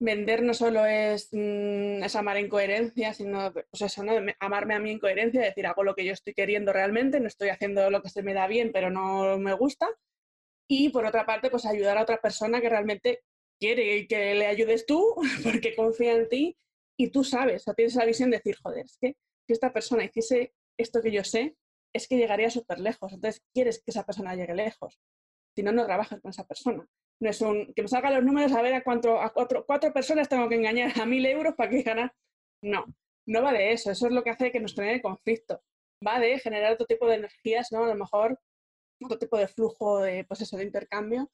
vender 0.00 0.42
no 0.42 0.54
solo 0.54 0.84
es, 0.86 1.28
mm, 1.32 2.02
es 2.02 2.16
amar 2.16 2.36
en 2.38 2.48
coherencia, 2.48 3.14
sino 3.14 3.52
pues 3.52 3.82
eso, 3.82 4.02
¿no? 4.02 4.12
amarme 4.40 4.74
a 4.74 4.80
mí 4.80 4.90
en 4.90 4.98
coherencia, 4.98 5.42
decir, 5.42 5.66
hago 5.66 5.84
lo 5.84 5.94
que 5.94 6.04
yo 6.04 6.12
estoy 6.12 6.34
queriendo 6.34 6.72
realmente, 6.72 7.20
no 7.20 7.28
estoy 7.28 7.50
haciendo 7.50 7.90
lo 7.90 8.02
que 8.02 8.08
se 8.08 8.22
me 8.22 8.34
da 8.34 8.46
bien, 8.46 8.72
pero 8.72 8.90
no 8.90 9.38
me 9.38 9.54
gusta. 9.54 9.88
Y 10.68 10.90
por 10.90 11.04
otra 11.04 11.26
parte, 11.26 11.50
pues 11.50 11.66
ayudar 11.66 11.98
a 11.98 12.02
otra 12.02 12.20
persona 12.20 12.60
que 12.60 12.68
realmente 12.68 13.22
quiere 13.60 14.06
que 14.08 14.34
le 14.34 14.46
ayudes 14.46 14.86
tú, 14.86 15.14
porque 15.44 15.76
confía 15.76 16.14
en 16.14 16.28
ti 16.28 16.56
y 16.98 17.10
tú 17.10 17.22
sabes, 17.22 17.68
o 17.68 17.74
tienes 17.74 17.94
la 17.94 18.04
visión 18.04 18.30
de 18.30 18.38
decir, 18.38 18.56
joder, 18.62 18.86
es 18.86 18.98
que 19.00 19.16
si 19.46 19.52
esta 19.52 19.72
persona 19.72 20.04
hiciese 20.04 20.52
esto 20.78 21.00
que 21.02 21.12
yo 21.12 21.24
sé, 21.24 21.56
es 21.94 22.08
que 22.08 22.16
llegaría 22.16 22.50
súper 22.50 22.78
lejos. 22.78 23.12
Entonces, 23.12 23.42
quieres 23.52 23.78
que 23.78 23.90
esa 23.90 24.04
persona 24.04 24.34
llegue 24.34 24.54
lejos. 24.54 25.00
Si 25.56 25.62
no, 25.62 25.72
no 25.72 25.84
trabajas 25.84 26.20
con 26.20 26.30
esa 26.30 26.44
persona. 26.44 26.86
No 27.20 27.30
es 27.30 27.40
un 27.40 27.72
que 27.74 27.82
me 27.82 27.88
salgan 27.88 28.14
los 28.14 28.24
números 28.24 28.52
a 28.52 28.62
ver 28.62 28.74
a 28.74 28.82
cuánto, 28.82 29.20
a 29.20 29.32
cuatro, 29.32 29.64
cuatro 29.66 29.92
personas 29.92 30.28
tengo 30.28 30.48
que 30.48 30.54
engañar 30.54 30.92
a 31.00 31.06
mil 31.06 31.26
euros 31.26 31.54
para 31.54 31.70
que 31.70 31.82
ganar. 31.82 32.14
No, 32.62 32.86
no 33.26 33.42
va 33.42 33.52
de 33.52 33.72
eso. 33.72 33.90
Eso 33.90 34.06
es 34.06 34.12
lo 34.12 34.22
que 34.22 34.30
hace 34.30 34.52
que 34.52 34.60
nos 34.60 34.74
genere 34.74 35.02
conflicto. 35.02 35.62
Va 36.06 36.18
de 36.18 36.38
generar 36.38 36.72
otro 36.72 36.86
tipo 36.86 37.08
de 37.08 37.16
energías, 37.16 37.72
¿no? 37.72 37.84
A 37.84 37.88
lo 37.88 37.94
mejor 37.94 38.38
otro 39.02 39.18
tipo 39.18 39.36
de 39.36 39.48
flujo 39.48 40.00
de, 40.00 40.24
pues 40.24 40.50
de 40.50 40.62
intercambio 40.62 41.30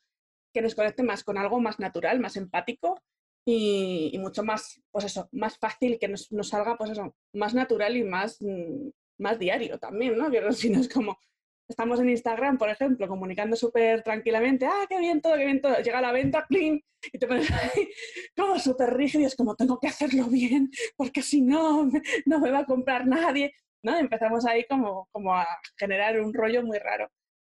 que 0.57 0.63
nos 0.63 0.75
conecte 0.75 1.03
más 1.03 1.23
con 1.23 1.37
algo 1.37 1.61
más 1.61 1.79
natural, 1.79 2.19
más 2.19 2.35
empático 2.39 2.99
y, 3.45 4.17
mucho 4.19 4.43
más, 4.43 4.81
pues 4.91 5.05
eso, 5.05 5.29
más 5.33 5.59
fácil 5.59 5.99
que 5.99 6.09
nos, 6.09 6.31
salga, 6.49 6.79
pues 6.79 6.93
eso, 6.93 7.15
más 7.35 7.53
natural 7.53 7.95
y 7.95 8.05
más, 8.05 8.39
mm, 8.41 8.89
más 9.19 9.39
diario 9.39 9.79
también, 9.79 10.17
¿no? 10.17 10.31
Si 10.53 10.71
no 10.71 10.81
es 10.81 10.89
como, 10.89 11.19
estamos 11.69 12.01
en 12.01 12.09
Instagram, 12.09 12.57
por 12.57 12.71
ejemplo, 12.71 13.07
comunicando 13.07 13.55
súper 13.55 14.03
tranquilamente, 14.03 14.65
ah, 14.65 14.87
qué 14.89 14.99
bien 14.99 15.21
todo, 15.21 15.35
qué 15.37 15.45
bien 15.45 15.61
todo, 15.61 15.77
llega 15.77 16.01
la 16.01 16.13
venta, 16.13 16.47
clean, 16.49 16.81
y 17.13 17.19
te 17.19 17.27
pones 17.27 17.51
ahí 17.51 17.91
como 18.35 18.59
súper 18.59 18.95
rígido 18.95 19.25
y 19.25 19.27
es 19.27 19.37
como, 19.37 19.57
tengo 19.57 19.79
que 19.79 19.89
hacerlo 19.89 20.25
bien, 20.25 20.71
porque 20.97 21.21
si 21.21 21.43
no, 21.43 21.91
no 22.25 22.41
me 22.41 22.51
va 22.51 22.61
a 22.61 22.67
comprar 22.67 23.07
nadie, 23.07 23.53
¿no? 23.83 23.95
empezamos 23.99 24.47
ahí 24.47 24.65
como, 24.65 25.07
como 25.13 25.35
a 25.35 25.47
generar 25.77 26.19
un 26.19 26.33
rollo 26.33 26.63
muy 26.63 26.79
raro. 26.79 27.11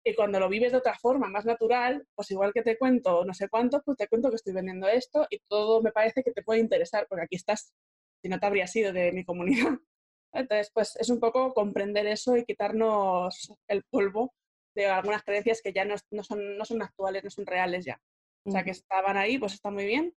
Y 0.05 0.15
cuando 0.15 0.41
lo 0.41 0.49
vives 0.49 0.73
de 0.73 0.79
otra 0.79 0.95
forma, 0.95 1.29
más 1.29 1.45
natural, 1.45 2.07
pues 2.15 2.31
igual 2.31 2.53
que 2.53 2.63
te 2.63 2.79
cuento 2.79 3.25
no 3.25 3.35
sé 3.35 3.49
cuánto, 3.49 3.83
pues 3.83 3.99
te 3.99 4.09
cuento 4.09 4.31
que 4.31 4.37
estoy 4.37 4.55
vendiendo 4.55 4.89
esto 4.89 5.27
y 5.29 5.41
todo 5.49 5.83
me 5.83 5.93
parece 5.93 6.23
que 6.23 6.33
te 6.33 6.43
puede 6.43 6.61
interesar, 6.61 7.07
porque 7.09 7.25
aquí 7.25 7.37
estás, 7.37 7.75
si 8.23 8.29
no 8.29 8.39
te 8.41 8.47
habría 8.47 8.67
sido 8.67 8.93
de 8.93 9.13
mi 9.13 9.25
comunidad. 9.25 9.79
Entonces, 10.33 10.71
pues 10.73 10.97
es 10.97 11.11
un 11.11 11.21
poco 11.21 11.53
comprender 11.53 12.07
eso 12.07 12.37
y 12.37 12.45
quitarnos 12.45 13.53
el 13.69 13.83
polvo 13.91 14.33
de 14.75 14.87
algunas 14.87 15.23
creencias 15.23 15.61
que 15.63 15.73
ya 15.73 15.85
no, 15.85 15.97
son, 16.23 16.57
no 16.57 16.65
son 16.65 16.83
actuales, 16.83 17.25
no 17.25 17.31
son 17.31 17.47
reales 17.47 17.85
ya. 17.85 18.01
O 18.45 18.51
sea, 18.51 18.65
que 18.65 18.71
estaban 18.71 19.17
ahí, 19.17 19.39
pues 19.39 19.55
está 19.55 19.71
muy 19.71 19.85
bien, 19.85 20.15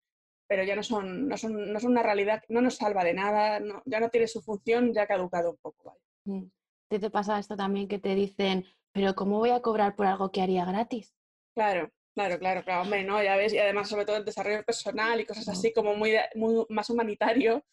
pero 0.48 0.64
ya 0.64 0.76
no 0.76 0.84
son, 0.84 1.28
no 1.28 1.38
son, 1.38 1.72
no 1.72 1.80
son 1.80 1.92
una 1.92 2.04
realidad, 2.04 2.44
no 2.50 2.62
nos 2.62 2.76
salva 2.76 3.04
de 3.04 3.14
nada, 3.14 3.60
ya 3.86 4.00
no 4.00 4.10
tiene 4.10 4.28
su 4.28 4.42
función, 4.42 4.94
ya 4.94 5.04
ha 5.04 5.08
caducado 5.08 5.52
un 5.52 5.58
poco. 5.58 5.84
¿vale? 5.86 6.00
Mm. 6.26 6.52
¿Te, 6.90 7.10
pasa 7.10 7.40
esto 7.40 7.56
también 7.56 7.88
que 7.88 8.00
te 8.00 8.16
dicen, 8.16 8.66
pero 8.94 9.16
¿cómo 9.16 9.40
voy 9.40 9.52
a 9.52 9.62
cobrar 9.62 9.96
por 9.96 10.08
algo 10.08 10.32
que 10.32 10.42
haría 10.42 10.66
gratis? 10.66 11.14
Claro, 11.56 11.90
claro, 12.16 12.40
claro, 12.40 12.64
claro, 12.64 12.82
hombre, 12.84 13.04
¿no? 13.04 13.22
Ya 13.24 13.36
ves, 13.36 13.54
y 13.54 13.58
además 13.58 13.90
sobre 13.90 14.06
todo 14.06 14.18
el 14.18 14.26
desarrollo 14.26 14.64
personal 14.64 15.20
y 15.20 15.26
cosas 15.26 15.48
así 15.48 15.74
como 15.74 15.96
muy, 15.96 16.16
muy 16.36 16.66
más 16.70 16.90
humanitario, 16.90 17.64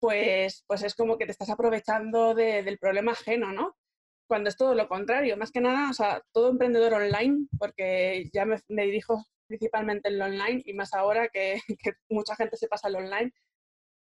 pues, 0.00 0.64
pues 0.66 0.82
es 0.82 0.94
como 0.94 1.16
que 1.16 1.26
te 1.26 1.32
estás 1.32 1.50
aprovechando 1.50 2.34
del 2.34 2.78
problema 2.78 3.12
ajeno, 3.12 3.52
¿no? 3.52 3.76
Cuando 4.28 4.48
es 4.48 4.56
todo 4.56 4.74
lo 4.74 4.88
contrario, 4.88 5.36
más 5.36 5.50
que 5.50 5.60
nada, 5.60 5.90
o 5.90 5.94
sea, 5.94 6.22
todo 6.32 6.50
emprendedor 6.50 6.94
online, 6.94 7.46
porque 7.58 8.28
ya 8.32 8.44
me, 8.44 8.58
dirijo 8.68 9.24
principalmente 9.46 10.08
en 10.08 10.18
lo 10.18 10.26
online 10.26 10.62
y 10.64 10.74
más 10.74 10.94
ahora 10.94 11.28
que, 11.28 11.58
que, 11.82 11.92
mucha 12.10 12.36
gente 12.36 12.56
se 12.56 12.68
pasa 12.68 12.88
al 12.88 12.96
online, 12.96 13.32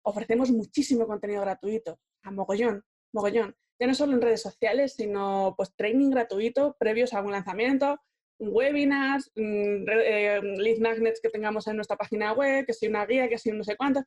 ofrecemos 0.02 0.50
muchísimo 0.50 1.06
contenido 1.06 1.42
gratuito, 1.42 1.98
a 2.22 2.30
mogollón, 2.30 2.82
mogollón. 3.12 3.54
Ya 3.80 3.86
no 3.86 3.94
solo 3.94 4.12
en 4.12 4.20
redes 4.20 4.42
sociales, 4.42 4.94
sino 4.94 5.54
pues 5.56 5.74
training 5.74 6.10
gratuito 6.10 6.76
previos 6.78 7.14
a 7.14 7.22
un 7.22 7.32
lanzamiento, 7.32 7.98
webinars, 8.38 9.30
mm, 9.34 9.84
eh, 9.88 10.40
lead 10.42 10.78
magnets 10.78 11.20
que 11.20 11.30
tengamos 11.30 11.66
en 11.66 11.76
nuestra 11.76 11.96
página 11.96 12.32
web, 12.32 12.66
que 12.66 12.74
si 12.74 12.88
una 12.88 13.06
guía, 13.06 13.28
que 13.28 13.38
si 13.38 13.50
no 13.52 13.64
sé 13.64 13.76
cuánto 13.76 14.02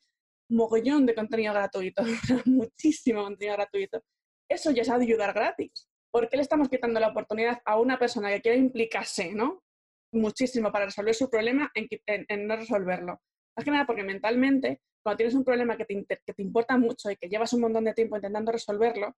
mogollón 0.49 1.05
de 1.05 1.15
contenido 1.15 1.53
gratuito, 1.53 2.03
muchísimo 2.45 3.23
contenido 3.23 3.55
gratuito. 3.57 4.01
Eso 4.49 4.71
ya 4.71 4.81
es 4.83 4.89
ayudar 4.89 5.33
gratis. 5.33 5.89
¿Por 6.11 6.29
qué 6.29 6.37
le 6.37 6.43
estamos 6.43 6.69
quitando 6.69 6.99
la 6.99 7.09
oportunidad 7.09 7.59
a 7.65 7.79
una 7.79 7.97
persona 7.97 8.29
que 8.29 8.41
quiere 8.41 8.57
implicarse, 8.57 9.33
¿no? 9.33 9.63
Muchísimo 10.11 10.71
para 10.71 10.85
resolver 10.85 11.15
su 11.15 11.29
problema 11.29 11.71
en, 11.73 12.47
no 12.47 12.55
resolverlo. 12.55 13.19
Más 13.55 13.65
que 13.65 13.71
nada 13.71 13.85
porque 13.85 14.03
mentalmente, 14.03 14.81
cuando 15.01 15.17
tienes 15.17 15.33
un 15.33 15.43
problema 15.43 15.75
que 15.75 15.85
te, 15.85 16.05
que 16.05 16.33
te 16.33 16.43
importa 16.43 16.77
mucho 16.77 17.09
y 17.09 17.15
que 17.15 17.29
llevas 17.29 17.53
un 17.53 17.61
montón 17.61 17.85
de 17.85 17.93
tiempo 17.93 18.15
intentando 18.15 18.51
resolverlo, 18.51 19.15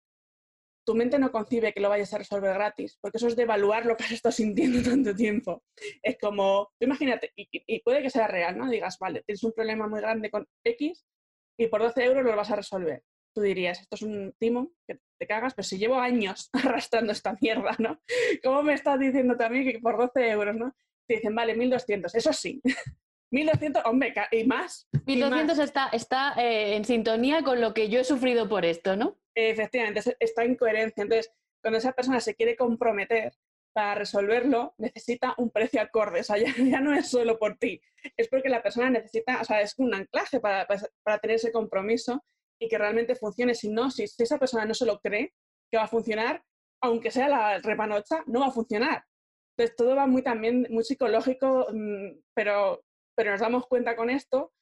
tu 0.84 0.94
mente 0.94 1.18
no 1.18 1.32
concibe 1.32 1.72
que 1.72 1.80
lo 1.80 1.88
vayas 1.88 2.12
a 2.14 2.18
resolver 2.18 2.54
gratis, 2.54 2.98
porque 3.00 3.16
eso 3.18 3.28
es 3.28 3.36
devaluar 3.36 3.86
lo 3.86 3.96
que 3.96 4.04
has 4.04 4.12
estado 4.12 4.32
sintiendo 4.32 4.82
tanto 4.90 5.14
tiempo. 5.14 5.64
Es 6.02 6.16
como, 6.20 6.70
imagínate, 6.80 7.32
y, 7.36 7.48
y, 7.50 7.80
puede 7.80 8.02
que 8.02 8.10
sea 8.10 8.28
real, 8.28 8.56
¿no? 8.58 8.68
Digas, 8.68 8.98
vale, 8.98 9.22
tienes 9.22 9.42
un 9.42 9.52
problema 9.52 9.88
muy 9.88 10.00
grande 10.00 10.30
con 10.30 10.46
X 10.64 11.04
y 11.58 11.66
por 11.68 11.82
12 11.82 12.04
euros 12.04 12.24
lo 12.24 12.36
vas 12.36 12.50
a 12.50 12.56
resolver. 12.56 13.02
Tú 13.34 13.40
dirías, 13.40 13.80
esto 13.80 13.96
es 13.96 14.02
un 14.02 14.32
timo 14.38 14.72
que 14.86 15.00
te 15.18 15.26
cagas, 15.26 15.54
pero 15.54 15.66
si 15.66 15.78
llevo 15.78 15.96
años 15.96 16.50
arrastrando 16.52 17.12
esta 17.12 17.36
mierda, 17.40 17.74
¿no? 17.78 18.00
¿Cómo 18.42 18.62
me 18.62 18.74
estás 18.74 18.98
diciendo 18.98 19.36
también 19.36 19.64
que 19.64 19.80
por 19.80 19.96
12 19.96 20.30
euros, 20.30 20.56
¿no? 20.56 20.74
Te 21.08 21.16
dicen, 21.16 21.34
vale, 21.34 21.54
1200, 21.54 22.14
eso 22.14 22.32
sí. 22.32 22.60
1200, 23.30 23.82
hombre, 23.86 24.14
y 24.30 24.44
más. 24.44 24.86
1200 25.06 25.58
está, 25.58 25.88
está 25.88 26.34
eh, 26.36 26.76
en 26.76 26.84
sintonía 26.84 27.42
con 27.42 27.60
lo 27.60 27.74
que 27.74 27.88
yo 27.88 27.98
he 27.98 28.04
sufrido 28.04 28.48
por 28.48 28.64
esto, 28.64 28.94
¿no? 28.96 29.18
Efectivamente, 29.34 30.16
está 30.20 30.44
en 30.44 30.56
coherencia. 30.56 31.02
Entonces, 31.02 31.32
cuando 31.60 31.78
esa 31.78 31.92
persona 31.92 32.20
se 32.20 32.34
quiere 32.34 32.56
comprometer 32.56 33.32
para 33.74 33.96
resolverlo, 33.96 34.74
necesita 34.78 35.34
un 35.36 35.50
precio 35.50 35.80
acorde. 35.80 36.20
O 36.20 36.24
sea, 36.24 36.36
ya, 36.58 36.80
no 36.80 36.94
es 36.94 37.10
solo 37.10 37.38
por 37.38 37.58
ti, 37.58 37.82
es 38.16 38.28
porque 38.28 38.48
la 38.48 38.62
persona 38.62 38.88
necesita, 38.88 39.40
o 39.40 39.44
sea, 39.44 39.60
es 39.60 39.74
un 39.78 39.94
anclaje 39.94 40.40
para, 40.40 40.66
para, 40.66 41.18
tener 41.18 41.36
ese 41.36 41.52
compromiso 41.52 42.24
y 42.58 42.68
que 42.68 42.78
realmente 42.78 43.16
funcione. 43.16 43.54
Si 43.54 43.68
no, 43.68 43.90
si, 43.90 44.04
esa 44.04 44.38
persona 44.38 44.64
no 44.64 44.74
se 44.74 44.86
lo 44.86 45.00
cree 45.00 45.34
que 45.70 45.76
va 45.76 45.84
a 45.84 45.88
funcionar, 45.88 46.42
aunque 46.80 47.10
sea 47.10 47.28
la 47.28 47.58
repanocha, 47.58 48.22
no 48.26 48.40
va 48.40 48.46
a 48.46 48.52
funcionar. 48.52 49.04
Entonces, 49.56 49.76
todo 49.76 49.96
va 49.96 50.06
muy 50.06 50.22
también, 50.22 50.66
muy 50.70 50.84
psicológico, 50.84 51.66
mm, 51.72 52.20
pero, 52.34 52.84
pero 53.16 53.32
nos 53.32 53.40
damos 53.40 53.66
cuenta 53.66 53.96
con 53.96 54.10
esto, 54.10 54.52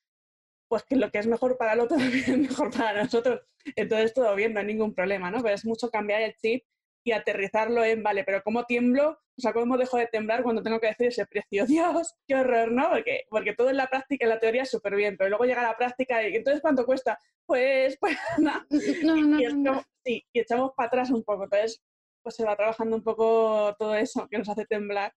pues 0.72 0.85
que 0.85 0.96
lo 0.96 1.11
que 1.11 1.18
es 1.18 1.26
mejor 1.26 1.58
para 1.58 1.74
el 1.74 1.80
otro 1.80 1.98
también 1.98 2.24
es 2.24 2.38
mejor 2.38 2.70
para 2.70 3.02
nosotros. 3.02 3.42
Entonces, 3.76 4.14
todo 4.14 4.35
bien, 4.35 4.54
no 4.54 4.61
hay 4.61 4.64
ningún 4.64 4.94
problema, 4.94 5.30
¿no? 5.30 5.42
Pero 5.42 5.54
es 5.54 5.66
mucho 5.66 5.90
cambiar 5.90 6.22
el 6.22 6.35
chip 6.37 6.64
y 7.04 7.12
aterrizarlo 7.12 7.85
en, 7.85 8.02
vale, 8.02 8.24
pero 8.24 8.42
¿cómo 8.42 8.64
tiemblo? 8.64 9.11
O 9.11 9.40
sea, 9.42 9.52
¿cómo 9.52 9.76
dejo 9.76 9.98
de 9.98 10.06
temblar 10.06 10.42
cuando 10.42 10.62
tengo 10.62 10.80
que 10.80 10.87
decir 10.87 11.08
ese 11.08 11.26
precio? 11.26 11.66
Dios, 11.66 12.14
qué 12.26 12.37
horror, 12.37 12.72
¿no? 12.72 12.88
Porque, 12.88 13.24
porque 13.28 13.52
todo 13.52 13.68
en 13.68 13.76
la 13.76 13.88
práctica, 13.88 14.24
en 14.24 14.30
la 14.30 14.40
teoría 14.40 14.62
es 14.62 14.70
súper 14.70 14.96
bien, 14.96 15.18
pero 15.18 15.28
luego 15.28 15.44
llega 15.44 15.62
la 15.62 15.76
práctica 15.76 16.26
y 16.26 16.37
entonces 16.37 16.62
¿cuánto 16.62 16.87
cuesta? 16.87 17.20
Pues, 17.44 17.98
pues 18.00 18.16
nada. 18.38 18.66
No, 19.02 19.16
no, 19.16 19.40
y, 19.42 19.54
no, 19.54 19.82
sí, 20.02 20.24
y 20.32 20.40
echamos 20.40 20.72
para 20.74 20.87
atrás 20.87 21.11
un 21.11 21.22
poco. 21.22 21.44
Entonces, 21.44 21.82
pues 22.22 22.35
se 22.35 22.46
va 22.46 22.56
trabajando 22.56 22.96
un 22.96 23.02
poco 23.02 23.76
todo 23.78 23.94
eso 23.94 24.26
que 24.26 24.38
nos 24.38 24.48
hace 24.48 24.64
temblar, 24.64 25.12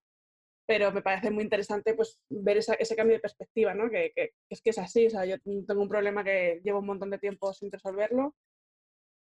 pero 0.65 0.91
me 0.91 1.01
parece 1.01 1.31
muy 1.31 1.43
interesante 1.43 1.93
pues 1.93 2.19
ver 2.29 2.57
ese 2.57 2.95
cambio 2.95 3.15
de 3.15 3.21
perspectiva, 3.21 3.73
¿no? 3.73 3.89
Que, 3.89 4.11
que, 4.15 4.31
es 4.49 4.61
que 4.61 4.71
es 4.71 4.77
así, 4.79 5.07
o 5.07 5.09
sea, 5.09 5.25
yo 5.25 5.35
tengo 5.39 5.81
un 5.81 5.89
problema 5.89 6.23
que 6.23 6.61
llevo 6.63 6.79
un 6.79 6.87
montón 6.87 7.11
de 7.11 7.19
tiempo 7.19 7.53
sin 7.53 7.71
resolverlo, 7.71 8.35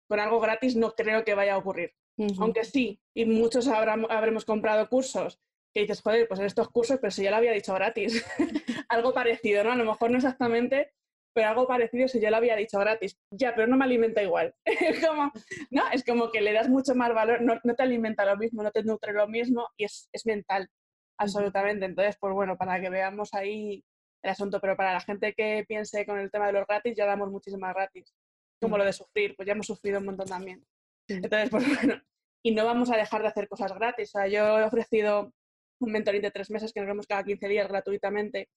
con 0.08 0.20
algo 0.20 0.40
gratis 0.40 0.76
no 0.76 0.92
creo 0.94 1.24
que 1.24 1.34
vaya 1.34 1.54
a 1.54 1.58
ocurrir. 1.58 1.92
Aunque 2.38 2.64
sí, 2.64 3.00
y 3.14 3.24
muchos 3.24 3.66
habremos 3.66 4.44
comprado 4.44 4.88
cursos 4.88 5.40
que 5.74 5.80
dices, 5.80 6.00
joder, 6.00 6.28
pues 6.28 6.38
en 6.38 6.46
estos 6.46 6.68
cursos, 6.68 6.98
pero 7.00 7.10
si 7.10 7.24
ya 7.24 7.30
lo 7.30 7.36
había 7.36 7.52
dicho 7.52 7.74
gratis. 7.74 8.24
algo 8.88 9.12
parecido, 9.12 9.64
¿no? 9.64 9.72
A 9.72 9.76
lo 9.76 9.84
mejor 9.84 10.10
no 10.10 10.18
exactamente, 10.18 10.92
pero 11.34 11.48
algo 11.48 11.66
parecido 11.66 12.06
si 12.06 12.20
yo 12.20 12.30
lo 12.30 12.36
había 12.36 12.54
dicho 12.54 12.78
gratis. 12.78 13.18
Ya, 13.32 13.54
pero 13.54 13.66
no 13.66 13.76
me 13.76 13.84
alimenta 13.84 14.22
igual. 14.22 14.54
es 14.64 15.04
como, 15.04 15.32
¿no? 15.70 15.82
Es 15.92 16.04
como 16.04 16.30
que 16.30 16.40
le 16.40 16.52
das 16.52 16.68
mucho 16.68 16.94
más 16.94 17.12
valor, 17.12 17.42
no, 17.42 17.58
te 17.74 17.82
alimenta 17.82 18.24
lo 18.24 18.36
mismo, 18.36 18.62
no 18.62 18.70
te 18.70 18.84
nutre 18.84 19.12
lo 19.12 19.26
mismo 19.26 19.66
y 19.76 19.84
es, 19.84 20.08
es 20.12 20.24
mental, 20.26 20.70
absolutamente. 21.18 21.86
Entonces, 21.86 22.16
pues 22.20 22.34
bueno, 22.34 22.56
para 22.56 22.80
que 22.80 22.90
veamos 22.90 23.34
ahí 23.34 23.84
el 24.22 24.30
asunto, 24.30 24.60
pero 24.60 24.76
para 24.76 24.92
la 24.92 25.00
gente 25.00 25.34
que 25.34 25.64
piense 25.68 26.06
con 26.06 26.18
el 26.18 26.30
tema 26.30 26.46
de 26.46 26.54
los 26.54 26.66
gratis, 26.66 26.96
ya 26.96 27.06
damos 27.06 27.30
muchísimas 27.30 27.74
gratis. 27.74 28.14
Como 28.60 28.78
lo 28.78 28.84
de 28.84 28.92
sufrir, 28.92 29.36
pues 29.36 29.46
ya 29.46 29.52
hemos 29.52 29.66
sufrido 29.66 29.98
un 29.98 30.06
montón 30.06 30.26
también. 30.26 30.64
Entonces, 31.08 31.50
pues 31.50 31.64
bueno, 31.82 32.02
y 32.42 32.54
no 32.54 32.64
vamos 32.64 32.90
a 32.90 32.96
dejar 32.96 33.22
de 33.22 33.28
hacer 33.28 33.48
cosas 33.48 33.72
gratis. 33.74 34.10
O 34.14 34.18
sea, 34.18 34.28
yo 34.28 34.58
he 34.58 34.64
ofrecido 34.64 35.32
un 35.80 35.92
mentoring 35.92 36.22
de 36.22 36.30
tres 36.30 36.50
meses 36.50 36.72
que 36.72 36.80
nos 36.80 36.88
vemos 36.88 37.06
cada 37.06 37.24
15 37.24 37.48
días 37.48 37.68
gratuitamente 37.68 38.48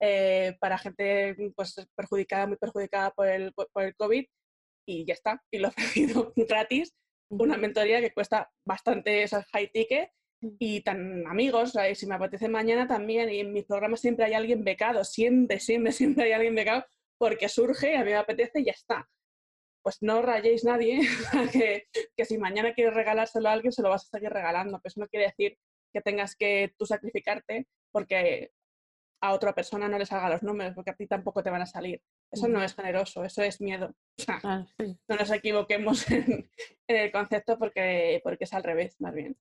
eh, 0.00 0.56
para 0.60 0.78
gente 0.78 1.36
pues, 1.54 1.74
perjudicada, 1.96 2.46
muy 2.46 2.56
perjudicada 2.56 3.10
por 3.10 3.26
el, 3.28 3.52
por 3.52 3.82
el 3.82 3.96
COVID 3.96 4.24
y 4.86 5.04
ya 5.04 5.14
está. 5.14 5.42
Y 5.50 5.58
lo 5.58 5.68
he 5.68 5.70
ofrecido 5.70 6.32
gratis, 6.36 6.94
una 7.30 7.56
mentoría 7.56 8.00
que 8.00 8.12
cuesta 8.12 8.50
bastante, 8.64 9.22
es 9.22 9.32
high 9.52 9.70
ticket 9.72 10.10
y 10.40 10.80
tan 10.82 11.26
amigos, 11.26 11.72
sea, 11.72 11.92
si 11.94 12.06
me 12.06 12.14
apetece 12.14 12.48
mañana 12.48 12.86
también, 12.86 13.30
y 13.30 13.40
en 13.40 13.52
mis 13.52 13.64
programas 13.64 14.00
siempre 14.00 14.26
hay 14.26 14.34
alguien 14.34 14.64
becado, 14.64 15.04
siempre, 15.04 15.60
siempre, 15.60 15.92
siempre 15.92 16.24
hay 16.24 16.32
alguien 16.32 16.54
becado, 16.54 16.84
porque 17.18 17.48
surge, 17.48 17.96
a 17.96 18.04
mí 18.04 18.10
me 18.10 18.16
apetece 18.16 18.60
y 18.60 18.66
ya 18.66 18.72
está. 18.72 19.08
Pues 19.82 19.98
no 20.00 20.20
rayéis 20.20 20.64
nadie 20.64 21.00
que, 21.52 21.86
que 22.16 22.24
si 22.24 22.38
mañana 22.38 22.74
quieres 22.74 22.94
regalárselo 22.94 23.48
a 23.48 23.52
alguien, 23.52 23.72
se 23.72 23.82
lo 23.82 23.90
vas 23.90 24.04
a 24.04 24.16
seguir 24.16 24.30
regalando. 24.30 24.80
Pues 24.80 24.96
no 24.96 25.06
quiere 25.06 25.26
decir 25.26 25.56
que 25.92 26.00
tengas 26.02 26.34
que 26.36 26.74
tú 26.76 26.86
sacrificarte 26.86 27.66
porque 27.92 28.50
a 29.22 29.32
otra 29.32 29.54
persona 29.54 29.88
no 29.88 29.98
le 29.98 30.06
salga 30.06 30.28
los 30.28 30.42
números, 30.42 30.74
porque 30.74 30.90
a 30.90 30.96
ti 30.96 31.06
tampoco 31.06 31.42
te 31.42 31.50
van 31.50 31.62
a 31.62 31.66
salir. 31.66 32.02
Eso 32.30 32.48
no 32.48 32.62
es 32.62 32.74
generoso, 32.74 33.24
eso 33.24 33.42
es 33.42 33.60
miedo. 33.60 33.94
No 35.08 35.16
nos 35.16 35.30
equivoquemos 35.30 36.10
en, 36.10 36.50
el 36.88 37.12
concepto 37.12 37.58
porque, 37.58 38.20
porque 38.22 38.44
es 38.44 38.52
al 38.52 38.64
revés, 38.64 38.96
más 39.00 39.14
bien. 39.14 39.36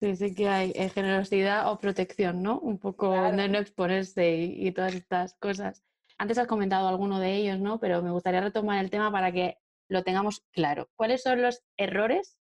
Sí, 0.00 0.16
sí 0.16 0.34
que 0.34 0.48
hay 0.48 0.72
eh, 0.74 0.88
generosidad 0.88 1.70
o 1.70 1.78
protección, 1.78 2.42
¿no? 2.42 2.58
Un 2.58 2.78
poco 2.78 3.12
de 3.12 3.48
no 3.48 3.58
exponerse 3.58 4.34
y, 4.34 4.72
todas 4.72 4.94
estas 4.94 5.34
cosas. 5.34 5.84
Antes 6.16 6.38
has 6.38 6.46
comentado 6.46 6.88
alguno 6.88 7.20
de 7.20 7.36
ellos, 7.36 7.60
¿no? 7.60 7.78
Pero 7.78 8.02
me 8.02 8.10
gustaría 8.10 8.40
retomar 8.40 8.82
el 8.82 8.90
tema 8.90 9.12
para 9.12 9.30
que 9.30 9.58
lo 9.90 10.02
tengamos 10.02 10.42
claro. 10.52 10.88
¿Cuáles 10.96 11.22
son 11.22 11.42
los 11.42 11.62
errores, 11.76 12.38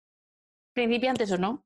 principiantes 0.72 1.30
o 1.30 1.38
no, 1.38 1.64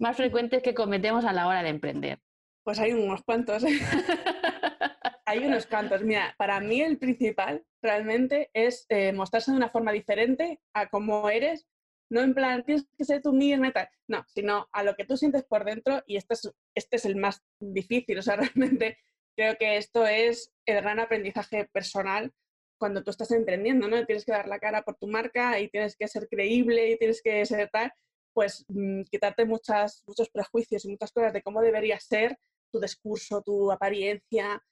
más 0.00 0.16
frecuentes 0.16 0.60
que 0.60 0.74
cometemos 0.74 1.24
a 1.24 1.32
la 1.32 1.46
hora 1.46 1.62
de 1.62 1.68
emprender? 1.68 2.18
Pues 2.64 2.80
hay 2.80 2.92
unos 2.92 3.22
cuantos. 3.22 3.62
hay 5.24 5.38
unos 5.38 5.66
cuantos. 5.66 6.02
Mira, 6.02 6.34
para 6.36 6.58
mí 6.58 6.80
el 6.80 6.98
principal 6.98 7.64
realmente 7.80 8.50
es 8.54 8.86
eh, 8.88 9.12
mostrarse 9.12 9.52
de 9.52 9.56
una 9.56 9.68
forma 9.68 9.92
diferente 9.92 10.60
a 10.74 10.88
cómo 10.88 11.30
eres. 11.30 11.68
No 12.10 12.22
en 12.22 12.34
plan, 12.34 12.64
tienes 12.64 12.86
que 12.96 13.04
ser 13.04 13.22
tú 13.22 13.32
mismo 13.32 13.70
tal. 13.72 13.88
No, 14.08 14.24
sino 14.28 14.68
a 14.72 14.82
lo 14.82 14.94
que 14.94 15.04
tú 15.04 15.16
sientes 15.16 15.44
por 15.44 15.64
dentro 15.64 16.02
y 16.06 16.16
este 16.16 16.34
es, 16.34 16.50
este 16.74 16.96
es 16.96 17.04
el 17.04 17.16
más 17.16 17.42
difícil. 17.60 18.18
O 18.18 18.22
sea, 18.22 18.36
realmente 18.54 18.98
creo 19.36 19.56
que 19.56 19.76
esto 19.76 20.06
es 20.06 20.52
el 20.66 20.80
gran 20.82 21.00
aprendizaje 21.00 21.66
personal 21.66 22.32
cuando 22.78 23.02
tú 23.02 23.10
estás 23.10 23.30
emprendiendo, 23.32 23.88
¿no? 23.88 24.06
Tienes 24.06 24.24
que 24.24 24.32
dar 24.32 24.48
la 24.48 24.58
cara 24.58 24.82
por 24.82 24.96
tu 24.96 25.08
marca 25.08 25.58
y 25.60 25.68
tienes 25.68 25.96
que 25.96 26.08
ser 26.08 26.28
creíble 26.28 26.90
y 26.90 26.96
tienes 26.98 27.20
que 27.20 27.44
ser 27.44 27.68
tal, 27.70 27.92
pues 28.32 28.64
mm, 28.68 29.02
quitarte 29.10 29.44
muchas, 29.44 30.02
muchos 30.06 30.30
prejuicios 30.30 30.84
y 30.84 30.88
muchas 30.88 31.12
cosas 31.12 31.32
de 31.32 31.42
cómo 31.42 31.60
debería 31.60 31.98
ser 31.98 32.38
tu 32.72 32.80
discurso, 32.80 33.42
tu 33.42 33.70
apariencia. 33.72 34.62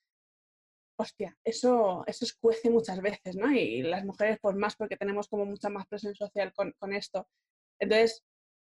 Hostia, 0.98 1.36
eso, 1.44 2.04
eso 2.06 2.24
escuece 2.24 2.70
muchas 2.70 3.00
veces, 3.02 3.36
¿no? 3.36 3.52
Y 3.52 3.82
las 3.82 4.04
mujeres, 4.04 4.38
pues 4.40 4.56
más 4.56 4.76
porque 4.76 4.96
tenemos 4.96 5.28
como 5.28 5.44
mucha 5.44 5.68
más 5.68 5.86
presión 5.86 6.14
social 6.14 6.52
con, 6.54 6.72
con 6.78 6.94
esto. 6.94 7.28
Entonces, 7.78 8.24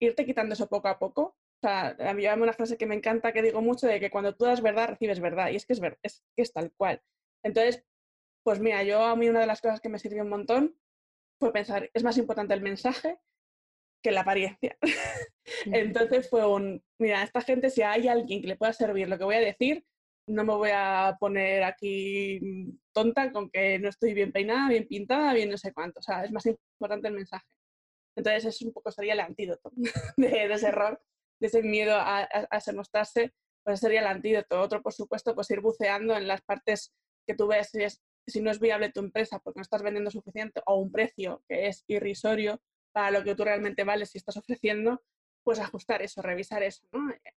irte 0.01 0.25
quitando 0.25 0.55
eso 0.55 0.69
poco 0.69 0.89
a 0.89 0.99
poco. 0.99 1.23
O 1.23 1.61
sea, 1.61 1.97
a 1.99 2.15
mí 2.15 2.27
hay 2.27 2.39
una 2.39 2.53
frase 2.53 2.77
que 2.77 2.87
me 2.87 2.95
encanta 2.95 3.33
que 3.33 3.43
digo 3.43 3.61
mucho 3.61 3.87
de 3.87 4.01
que 4.01 4.11
cuando 4.11 4.35
tú 4.35 4.45
das 4.45 4.63
verdad, 4.63 4.89
recibes 4.89 5.21
verdad. 5.21 5.51
Y 5.51 5.57
es 5.57 5.67
que 5.67 5.75
es, 5.75 5.81
ver, 5.81 5.99
es, 6.03 6.25
que 6.35 6.43
es 6.43 6.53
tal 6.53 6.73
cual. 6.77 7.03
Entonces, 7.43 7.85
pues 8.45 8.61
mira, 8.61 8.83
yo 8.83 9.03
a 9.03 9.17
mí 9.17 9.29
una 9.29 9.41
de 9.41 9.47
las 9.47 9.61
cosas 9.61 9.81
que 9.81 9.89
me 9.89 9.99
sirvió 9.99 10.23
un 10.23 10.29
montón 10.29 10.79
fue 11.39 11.53
pensar, 11.53 11.91
es 11.93 12.05
más 12.05 12.17
importante 12.17 12.55
el 12.55 12.63
mensaje 12.63 13.19
que 14.03 14.11
la 14.11 14.21
apariencia. 14.21 14.79
Entonces 15.67 16.31
fue 16.31 16.47
un, 16.47 16.83
mira, 16.99 17.23
esta 17.23 17.41
gente, 17.41 17.71
si 17.71 17.83
hay 17.83 18.09
alguien 18.09 18.41
que 18.41 18.49
le 18.49 18.57
pueda 18.57 18.73
servir 18.73 19.09
lo 19.09 19.19
que 19.19 19.25
voy 19.25 19.35
a 19.35 19.41
decir, 19.41 19.85
no 20.27 20.45
me 20.45 20.55
voy 20.55 20.71
a 20.73 21.17
poner 21.21 21.63
aquí 21.63 22.41
tonta 22.93 23.33
con 23.33 23.51
que 23.51 23.79
no 23.79 23.89
estoy 23.89 24.15
bien 24.15 24.33
peinada, 24.33 24.69
bien 24.69 24.87
pintada, 24.89 25.33
bien 25.35 25.51
no 25.51 25.59
sé 25.59 25.73
cuánto. 25.73 26.01
O 26.01 26.03
sea, 26.03 26.25
es 26.25 26.33
más 26.33 26.47
importante 26.47 27.09
el 27.09 27.15
mensaje. 27.15 27.47
Entonces, 28.17 28.47
eso 28.47 28.67
un 28.67 28.73
poco 28.73 28.91
sería 28.91 29.13
el 29.13 29.21
antídoto 29.21 29.71
de, 30.17 30.53
ese 30.53 30.69
error, 30.69 31.01
de 31.41 31.47
ese 31.47 31.63
miedo 31.63 31.95
a, 31.97 32.23
a, 32.23 32.73
mostrarse, 32.75 33.35
pues 33.63 33.81
sería 33.81 34.01
el 34.01 34.07
antídoto. 34.07 34.61
Otro, 34.61 34.83
por 34.83 34.93
supuesto, 34.93 35.35
pues 35.35 35.51
ir 35.51 35.61
buceando 35.61 36.17
en 36.17 36.27
las 36.27 36.43
partes 36.43 36.95
que 37.27 37.35
tú 37.35 37.47
ves 37.47 37.71
si, 37.71 37.81
si 38.27 38.41
no 38.41 38.51
es 38.51 38.59
viable 38.59 38.91
tu 38.91 39.01
empresa 39.01 39.39
porque 39.39 39.59
no 39.59 39.63
estás 39.63 39.83
vendiendo 39.83 40.11
suficiente 40.11 40.63
o 40.67 40.77
un 40.77 40.91
precio 40.91 41.43
que 41.49 41.69
es 41.69 41.85
irrisorio, 41.87 42.61
para 42.93 43.11
lo 43.11 43.23
que 43.23 43.35
tú 43.35 43.45
realmente 43.45 43.85
vales 43.85 44.15
y 44.15 44.19
estás 44.19 44.39
ofreciendo, 44.39 45.03
pues 45.45 45.59
ajustar 45.59 46.01
eso, 46.01 46.23
revisar 46.23 46.63
eso. 46.63 46.89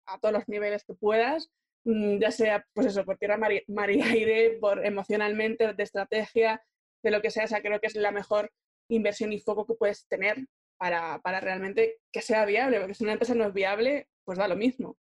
A 0.06 0.18
todos 0.18 0.34
los 0.34 0.48
niveles 0.48 0.86
que 0.86 0.94
puedas, 0.94 1.52
ya 1.86 2.32
sea, 2.32 2.66
pues 2.74 2.88
eso, 2.88 3.06
por 3.06 3.18
tierra, 3.18 3.38
mar, 3.38 3.92
y 3.92 4.02
aire, 4.02 4.58
por 4.60 4.86
emocionalmente, 4.86 5.74
de 5.74 5.84
estrategia, 5.84 6.62
de 7.04 7.12
lo 7.12 7.22
que 7.22 7.32
sea, 7.32 7.46
o 7.46 7.48
sea, 7.48 7.62
creo 7.62 7.80
que 7.80 7.88
es 7.88 7.96
la 7.96 8.12
mejor 8.12 8.52
inversión 8.90 9.32
y 9.34 9.40
foco 9.40 9.66
que 9.66 9.76
puedes 9.76 10.08
tener 10.08 10.46
para, 10.78 11.20
para 11.20 11.40
realmente 11.40 11.98
que 12.12 12.22
sea 12.22 12.46
viable, 12.46 12.80
porque 12.80 12.96
si 12.96 13.04
una 13.04 13.14
empresa 13.14 13.36
no 13.36 13.46
es 13.46 13.54
viable, 13.54 14.08
pues 14.26 14.38
da 14.38 14.48
lo 14.48 14.56
mismo. 14.56 14.98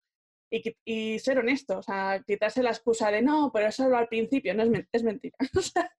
Y, 0.50 0.62
y, 0.84 1.18
ser 1.18 1.38
honesto, 1.38 1.78
o 1.78 1.82
sea, 1.82 2.22
quitarse 2.26 2.62
la 2.62 2.70
excusa 2.70 3.10
de 3.10 3.20
no, 3.20 3.50
pero 3.52 3.66
eso 3.68 3.94
al 3.94 4.08
principio, 4.08 4.54
no 4.54 4.62
es, 4.62 4.70
es 4.92 5.02
mentira. 5.02 5.36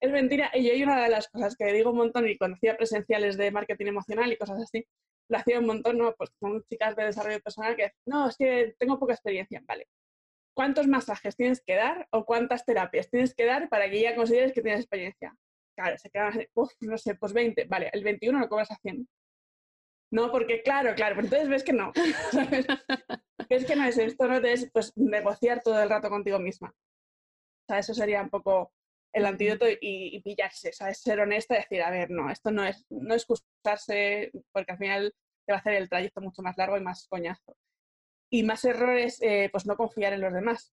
es 0.00 0.10
mentira. 0.10 0.50
Y 0.54 0.64
yo 0.64 0.72
hay 0.72 0.82
una 0.82 1.02
de 1.04 1.08
las 1.08 1.28
cosas 1.28 1.56
que 1.56 1.72
digo 1.72 1.90
un 1.90 1.98
montón 1.98 2.28
y 2.28 2.36
cuando 2.36 2.56
hacía 2.56 2.76
presenciales 2.76 3.36
de 3.36 3.52
marketing 3.52 3.86
emocional 3.86 4.32
y 4.32 4.36
cosas 4.36 4.60
así, 4.60 4.84
lo 5.28 5.38
hacía 5.38 5.60
un 5.60 5.66
montón, 5.66 5.98
¿no? 5.98 6.14
Pues 6.16 6.30
con 6.40 6.62
chicas 6.64 6.96
de 6.96 7.04
desarrollo 7.04 7.40
personal 7.40 7.76
que 7.76 7.92
no, 8.06 8.28
es 8.28 8.36
que 8.36 8.74
tengo 8.78 8.98
poca 8.98 9.14
experiencia. 9.14 9.62
Vale. 9.66 9.86
¿Cuántos 10.54 10.86
masajes 10.86 11.36
tienes 11.36 11.62
que 11.64 11.74
dar 11.74 12.06
o 12.10 12.24
cuántas 12.24 12.64
terapias 12.64 13.08
tienes 13.08 13.34
que 13.34 13.46
dar 13.46 13.68
para 13.68 13.90
que 13.90 14.00
ya 14.00 14.14
consideres 14.14 14.52
que 14.52 14.62
tienes 14.62 14.80
experiencia? 14.80 15.34
Claro, 15.74 15.96
se 15.98 16.10
quedan 16.10 16.28
así, 16.28 16.48
no 16.80 16.98
sé, 16.98 17.14
pues 17.14 17.32
20. 17.32 17.64
Vale, 17.64 17.90
el 17.92 18.04
21 18.04 18.38
lo 18.38 18.48
cobras 18.48 18.70
a 18.70 18.76
100. 18.76 19.08
No, 20.12 20.30
porque 20.30 20.62
claro, 20.62 20.94
claro, 20.94 21.16
pero 21.16 21.26
entonces 21.26 21.48
ves 21.48 21.64
que 21.64 21.72
no. 21.72 21.90
ves 23.48 23.64
que 23.64 23.76
no 23.76 23.84
es 23.84 23.96
esto, 23.96 24.28
no 24.28 24.36
es 24.36 24.70
pues 24.70 24.92
negociar 24.96 25.62
todo 25.62 25.82
el 25.82 25.88
rato 25.88 26.10
contigo 26.10 26.38
misma. 26.38 26.68
O 26.68 27.64
sea, 27.66 27.78
eso 27.78 27.94
sería 27.94 28.20
un 28.20 28.28
poco 28.28 28.74
el 29.14 29.26
antídoto 29.26 29.66
y, 29.68 30.20
pillarse, 30.22 30.70
o 30.70 30.72
sea, 30.72 30.92
ser 30.94 31.20
honesta 31.20 31.54
y 31.54 31.58
decir, 31.58 31.82
a 31.82 31.90
ver, 31.90 32.10
no, 32.10 32.30
esto 32.30 32.50
no 32.50 32.64
es, 32.64 32.84
no 32.90 33.14
excusarse 33.14 34.32
porque 34.52 34.72
al 34.72 34.78
final 34.78 35.14
te 35.46 35.52
va 35.52 35.58
a 35.58 35.60
hacer 35.60 35.74
el 35.74 35.88
trayecto 35.88 36.20
mucho 36.20 36.42
más 36.42 36.56
largo 36.56 36.76
y 36.76 36.82
más 36.82 37.06
coñazo. 37.08 37.56
Y 38.32 38.44
más 38.44 38.64
errores, 38.64 39.20
eh, 39.20 39.50
pues 39.52 39.66
no 39.66 39.76
confiar 39.76 40.14
en 40.14 40.22
los 40.22 40.32
demás. 40.32 40.72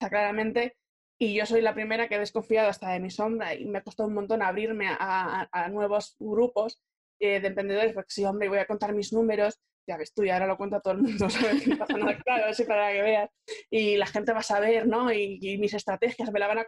O 0.00 0.08
claramente, 0.08 0.76
y 1.18 1.34
yo 1.34 1.44
soy 1.44 1.62
la 1.62 1.74
primera 1.74 2.08
que 2.08 2.14
he 2.14 2.18
desconfiado 2.18 2.68
hasta 2.68 2.92
de 2.92 3.00
mi 3.00 3.10
sombra 3.10 3.54
y 3.54 3.66
me 3.66 3.78
ha 3.78 3.82
costado 3.82 4.08
un 4.08 4.14
montón 4.14 4.40
abrirme 4.40 4.86
a, 4.88 5.68
nuevos 5.70 6.16
grupos 6.18 6.80
eh, 7.18 7.40
de 7.40 7.48
emprendedores, 7.48 7.92
porque 7.92 8.10
sí, 8.10 8.24
hombre, 8.24 8.48
voy 8.48 8.58
a 8.58 8.66
contar 8.66 8.94
mis 8.94 9.12
números, 9.12 9.60
ya 9.86 9.96
ves 9.96 10.14
tú, 10.14 10.22
y 10.22 10.30
ahora 10.30 10.46
lo 10.46 10.56
cuento 10.56 10.76
a 10.76 10.80
todo 10.80 10.94
el 10.94 11.02
mundo. 11.02 11.26
Y 13.68 13.96
la 13.96 14.06
gente 14.06 14.32
va 14.32 14.38
a 14.38 14.44
saber, 14.44 14.86
¿no? 14.86 15.12
Y, 15.12 15.58
mis 15.58 15.74
estrategias 15.74 16.32
me 16.32 16.38
van 16.38 16.58
a... 16.60 16.66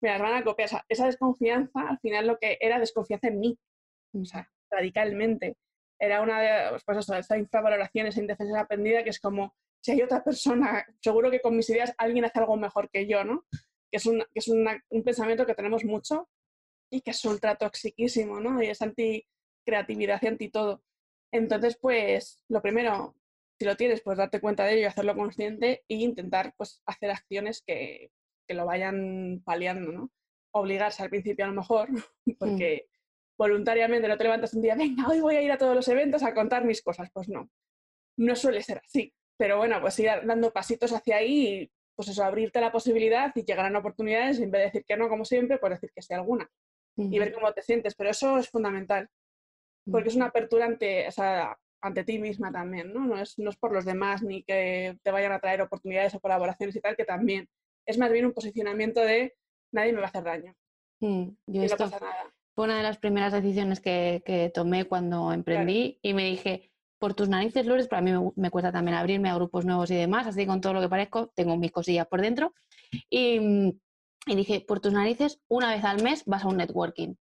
Las 0.00 0.20
van 0.20 0.34
a 0.34 0.44
copiar. 0.44 0.68
esa 0.88 1.06
desconfianza, 1.06 1.88
al 1.88 1.98
final 2.00 2.26
lo 2.26 2.38
que 2.38 2.58
era 2.60 2.78
desconfianza 2.78 3.28
en 3.28 3.40
mí, 3.40 3.58
o 4.12 4.24
sea, 4.24 4.50
radicalmente. 4.70 5.56
Era 5.98 6.22
una 6.22 6.40
de, 6.40 6.80
pues 6.84 6.98
eso, 6.98 7.14
esa 7.14 7.38
infravaloración, 7.38 8.06
esa 8.06 8.20
indefensión 8.20 8.58
aprendida, 8.58 9.02
que 9.02 9.10
es 9.10 9.20
como, 9.20 9.54
si 9.80 9.92
hay 9.92 10.02
otra 10.02 10.22
persona, 10.22 10.84
seguro 11.00 11.30
que 11.30 11.40
con 11.40 11.56
mis 11.56 11.68
ideas 11.70 11.94
alguien 11.98 12.24
hace 12.24 12.38
algo 12.38 12.56
mejor 12.56 12.90
que 12.90 13.06
yo, 13.06 13.24
¿no? 13.24 13.44
Que 13.90 13.96
es, 13.96 14.06
un, 14.06 14.18
que 14.18 14.40
es 14.40 14.48
un 14.48 15.02
pensamiento 15.04 15.46
que 15.46 15.54
tenemos 15.54 15.84
mucho 15.84 16.28
y 16.90 17.00
que 17.00 17.10
es 17.10 17.24
ultra 17.24 17.56
toxiquísimo, 17.56 18.40
¿no? 18.40 18.62
Y 18.62 18.66
es 18.66 18.82
anti 18.82 19.26
creatividad 19.64 20.20
y 20.22 20.26
anti 20.26 20.48
todo. 20.50 20.82
Entonces, 21.32 21.76
pues, 21.80 22.42
lo 22.48 22.62
primero, 22.62 23.14
si 23.58 23.66
lo 23.66 23.76
tienes, 23.76 24.00
pues 24.02 24.18
darte 24.18 24.40
cuenta 24.40 24.64
de 24.64 24.72
ello 24.72 24.82
y 24.82 24.84
hacerlo 24.84 25.14
consciente 25.14 25.84
e 25.88 25.94
intentar, 25.96 26.54
pues, 26.56 26.82
hacer 26.86 27.10
acciones 27.10 27.62
que, 27.66 28.10
que 28.46 28.54
lo 28.54 28.64
vayan 28.64 29.42
paliando, 29.44 29.92
¿no? 29.92 30.10
Obligarse 30.52 31.02
al 31.02 31.10
principio 31.10 31.44
a 31.44 31.48
lo 31.48 31.54
mejor, 31.54 31.88
porque 32.38 32.88
voluntariamente 33.38 34.08
no 34.08 34.18
te 34.18 34.24
levantas 34.24 34.52
un 34.54 34.62
día, 34.62 34.74
venga, 34.74 35.06
hoy 35.08 35.20
voy 35.20 35.36
a 35.36 35.42
ir 35.42 35.52
a 35.52 35.58
todos 35.58 35.74
los 35.74 35.88
eventos 35.88 36.22
a 36.22 36.34
contar 36.34 36.64
mis 36.64 36.82
cosas. 36.82 37.08
Pues 37.12 37.28
no, 37.28 37.48
no 38.18 38.36
suele 38.36 38.62
ser 38.62 38.82
así. 38.84 39.14
Pero 39.38 39.56
bueno, 39.58 39.80
pues 39.80 39.98
ir 40.00 40.10
dando 40.24 40.52
pasitos 40.52 40.92
hacia 40.92 41.16
ahí 41.16 41.46
y 41.46 41.72
pues 41.94 42.08
eso, 42.08 42.24
abrirte 42.24 42.60
la 42.60 42.72
posibilidad 42.72 43.32
y 43.34 43.44
llegarán 43.44 43.76
oportunidades 43.76 44.40
en 44.40 44.50
vez 44.50 44.60
de 44.60 44.64
decir 44.66 44.84
que 44.84 44.96
no, 44.96 45.08
como 45.08 45.24
siempre, 45.24 45.58
pues 45.58 45.70
decir 45.70 45.90
que 45.94 46.02
sí 46.02 46.14
alguna 46.14 46.48
y 46.96 47.16
ver 47.18 47.32
cómo 47.32 47.52
te 47.52 47.62
sientes. 47.62 47.94
Pero 47.94 48.10
eso 48.10 48.38
es 48.38 48.48
fundamental, 48.48 49.08
porque 49.90 50.08
es 50.08 50.16
una 50.16 50.26
apertura 50.26 50.66
ante, 50.66 51.06
o 51.06 51.12
sea, 51.12 51.56
ante 51.80 52.04
ti 52.04 52.18
misma 52.18 52.50
también, 52.50 52.92
¿no? 52.92 53.06
No 53.06 53.20
es, 53.20 53.38
no 53.38 53.50
es 53.50 53.56
por 53.56 53.72
los 53.72 53.84
demás 53.84 54.22
ni 54.22 54.42
que 54.42 54.96
te 55.02 55.10
vayan 55.10 55.32
a 55.32 55.40
traer 55.40 55.62
oportunidades 55.62 56.14
o 56.14 56.20
colaboraciones 56.20 56.74
y 56.74 56.80
tal, 56.80 56.96
que 56.96 57.04
también, 57.04 57.48
es 57.86 57.98
más 57.98 58.10
bien 58.10 58.26
un 58.26 58.32
posicionamiento 58.32 59.00
de 59.00 59.36
nadie 59.72 59.92
me 59.92 60.00
va 60.00 60.06
a 60.06 60.08
hacer 60.08 60.24
daño. 60.24 60.54
Mm, 61.00 61.28
yo 61.46 61.62
no 61.62 61.76
pasa 61.76 62.00
nada. 62.00 62.34
Fue 62.58 62.64
una 62.64 62.78
de 62.78 62.82
las 62.82 62.98
primeras 62.98 63.32
decisiones 63.32 63.78
que, 63.78 64.50
tomé 64.52 64.84
cuando 64.84 65.32
emprendí 65.32 66.00
y 66.02 66.12
me 66.12 66.24
dije, 66.24 66.72
por 66.98 67.14
tus 67.14 67.28
narices, 67.28 67.66
Lourdes, 67.66 67.86
para 67.86 68.02
mí 68.02 68.10
me, 68.34 68.50
cuesta 68.50 68.72
también 68.72 68.96
abrirme 68.96 69.30
a 69.30 69.36
grupos 69.36 69.64
nuevos 69.64 69.92
y 69.92 69.94
demás, 69.94 70.26
así 70.26 70.44
con 70.44 70.60
todo 70.60 70.72
lo 70.72 70.80
que 70.80 70.88
parezco, 70.88 71.28
tengo 71.36 71.56
mis 71.56 71.70
cosillas 71.70 72.08
por 72.08 72.20
dentro. 72.20 72.52
Y, 73.08 73.78
y 74.26 74.34
dije, 74.34 74.64
por 74.66 74.80
tus 74.80 74.92
narices, 74.92 75.40
una 75.46 75.72
vez 75.72 75.84
al 75.84 76.02
mes 76.02 76.24
vas 76.26 76.42
a 76.42 76.48
un 76.48 76.56
networking. 76.56 77.14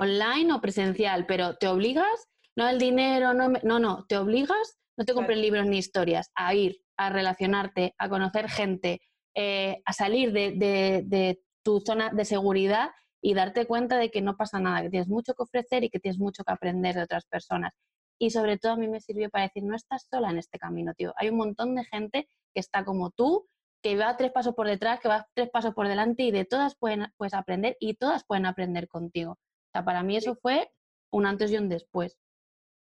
Online 0.00 0.50
o 0.54 0.62
presencial, 0.62 1.26
pero 1.26 1.56
te 1.56 1.68
obligas, 1.68 2.30
no 2.56 2.66
el 2.66 2.78
dinero, 2.78 3.34
no, 3.34 3.50
no, 3.62 3.80
no, 3.80 4.06
te 4.08 4.16
obligas, 4.16 4.78
no 4.96 5.04
te 5.04 5.12
compres 5.12 5.36
libros 5.36 5.66
ni 5.66 5.76
historias, 5.76 6.30
a 6.34 6.54
ir, 6.54 6.80
a 6.96 7.10
relacionarte, 7.10 7.94
a 7.98 8.08
conocer 8.08 8.48
gente, 8.48 9.02
eh, 9.34 9.82
a 9.84 9.92
salir 9.92 10.32
de, 10.32 11.38
tu 11.62 11.80
zona 11.80 12.08
de 12.14 12.24
seguridad 12.24 12.88
y 13.22 13.34
darte 13.34 13.66
cuenta 13.66 13.98
de 13.98 14.10
que 14.10 14.22
no 14.22 14.36
pasa 14.36 14.58
nada, 14.60 14.82
que 14.82 14.90
tienes 14.90 15.08
mucho 15.08 15.34
que 15.34 15.42
ofrecer 15.42 15.84
y 15.84 15.90
que 15.90 16.00
tienes 16.00 16.18
mucho 16.18 16.44
que 16.44 16.52
aprender 16.52 16.94
de 16.94 17.02
otras 17.02 17.26
personas. 17.26 17.72
Y 18.18 18.30
sobre 18.30 18.58
todo 18.58 18.72
a 18.72 18.76
mí 18.76 18.88
me 18.88 19.00
sirvió 19.00 19.30
para 19.30 19.44
decir, 19.44 19.64
no 19.64 19.76
estás 19.76 20.06
sola 20.10 20.30
en 20.30 20.38
este 20.38 20.58
camino, 20.58 20.92
tío. 20.94 21.12
Hay 21.16 21.28
un 21.28 21.36
montón 21.36 21.74
de 21.74 21.84
gente 21.84 22.28
que 22.54 22.60
está 22.60 22.84
como 22.84 23.10
tú, 23.10 23.48
que 23.82 23.96
va 23.96 24.16
tres 24.16 24.30
pasos 24.32 24.54
por 24.54 24.66
detrás, 24.66 25.00
que 25.00 25.08
va 25.08 25.26
tres 25.34 25.48
pasos 25.50 25.74
por 25.74 25.88
delante 25.88 26.24
y 26.24 26.30
de 26.30 26.44
todas 26.44 26.76
pueden, 26.76 27.06
puedes 27.16 27.34
aprender 27.34 27.76
y 27.80 27.94
todas 27.94 28.24
pueden 28.24 28.46
aprender 28.46 28.88
contigo. 28.88 29.32
O 29.32 29.70
sea, 29.72 29.84
para 29.84 30.02
mí 30.02 30.16
eso 30.16 30.34
fue 30.34 30.70
un 31.10 31.26
antes 31.26 31.50
y 31.50 31.56
un 31.56 31.68
después. 31.68 32.18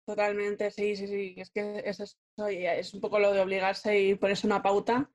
Totalmente, 0.06 0.70
sí, 0.70 0.96
sí, 0.96 1.06
sí. 1.06 1.34
Es 1.36 1.50
que 1.50 1.82
es, 1.84 2.00
eso, 2.00 2.16
es 2.48 2.94
un 2.94 3.00
poco 3.00 3.18
lo 3.18 3.32
de 3.32 3.40
obligarse 3.40 4.00
y 4.00 4.14
ponerse 4.14 4.46
una 4.46 4.62
pauta 4.62 5.10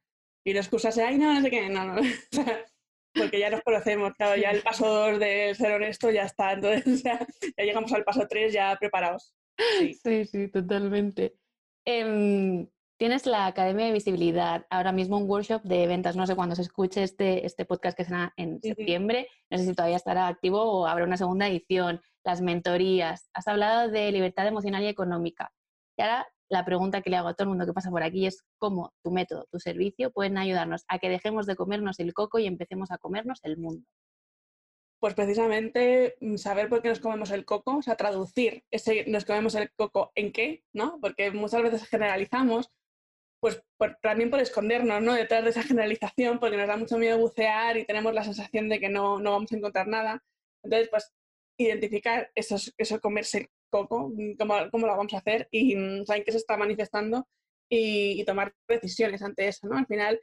y 0.46 0.54
no 0.54 0.60
excusarse, 0.60 1.04
ay, 1.04 1.18
no, 1.18 1.34
no 1.34 1.42
sé 1.42 1.50
qué, 1.50 1.70
no, 1.70 1.86
no. 1.86 2.02
porque 3.14 3.40
ya 3.40 3.50
nos 3.50 3.62
conocemos, 3.62 4.14
claro, 4.14 4.40
ya 4.40 4.52
el 4.52 4.62
paso 4.62 4.88
dos 4.88 5.20
de 5.20 5.54
ser 5.56 5.74
honesto 5.74 6.10
ya 6.12 6.24
está, 6.24 6.54
entonces 6.54 7.04
ya, 7.04 7.26
llegamos 7.58 7.92
al 7.94 8.04
paso 8.04 8.26
tres 8.30 8.54
ya 8.54 8.76
preparados. 8.80 9.34
Sí, 10.04 10.26
sí, 10.26 10.48
totalmente. 10.48 11.36
Em, 11.86 12.68
tienes 12.98 13.26
la 13.26 13.48
Academia 13.48 13.88
de 13.88 13.94
Visibilidad, 13.94 14.66
ahora 14.70 14.92
mismo 14.92 15.18
un 15.18 15.30
workshop 15.30 15.64
de 15.64 15.88
ventas, 15.88 16.16
no 16.16 16.26
sé 16.26 16.36
cuándo 16.36 16.56
se 16.56 16.62
escuche 16.62 17.04
este, 17.04 17.46
este 17.46 17.66
podcast 17.66 17.98
que 17.98 18.06
será 18.06 18.34
en 18.38 18.62
septiembre, 18.62 19.28
no 19.50 19.58
sé 19.58 19.66
si 19.66 19.74
todavía 19.74 19.98
estará 19.98 20.28
activo 20.28 20.62
o 20.64 20.88
habrá 20.88 21.04
una 21.04 21.18
segunda 21.18 21.48
edición, 21.48 22.02
las 22.24 22.42
mentorías, 22.42 23.30
has 23.34 23.48
hablado 23.48 23.90
de 23.90 24.12
libertad 24.12 24.48
emocional 24.48 24.84
y 24.84 24.88
económica. 24.88 25.52
Y 25.98 26.04
ahora 26.04 26.28
la 26.52 26.66
pregunta 26.66 27.02
que 27.02 27.10
le 27.10 27.16
hago 27.16 27.30
a 27.30 27.34
todo 27.34 27.46
el 27.46 27.50
mundo 27.50 27.66
que 27.66 27.74
pasa 27.74 27.90
por 27.90 28.04
aquí 28.04 28.28
es 28.28 28.44
cómo 28.60 28.94
tu 29.02 29.10
método, 29.10 29.48
tu 29.50 29.60
servicio 29.60 30.12
pueden 30.12 30.38
ayudarnos 30.38 30.84
a 30.90 31.00
que 31.00 31.10
dejemos 31.10 31.46
de 31.46 31.56
comernos 31.56 32.00
el 32.00 32.14
coco 32.14 32.40
y 32.40 32.46
empecemos 32.46 32.92
a 32.92 32.98
comernos 32.98 33.40
el 33.44 33.58
mundo. 33.58 33.88
Pues 35.00 35.14
precisamente 35.14 36.16
mm, 36.20 36.36
saber 36.36 36.68
por 36.68 36.82
qué 36.82 36.90
nos 36.90 37.00
comemos 37.00 37.32
el 37.32 37.46
coco, 37.46 37.78
o 37.78 37.82
sea, 37.82 37.96
traducir 37.96 38.66
ese 38.70 39.06
nos 39.08 39.24
comemos 39.24 39.56
el 39.56 39.72
coco 39.72 40.12
en 40.14 40.34
qué, 40.34 40.64
¿no? 40.74 41.00
Porque 41.02 41.32
muchas 41.32 41.64
veces 41.64 41.88
generalizamos, 41.88 42.70
pues 43.40 43.64
también 44.02 44.30
por 44.30 44.42
escondernos, 44.42 45.02
¿no? 45.02 45.14
Detrás 45.14 45.46
de 45.46 45.52
esa 45.52 45.64
generalización, 45.64 46.40
porque 46.40 46.58
nos 46.58 46.68
da 46.68 46.76
mucho 46.76 46.98
miedo 46.98 47.18
bucear 47.18 47.78
y 47.78 47.86
tenemos 47.86 48.14
la 48.14 48.26
sensación 48.26 48.68
de 48.68 48.80
que 48.80 48.90
no, 48.90 49.20
no 49.22 49.32
vamos 49.32 49.52
a 49.54 49.56
encontrar 49.56 49.88
nada. 49.88 50.22
Entonces, 50.64 50.90
pues 50.90 51.14
identificar 51.58 52.30
eso, 52.36 52.58
eso 52.78 53.00
comerse 53.00 53.50
mm, 53.72 54.36
cómo, 54.38 54.70
cómo, 54.72 54.88
lo 54.88 54.98
vamos 54.98 55.14
a 55.14 55.18
hacer 55.18 55.48
y 55.52 55.76
mm, 55.76 56.06
saben 56.06 56.24
qué 56.24 56.32
se 56.32 56.38
está 56.40 56.58
manifestando 56.58 57.28
y, 57.70 58.24
tomar 58.26 58.54
decisiones 58.68 59.22
ante 59.22 59.48
eso, 59.48 59.68
¿no? 59.68 59.78
Al 59.78 59.88
final 59.88 60.20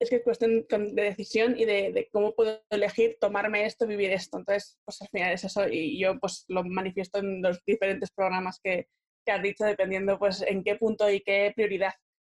es 0.00 0.08
que 0.08 0.16
es 0.16 0.22
cuestión 0.22 0.66
de 0.68 1.02
decisión 1.02 1.58
y 1.58 1.64
de, 1.64 2.08
cómo 2.12 2.34
puedo 2.34 2.62
elegir 2.70 3.18
tomarme 3.20 3.66
esto, 3.66 3.86
vivir 3.86 4.12
esto. 4.12 4.38
Entonces, 4.38 4.78
pues 4.84 5.02
al 5.02 5.08
final 5.08 5.32
es 5.32 5.44
eso 5.44 5.68
y 5.68 6.00
yo 6.00 6.18
pues 6.18 6.44
lo 6.48 6.64
manifiesto 6.64 7.18
en 7.18 7.42
los 7.42 7.62
diferentes 7.66 8.10
programas 8.10 8.60
que, 8.62 8.88
que 9.26 9.32
has 9.32 9.42
dicho, 9.42 9.64
dependiendo 9.64 10.18
pues 10.18 10.42
en 10.42 10.64
qué 10.64 10.76
punto 10.76 11.10
y 11.10 11.20
qué 11.20 11.52
prioridad 11.54 11.92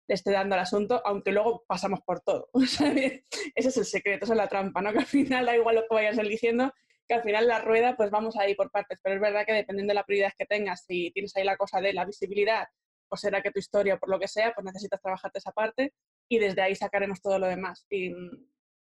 le 0.07 0.15
esté 0.15 0.31
dando 0.31 0.55
al 0.55 0.61
asunto, 0.61 1.01
aunque 1.05 1.31
luego 1.31 1.63
pasamos 1.67 2.01
por 2.01 2.21
todo. 2.21 2.49
ese 2.53 3.23
es 3.55 3.77
el 3.77 3.85
secreto, 3.85 4.25
esa 4.25 4.33
es 4.33 4.37
la 4.37 4.47
trampa, 4.47 4.81
¿no? 4.81 4.91
Que 4.91 4.99
al 4.99 5.05
final 5.05 5.45
da 5.45 5.55
igual 5.55 5.75
lo 5.75 5.81
que 5.83 5.95
vayas 5.95 6.17
eligiendo, 6.17 6.73
que 7.11 7.15
al 7.15 7.23
final 7.23 7.45
la 7.45 7.59
rueda 7.59 7.97
pues 7.97 8.09
vamos 8.09 8.37
a 8.37 8.47
ir 8.47 8.55
por 8.55 8.71
partes, 8.71 9.01
pero 9.03 9.15
es 9.15 9.21
verdad 9.21 9.45
que 9.45 9.51
dependiendo 9.51 9.91
de 9.91 9.95
la 9.95 10.05
prioridad 10.05 10.31
que 10.37 10.45
tengas, 10.45 10.85
si 10.85 11.11
tienes 11.11 11.35
ahí 11.35 11.43
la 11.43 11.57
cosa 11.57 11.81
de 11.81 11.91
la 11.91 12.05
visibilidad, 12.05 12.65
o 13.09 13.17
será 13.17 13.41
que 13.41 13.51
tu 13.51 13.59
historia, 13.59 13.97
por 13.97 14.09
lo 14.09 14.17
que 14.17 14.29
sea, 14.29 14.53
pues 14.53 14.63
necesitas 14.63 15.01
trabajarte 15.01 15.39
esa 15.39 15.51
parte 15.51 15.93
y 16.29 16.39
desde 16.39 16.61
ahí 16.61 16.73
sacaremos 16.73 17.21
todo 17.21 17.37
lo 17.37 17.47
demás. 17.47 17.85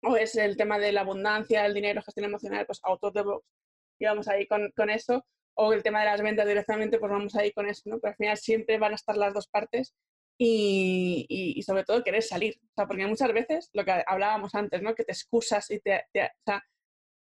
O 0.02 0.18
es 0.18 0.36
el 0.36 0.58
tema 0.58 0.80
de 0.80 0.94
la 0.94 1.02
abundancia, 1.02 1.64
el 1.64 1.76
dinero, 1.76 2.02
gestión 2.02 2.26
emocional, 2.26 2.66
pues 2.66 2.80
autos 2.82 3.14
de 3.14 3.22
box, 3.22 3.46
y 4.00 4.06
vamos 4.06 4.28
ahí 4.28 4.48
con, 4.48 4.72
con, 4.76 4.90
eso. 4.90 5.24
O 5.54 5.72
el 5.72 5.84
tema 5.84 6.00
de 6.00 6.08
las 6.08 6.22
ventas 6.24 6.48
directamente, 6.48 6.98
pues 6.98 7.12
vamos 7.12 7.36
ahí 7.36 7.52
con 7.52 7.70
eso, 7.70 7.84
¿no? 7.86 8.00
Pero 8.00 8.14
al 8.14 8.18
final 8.18 8.38
siempre 8.38 8.80
van 8.80 8.94
a 8.94 8.96
estar 8.96 9.16
las 9.16 9.36
dos 9.36 9.48
partes 9.48 9.94
y, 10.40 11.28
y, 11.30 11.62
sobre 11.62 11.84
todo 11.84 12.04
querer 12.04 12.24
salir. 12.24 12.60
O 12.64 12.74
sea, 12.76 12.88
porque 12.88 13.06
muchas 13.06 13.32
veces, 13.32 13.70
lo 13.74 13.86
que 13.86 14.04
hablábamos 14.08 14.56
antes, 14.56 14.82
¿no? 14.82 14.96
Que 14.96 15.04
te 15.04 15.12
excusas 15.12 15.70
y 15.70 15.80
te, 15.80 16.06
te 16.12 16.24
o 16.24 16.62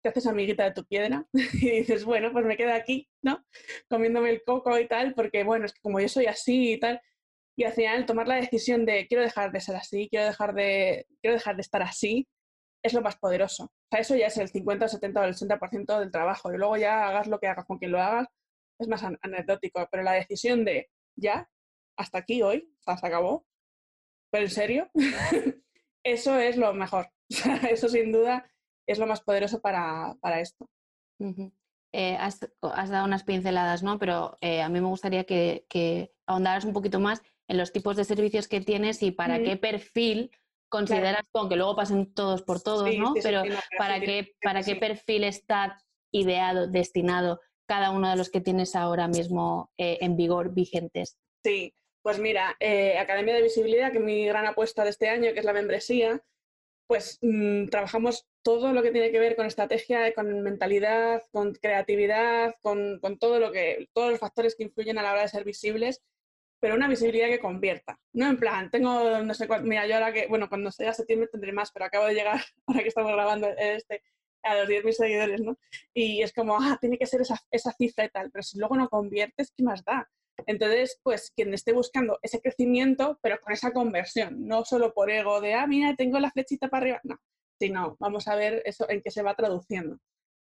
haces 0.10 0.28
amiguita 0.28 0.64
de 0.64 0.72
tu 0.72 0.86
piedra 0.86 1.26
y 1.34 1.72
dices, 1.80 2.06
bueno, 2.06 2.32
pues 2.32 2.46
me 2.46 2.58
quedo 2.58 2.74
aquí, 2.74 3.08
¿no? 3.22 3.46
Comiéndome 3.90 4.30
el 4.30 4.44
coco 4.44 4.78
y 4.78 4.88
tal, 4.88 5.14
porque 5.14 5.44
bueno, 5.44 5.66
es 5.66 5.74
que 5.74 5.82
como 5.82 6.00
yo 6.00 6.10
soy 6.10 6.26
así 6.26 6.74
y 6.74 6.80
tal, 6.80 7.02
y 7.58 7.64
al 7.64 7.74
final 7.74 8.06
tomar 8.06 8.28
la 8.28 8.36
decisión 8.36 8.86
de 8.86 9.08
quiero 9.08 9.24
dejar 9.24 9.52
de 9.52 9.62
ser 9.62 9.76
así, 9.76 10.08
quiero 10.10 10.26
dejar 10.28 10.54
de, 10.54 11.08
quiero 11.22 11.36
dejar 11.36 11.56
de 11.56 11.62
estar 11.62 11.82
así, 11.82 12.28
es 12.84 12.94
lo 12.94 13.02
más 13.02 13.18
poderoso. 13.18 13.66
O 13.66 13.88
sea, 13.92 14.00
eso 14.00 14.16
ya 14.16 14.28
es 14.28 14.38
el 14.38 14.50
50, 14.50 14.86
el 14.86 14.92
70 14.92 15.22
o 15.22 15.24
el 15.24 15.34
80% 15.34 16.00
del 16.00 16.12
trabajo. 16.12 16.54
Y 16.54 16.58
luego 16.58 16.78
ya 16.78 17.08
hagas 17.08 17.28
lo 17.28 17.40
que 17.40 17.48
hagas 17.48 17.66
con 17.66 17.80
quien 17.80 17.92
lo 17.92 18.02
hagas, 18.02 18.28
es 18.80 18.88
más 18.88 19.04
anecdótico. 19.04 19.88
Pero 19.92 20.04
la 20.04 20.14
decisión 20.14 20.66
de 20.66 20.90
ya, 21.16 21.50
hasta 21.98 22.20
aquí 22.20 22.44
hoy, 22.44 22.72
o 22.80 22.84
sea, 22.84 22.98
se 22.98 23.08
acabó, 23.08 23.46
pero 24.32 24.44
en 24.44 24.52
serio, 24.52 24.92
eso 26.04 26.40
es 26.40 26.58
lo 26.58 26.74
mejor. 26.74 27.10
eso 27.72 27.90
sin 27.90 28.12
duda 28.12 28.50
es 28.88 28.98
lo 29.00 29.06
más 29.06 29.22
poderoso 29.22 29.62
para, 29.62 30.18
esto. 30.40 30.70
Eh, 31.92 32.18
has, 32.20 32.40
dado 32.62 33.06
unas 33.06 33.24
pinceladas, 33.24 33.84
¿no? 33.84 34.00
Pero 34.00 34.38
eh, 34.42 34.62
a 34.62 34.70
mí 34.70 34.80
me 34.80 34.88
gustaría 34.88 35.26
que, 35.26 35.66
que, 35.70 36.14
ahondaras 36.26 36.66
un 36.66 36.74
poquito 36.74 37.00
más 37.00 37.22
en 37.48 37.58
los 37.58 37.72
tipos 37.72 37.96
de 37.96 38.04
servicios 38.04 38.48
que 38.48 38.60
tienes 38.60 39.02
y 39.02 39.12
para 39.12 39.42
qué 39.42 39.56
perfil 39.56 40.32
consideras, 40.68 41.26
aunque 41.34 41.56
luego 41.56 41.78
pasen 41.78 42.14
todos 42.14 42.42
por 42.42 42.62
todos, 42.62 42.94
¿no? 42.98 43.14
pero 43.24 43.44
para, 43.78 44.02
qué, 44.02 44.36
para 44.42 44.62
qué 44.62 44.76
perfil 44.76 45.24
está 45.24 45.78
ideado, 46.12 46.68
destinado 46.68 47.40
cada 47.66 47.92
uno 47.92 48.10
de 48.10 48.18
los 48.18 48.30
que 48.30 48.42
tienes 48.42 48.76
ahora 48.76 49.08
mismo 49.08 49.72
eh, 49.78 50.00
en 50.02 50.18
vigor 50.18 50.54
vigentes. 50.54 51.18
Sí, 51.46 51.74
pues 52.02 52.20
mira, 52.20 52.58
Academia 53.00 53.36
de 53.36 53.44
Visibilidad, 53.44 53.94
que 53.94 54.00
es 54.00 54.04
mi 54.04 54.26
gran 54.26 54.46
apuesta 54.46 54.84
de 54.84 54.90
este 54.90 55.08
año, 55.08 55.32
que 55.32 55.40
es 55.40 55.46
la 55.46 55.54
membresía, 55.54 56.22
pues 56.88 57.20
mm, 57.22 57.68
trabajamos 57.68 58.26
todo 58.42 58.72
lo 58.74 58.82
que 58.82 58.92
tiene 58.92 59.12
que 59.12 59.20
ver 59.20 59.36
con 59.36 59.46
estrategia, 59.46 60.14
con 60.14 60.42
mentalidad, 60.42 61.22
con 61.32 61.54
creatividad, 61.54 62.56
con, 62.62 63.00
todo 63.20 63.40
lo 63.40 63.52
que, 63.52 63.90
todos 63.94 64.12
los 64.12 64.20
factores 64.20 64.56
que 64.56 64.64
influyen 64.64 64.98
a 64.98 65.04
la 65.04 65.12
hora 65.12 65.22
de 65.24 65.28
ser 65.28 65.44
visibles, 65.44 66.02
pero 66.60 66.76
una 66.76 66.88
visibilidad 66.88 67.28
que 67.28 67.40
convierta. 67.40 68.00
No 68.14 68.28
en 68.28 68.38
plan, 68.38 68.72
tengo, 68.72 69.20
no 69.20 69.34
sé 69.34 69.48
mira, 69.64 69.86
yo 69.86 69.96
ahora 69.96 70.14
que, 70.14 70.28
bueno, 70.28 70.50
cuando 70.50 70.72
sea 70.72 70.94
septiembre 70.94 71.30
tendré 71.32 71.52
más, 71.52 71.72
pero 71.72 71.86
acabo 71.86 72.06
de 72.06 72.14
llegar, 72.14 72.42
ahora 72.68 72.82
que 72.82 72.88
estamos 72.88 73.12
grabando 73.12 73.48
este, 73.58 74.02
a 74.44 74.56
los 74.56 74.70
10.000 74.70 74.92
seguidores, 74.94 75.42
¿no? 75.42 75.58
Y 75.94 76.22
es 76.22 76.34
como, 76.34 76.58
ah, 76.58 76.78
tiene 76.80 76.98
que 76.98 77.06
ser 77.06 77.22
esa, 77.22 77.38
esa 77.52 77.74
cifra 77.74 78.06
y 78.06 78.10
tal, 78.10 78.32
pero 78.32 78.44
si 78.44 78.58
luego 78.58 78.78
no 78.78 78.90
conviertes, 78.90 79.52
¿qué 79.56 79.64
más 79.64 79.84
da? 79.84 80.10
Entonces, 80.46 81.00
pues 81.04 81.32
quien 81.36 81.54
esté 81.54 81.74
buscando 81.74 82.20
ese 82.22 82.42
crecimiento, 82.42 83.20
pero 83.22 83.40
con 83.42 83.54
esa 83.54 83.72
conversión, 83.72 84.48
no 84.48 84.66
solo 84.66 84.94
por 84.94 85.10
ego 85.10 85.42
de, 85.42 85.56
ah, 85.56 85.68
mira, 85.68 85.96
tengo 85.96 86.20
la 86.20 86.32
flechita 86.32 86.68
para 86.70 86.82
arriba, 86.84 87.02
no, 87.04 87.20
sino 87.60 87.98
vamos 88.00 88.28
a 88.28 88.36
ver 88.36 88.62
eso 88.66 88.90
en 88.90 89.02
qué 89.02 89.12
se 89.12 89.24
va 89.24 89.36
traduciendo. 89.36 89.98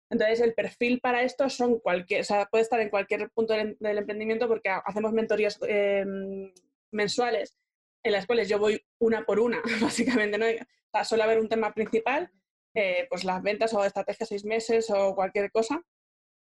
Entonces, 0.10 0.42
el 0.42 0.54
perfil 0.54 1.00
para 1.00 1.24
esto 1.24 1.50
son 1.50 1.80
cualquier, 1.80 2.22
o 2.22 2.24
sea, 2.24 2.46
puede 2.46 2.64
estar 2.64 2.80
en 2.80 2.90
cualquier 2.90 3.30
punto 3.32 3.54
del, 3.54 3.78
emprendimiento 3.80 4.48
porque 4.48 4.70
hacemos 4.70 5.14
mentorías 5.14 5.60
em, 5.68 6.52
mensuales 6.92 7.56
en 8.04 8.12
las 8.12 8.26
cuales 8.26 8.50
yo 8.50 8.60
voy 8.60 8.84
una 9.00 9.26
por 9.26 9.40
una, 9.40 9.62
básicamente, 9.82 10.38
¿no? 10.38 10.46
O 10.46 10.92
sea, 10.92 11.04
suele 11.06 11.24
haber 11.24 11.40
un 11.40 11.50
tema 11.50 11.74
principal, 11.74 12.32
eh, 12.76 13.08
pues 13.10 13.24
las 13.24 13.42
ventas 13.42 13.74
o 13.74 13.84
estrategia 13.84 14.26
seis 14.26 14.46
meses 14.46 14.90
o 14.90 15.16
cualquier 15.16 15.52
cosa, 15.52 15.82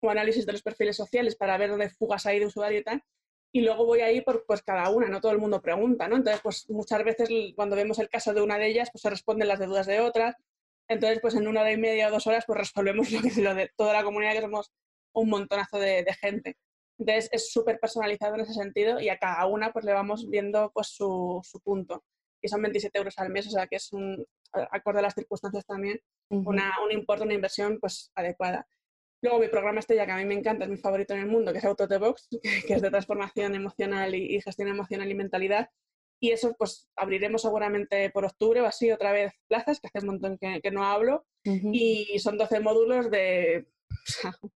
o 0.02 0.10
análisis 0.10 0.46
de 0.46 0.52
los 0.54 0.62
perfiles 0.62 0.96
sociales 0.96 1.36
para 1.36 1.58
ver 1.58 1.72
dónde 1.72 1.90
fugas 1.90 2.26
hay 2.26 2.40
de 2.40 2.46
usuario 2.46 2.80
y 2.80 2.84
tal 2.84 3.04
y 3.58 3.62
luego 3.62 3.86
voy 3.86 4.02
ahí 4.02 4.22
por 4.22 4.46
pues 4.46 4.62
cada 4.62 4.92
una, 4.92 5.08
no 5.08 5.20
todo 5.20 5.32
el 5.32 5.40
mundo 5.40 5.64
pregunta, 5.64 6.08
¿no? 6.08 6.18
Entonces, 6.18 6.42
pues 6.44 6.70
muchas 6.70 7.04
veces 7.04 7.28
cuando 7.56 7.76
vemos 7.76 7.98
el 7.98 8.08
caso 8.08 8.32
de 8.32 8.42
una 8.42 8.60
de 8.60 8.68
ellas, 8.68 8.92
pues 8.92 9.02
se 9.02 9.10
responden 9.10 9.48
las 9.48 9.60
dudas 9.60 9.88
de 9.88 10.00
otras. 10.00 10.36
Entonces, 10.88 11.20
pues 11.22 11.34
en 11.34 11.48
una 11.48 11.62
hora 11.62 11.72
y 11.72 11.78
media 11.78 12.08
o 12.08 12.12
dos 12.12 12.28
horas, 12.28 12.44
pues 12.46 12.60
resolvemos 12.60 13.12
lo, 13.12 13.20
que, 13.20 13.42
lo 13.42 13.56
de 13.56 13.72
toda 13.76 13.94
la 13.94 14.04
comunidad, 14.04 14.34
que 14.34 14.42
somos 14.42 14.72
un 15.14 15.30
montonazo 15.30 15.80
de, 15.80 16.06
gente. 16.22 16.56
Entonces, 17.00 17.30
es 17.32 17.52
súper 17.52 17.80
personalizado 17.80 18.36
en 18.36 18.42
ese 18.42 18.54
sentido 18.54 19.00
y 19.00 19.10
a 19.10 19.18
cada 19.18 19.48
una 19.48 19.74
pues 19.74 19.86
le 19.86 19.94
vamos 19.94 20.30
viendo 20.30 20.72
pues 20.72 20.90
su, 20.90 21.42
su, 21.44 21.60
punto. 21.62 22.04
Y 22.40 22.50
son 22.50 22.62
27 22.62 22.96
euros 22.96 23.18
al 23.18 23.32
mes, 23.32 23.48
o 23.48 23.50
sea 23.50 23.66
que 23.66 23.78
es 23.78 23.92
un, 23.92 24.24
acorde 24.52 25.00
a 25.00 25.02
las 25.02 25.16
circunstancias 25.16 25.66
también, 25.66 26.00
una, 26.30 26.76
un 26.86 26.92
importe, 26.92 27.24
una 27.24 27.34
inversión 27.34 27.80
pues 27.80 28.12
adecuada. 28.14 28.68
Luego 29.22 29.40
mi 29.40 29.48
programa 29.48 29.80
estrella, 29.80 30.06
que 30.06 30.12
a 30.12 30.18
mí 30.18 30.26
me 30.26 30.36
encanta, 30.36 30.66
es 30.66 30.70
mi 30.70 30.78
favorito 30.78 31.14
en 31.14 31.22
el 31.22 31.28
mundo, 31.28 31.52
que 31.52 31.60
es 31.60 31.66
Auto 31.66 31.88
the 31.88 31.98
Box, 31.98 32.28
que 32.68 32.74
es 32.74 32.82
de 32.82 32.90
transformación 32.90 33.56
emocional 33.56 34.14
y, 34.16 34.40
gestión 34.42 34.68
emocional 34.70 35.10
y 35.10 35.16
mentalidad. 35.16 35.70
Y 36.20 36.32
eso 36.32 36.56
pues 36.58 36.90
abriremos 36.96 37.44
seguramente 37.44 38.10
por 38.10 38.26
octubre 38.26 38.62
o 38.62 38.66
así 38.66 38.92
otra 38.92 39.12
vez 39.12 39.34
plazas, 39.48 39.80
que 39.80 39.88
hace 39.88 40.00
un 40.00 40.14
montón 40.14 40.38
que, 40.38 40.72
no 40.72 40.84
hablo. 40.84 41.26
Y 41.44 42.18
son 42.20 42.38
12 42.38 42.60
módulos 42.60 43.12
de... 43.12 43.68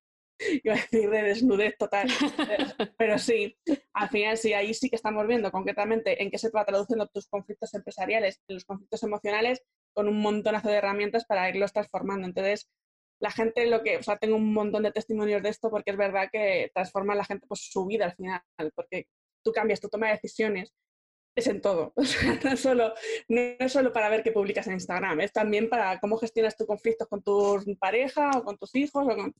iba 0.63 0.73
a 0.73 0.77
decir 0.77 1.09
de 1.09 1.21
desnudez 1.21 1.77
total, 1.77 2.07
pero 2.97 3.19
sí, 3.19 3.55
al 3.93 4.09
final 4.09 4.37
sí, 4.37 4.53
ahí 4.53 4.73
sí 4.73 4.89
que 4.89 4.95
estamos 4.95 5.27
viendo 5.27 5.51
concretamente 5.51 6.21
en 6.21 6.31
qué 6.31 6.37
se 6.37 6.49
va 6.49 6.65
traduciendo 6.65 7.07
tus 7.07 7.27
conflictos 7.27 7.73
empresariales, 7.73 8.41
los 8.47 8.65
conflictos 8.65 9.03
emocionales, 9.03 9.61
con 9.93 10.07
un 10.07 10.19
montonazo 10.19 10.69
de 10.69 10.75
herramientas 10.75 11.25
para 11.25 11.49
irlos 11.49 11.73
transformando. 11.73 12.25
Entonces, 12.25 12.69
la 13.21 13.31
gente 13.31 13.67
lo 13.67 13.83
que, 13.83 13.97
o 13.97 14.03
sea, 14.03 14.17
tengo 14.17 14.35
un 14.35 14.51
montón 14.51 14.83
de 14.83 14.91
testimonios 14.91 15.43
de 15.43 15.49
esto 15.49 15.69
porque 15.69 15.91
es 15.91 15.97
verdad 15.97 16.27
que 16.31 16.71
transforma 16.73 17.15
la 17.15 17.23
gente 17.23 17.45
pues 17.47 17.61
su 17.71 17.85
vida 17.85 18.05
al 18.05 18.15
final, 18.15 18.41
porque 18.75 19.07
tú 19.43 19.51
cambias 19.51 19.79
tu 19.79 19.89
toma 19.89 20.07
de 20.07 20.13
decisiones, 20.13 20.73
es 21.35 21.47
en 21.47 21.61
todo. 21.61 21.93
O 21.97 22.03
sea, 22.03 22.39
no, 22.43 22.57
solo, 22.57 22.93
no 23.29 23.41
es 23.59 23.71
solo 23.71 23.93
para 23.93 24.09
ver 24.09 24.23
qué 24.23 24.31
publicas 24.31 24.67
en 24.67 24.73
Instagram, 24.73 25.21
es 25.21 25.31
también 25.31 25.69
para 25.69 25.99
cómo 25.99 26.17
gestionas 26.17 26.57
tus 26.57 26.67
conflictos 26.67 27.07
con 27.07 27.21
tu 27.21 27.63
pareja 27.79 28.31
o 28.37 28.43
con 28.43 28.57
tus 28.57 28.75
hijos 28.75 29.05
o 29.07 29.15
con... 29.15 29.33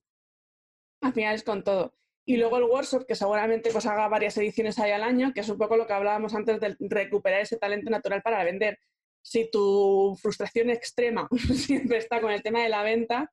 Al 1.02 1.14
final 1.14 1.36
es 1.36 1.44
con 1.44 1.64
todo. 1.64 1.96
Y 2.24 2.38
luego 2.38 2.58
el 2.58 2.66
workshop, 2.66 3.08
que 3.08 3.16
seguramente 3.16 3.72
pues 3.72 3.88
haga 3.88 4.08
varias 4.08 4.38
ediciones 4.38 4.78
ahí 4.78 4.92
al 4.92 5.04
año, 5.04 5.34
que 5.34 5.40
es 5.40 5.50
un 5.50 5.58
poco 5.58 5.76
lo 5.76 5.88
que 5.88 5.94
hablábamos 5.94 6.36
antes 6.36 6.60
de 6.60 6.78
recuperar 6.80 7.42
ese 7.42 7.58
talento 7.58 7.90
natural 7.90 8.22
para 8.22 8.44
vender. 8.44 8.78
Si 9.24 9.50
tu 9.50 10.16
frustración 10.22 10.70
extrema 10.70 11.28
siempre 11.56 11.98
está 11.98 12.22
con 12.22 12.32
el 12.32 12.44
tema 12.44 12.62
de 12.62 12.70
la 12.70 12.84
venta, 12.84 13.32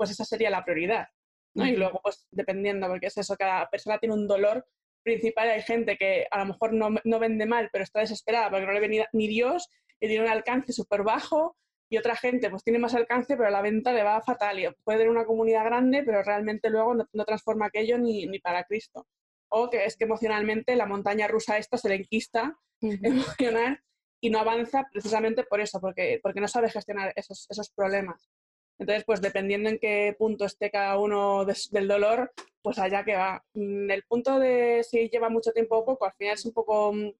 pues 0.00 0.12
esa 0.12 0.24
sería 0.24 0.48
la 0.48 0.64
prioridad. 0.64 1.08
¿no? 1.52 1.66
Y 1.66 1.76
luego, 1.76 2.00
pues 2.02 2.26
dependiendo, 2.30 2.88
porque 2.88 3.08
es 3.08 3.18
eso, 3.18 3.36
cada 3.36 3.68
persona 3.68 3.98
tiene 3.98 4.14
un 4.14 4.26
dolor 4.26 4.66
principal. 5.02 5.50
Hay 5.50 5.60
gente 5.60 5.98
que 5.98 6.26
a 6.30 6.38
lo 6.38 6.46
mejor 6.46 6.72
no, 6.72 6.88
no 7.04 7.18
vende 7.18 7.44
mal, 7.44 7.68
pero 7.70 7.84
está 7.84 8.00
desesperada 8.00 8.48
porque 8.48 8.64
no 8.64 8.72
le 8.72 8.80
ve 8.80 9.06
ni, 9.12 9.28
Dios 9.28 9.68
y 10.00 10.08
tiene 10.08 10.24
un 10.24 10.30
alcance 10.30 10.72
súper 10.72 11.02
bajo. 11.02 11.58
Y 11.90 11.98
otra 11.98 12.16
gente 12.16 12.48
pues 12.48 12.64
tiene 12.64 12.78
más 12.78 12.94
alcance, 12.94 13.36
pero 13.36 13.50
la 13.50 13.60
venta 13.60 13.92
le 13.92 14.02
va 14.02 14.22
fatal. 14.22 14.58
Y 14.58 14.68
puede 14.84 15.00
tener 15.00 15.10
una 15.10 15.26
comunidad 15.26 15.66
grande, 15.66 16.02
pero 16.02 16.22
realmente 16.22 16.70
luego 16.70 16.94
no, 16.94 17.24
transforma 17.26 17.66
aquello 17.66 17.98
ni, 17.98 18.26
ni, 18.26 18.38
para 18.38 18.64
Cristo. 18.64 19.06
O 19.50 19.68
que 19.68 19.84
es 19.84 19.98
que 19.98 20.04
emocionalmente 20.04 20.76
la 20.76 20.86
montaña 20.86 21.28
rusa 21.28 21.58
esta 21.58 21.76
se 21.76 21.90
le 21.90 21.96
enquista 21.96 22.56
emocional 22.80 23.82
y 24.22 24.30
no 24.30 24.38
avanza 24.38 24.88
precisamente 24.90 25.44
por 25.44 25.60
eso, 25.60 25.78
porque, 25.78 26.20
porque 26.22 26.40
no 26.40 26.48
sabe 26.48 26.70
gestionar 26.70 27.12
esos, 27.16 27.46
esos 27.50 27.68
problemas. 27.70 28.30
Entonces, 28.80 29.04
pues 29.04 29.20
dependiendo 29.20 29.68
en 29.68 29.78
qué 29.78 30.16
punto 30.18 30.46
esté 30.46 30.70
cada 30.70 30.98
uno 30.98 31.44
del 31.44 31.86
dolor, 31.86 32.32
pues 32.62 32.78
allá 32.78 33.04
que 33.04 33.14
va. 33.14 33.44
Mm, 33.52 33.90
el 33.90 34.02
punto 34.04 34.38
de 34.38 34.82
si 34.88 35.10
lleva 35.10 35.28
mucho 35.28 35.52
tiempo 35.52 35.76
o 35.76 35.84
poco, 35.84 36.06
al 36.06 36.14
final 36.14 36.34
es 36.34 36.46
un 36.46 36.52
poco 36.52 36.92
mm, 36.94 37.10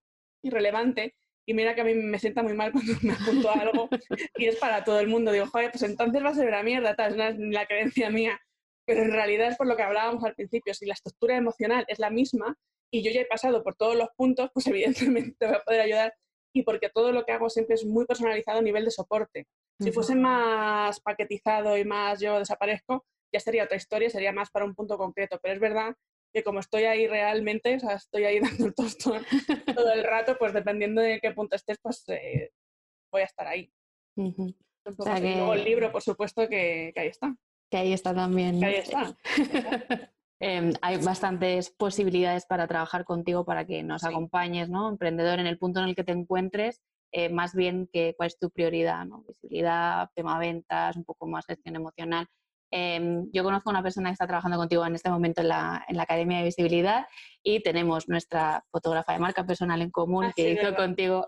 irrelevante. 0.43 1.15
Y 1.45 1.53
mira 1.53 1.75
que 1.75 1.81
a 1.81 1.83
mí 1.83 1.93
me 1.93 2.17
sienta 2.17 2.41
muy 2.41 2.53
mal 2.53 2.71
cuando 2.73 2.93
me 3.03 3.13
apunto 3.13 3.49
a 3.49 3.53
algo 3.53 3.89
y 4.37 4.45
es 4.47 4.55
para 4.57 4.83
todo 4.83 4.99
el 4.99 5.07
mundo. 5.07 5.31
Digo, 5.31 5.45
joder, 5.47 5.71
pues 5.71 5.83
entonces 5.83 6.23
va 6.23 6.29
a 6.29 6.33
ser 6.33 6.47
una 6.47 6.63
mierda, 6.63 6.95
tal, 6.95 7.19
es 7.21 7.37
la 7.37 7.67
creencia 7.67 8.09
mía. 8.09 8.39
Pero 8.85 9.03
en 9.03 9.11
realidad 9.11 9.49
es 9.49 9.57
por 9.57 9.67
lo 9.67 9.77
que 9.77 9.83
hablábamos 9.83 10.23
al 10.23 10.33
principio. 10.33 10.73
Si 10.73 10.87
la 10.87 10.95
estructura 10.95 11.37
emocional 11.37 11.85
es 11.87 11.99
la 11.99 12.09
misma 12.09 12.57
y 12.91 13.03
yo 13.03 13.11
ya 13.11 13.21
he 13.21 13.25
pasado 13.25 13.63
por 13.63 13.75
todos 13.75 13.95
los 13.95 14.09
puntos, 14.17 14.49
pues 14.51 14.65
evidentemente 14.65 15.35
te 15.39 15.45
a 15.45 15.61
poder 15.63 15.81
ayudar. 15.81 16.13
Y 16.53 16.63
porque 16.63 16.89
todo 16.89 17.11
lo 17.11 17.23
que 17.23 17.31
hago 17.31 17.49
siempre 17.49 17.75
es 17.75 17.85
muy 17.85 18.05
personalizado 18.05 18.59
a 18.59 18.61
nivel 18.61 18.85
de 18.85 18.91
soporte. 18.91 19.47
Si 19.79 19.91
fuese 19.91 20.15
más 20.15 20.99
paquetizado 20.99 21.77
y 21.77 21.85
más 21.85 22.19
yo 22.19 22.37
desaparezco, 22.37 23.05
ya 23.33 23.39
sería 23.39 23.63
otra 23.63 23.77
historia, 23.77 24.09
sería 24.09 24.31
más 24.31 24.51
para 24.51 24.65
un 24.65 24.75
punto 24.75 24.97
concreto. 24.97 25.39
Pero 25.41 25.55
es 25.55 25.59
verdad 25.59 25.95
que 26.33 26.43
como 26.43 26.59
estoy 26.59 26.83
ahí 26.83 27.07
realmente, 27.07 27.75
o 27.75 27.79
sea, 27.79 27.95
estoy 27.95 28.25
ahí 28.25 28.39
dando 28.59 28.65
el 28.65 28.75
tostón 28.75 29.25
todo 29.73 29.91
el 29.93 30.03
rato, 30.03 30.37
pues 30.37 30.53
dependiendo 30.53 31.01
de 31.01 31.19
qué 31.19 31.31
punto 31.31 31.55
estés, 31.55 31.77
pues 31.81 32.03
eh, 32.09 32.51
voy 33.11 33.21
a 33.21 33.25
estar 33.25 33.47
ahí. 33.47 33.71
luego 34.15 35.53
el 35.53 35.63
libro, 35.63 35.91
por 35.91 36.01
supuesto, 36.01 36.47
que, 36.47 36.93
ahí 36.95 37.07
está. 37.07 37.35
Que 37.69 37.77
ahí 37.77 37.93
está 37.93 38.13
también. 38.13 38.59
Que 38.59 38.65
ahí 38.65 38.75
está. 38.75 39.15
Em, 40.43 40.73
hay 40.81 40.97
bastantes 40.97 41.69
posibilidades 41.69 42.47
para 42.47 42.67
trabajar 42.67 43.05
contigo 43.05 43.45
para 43.45 43.65
que 43.65 43.83
nos 43.83 44.03
acompañes, 44.03 44.69
¿no? 44.69 44.89
Emprendedor 44.89 45.39
en 45.39 45.45
el 45.45 45.59
punto 45.59 45.79
en 45.79 45.89
el 45.89 45.95
que 45.95 46.03
te 46.03 46.13
encuentres 46.13 46.81
eh, 47.11 47.29
más 47.29 47.53
bien 47.53 47.89
que 47.91 48.15
cuál 48.15 48.27
es 48.27 48.39
tu 48.39 48.49
prioridad, 48.49 49.05
¿no? 49.05 49.23
visibilidad, 49.27 50.09
tema 50.15 50.39
ventas, 50.39 50.95
un 50.95 51.03
poco 51.03 51.27
más 51.27 51.45
gestión 51.45 51.75
emocional. 51.75 52.25
Em, 52.71 53.29
yo 53.33 53.43
conozco 53.43 53.69
a 53.69 53.73
una 53.73 53.83
persona 53.83 54.09
que 54.09 54.13
está 54.13 54.25
trabajando 54.27 54.57
contigo 54.57 54.85
en 54.85 54.95
este 54.95 55.09
momento 55.09 55.41
en 55.41 55.49
la, 55.49 55.83
en 55.89 55.97
la, 55.97 56.03
Academia 56.03 56.37
de 56.37 56.45
Visibilidad 56.45 57.05
y 57.43 57.61
tenemos 57.61 58.07
nuestra 58.07 58.63
fotógrafa 58.71 59.11
de 59.11 59.19
marca 59.19 59.45
personal 59.45 59.81
en 59.81 59.91
común 59.91 60.25
ah, 60.25 60.33
que 60.33 60.53
hizo 60.53 60.73
contigo 60.73 61.27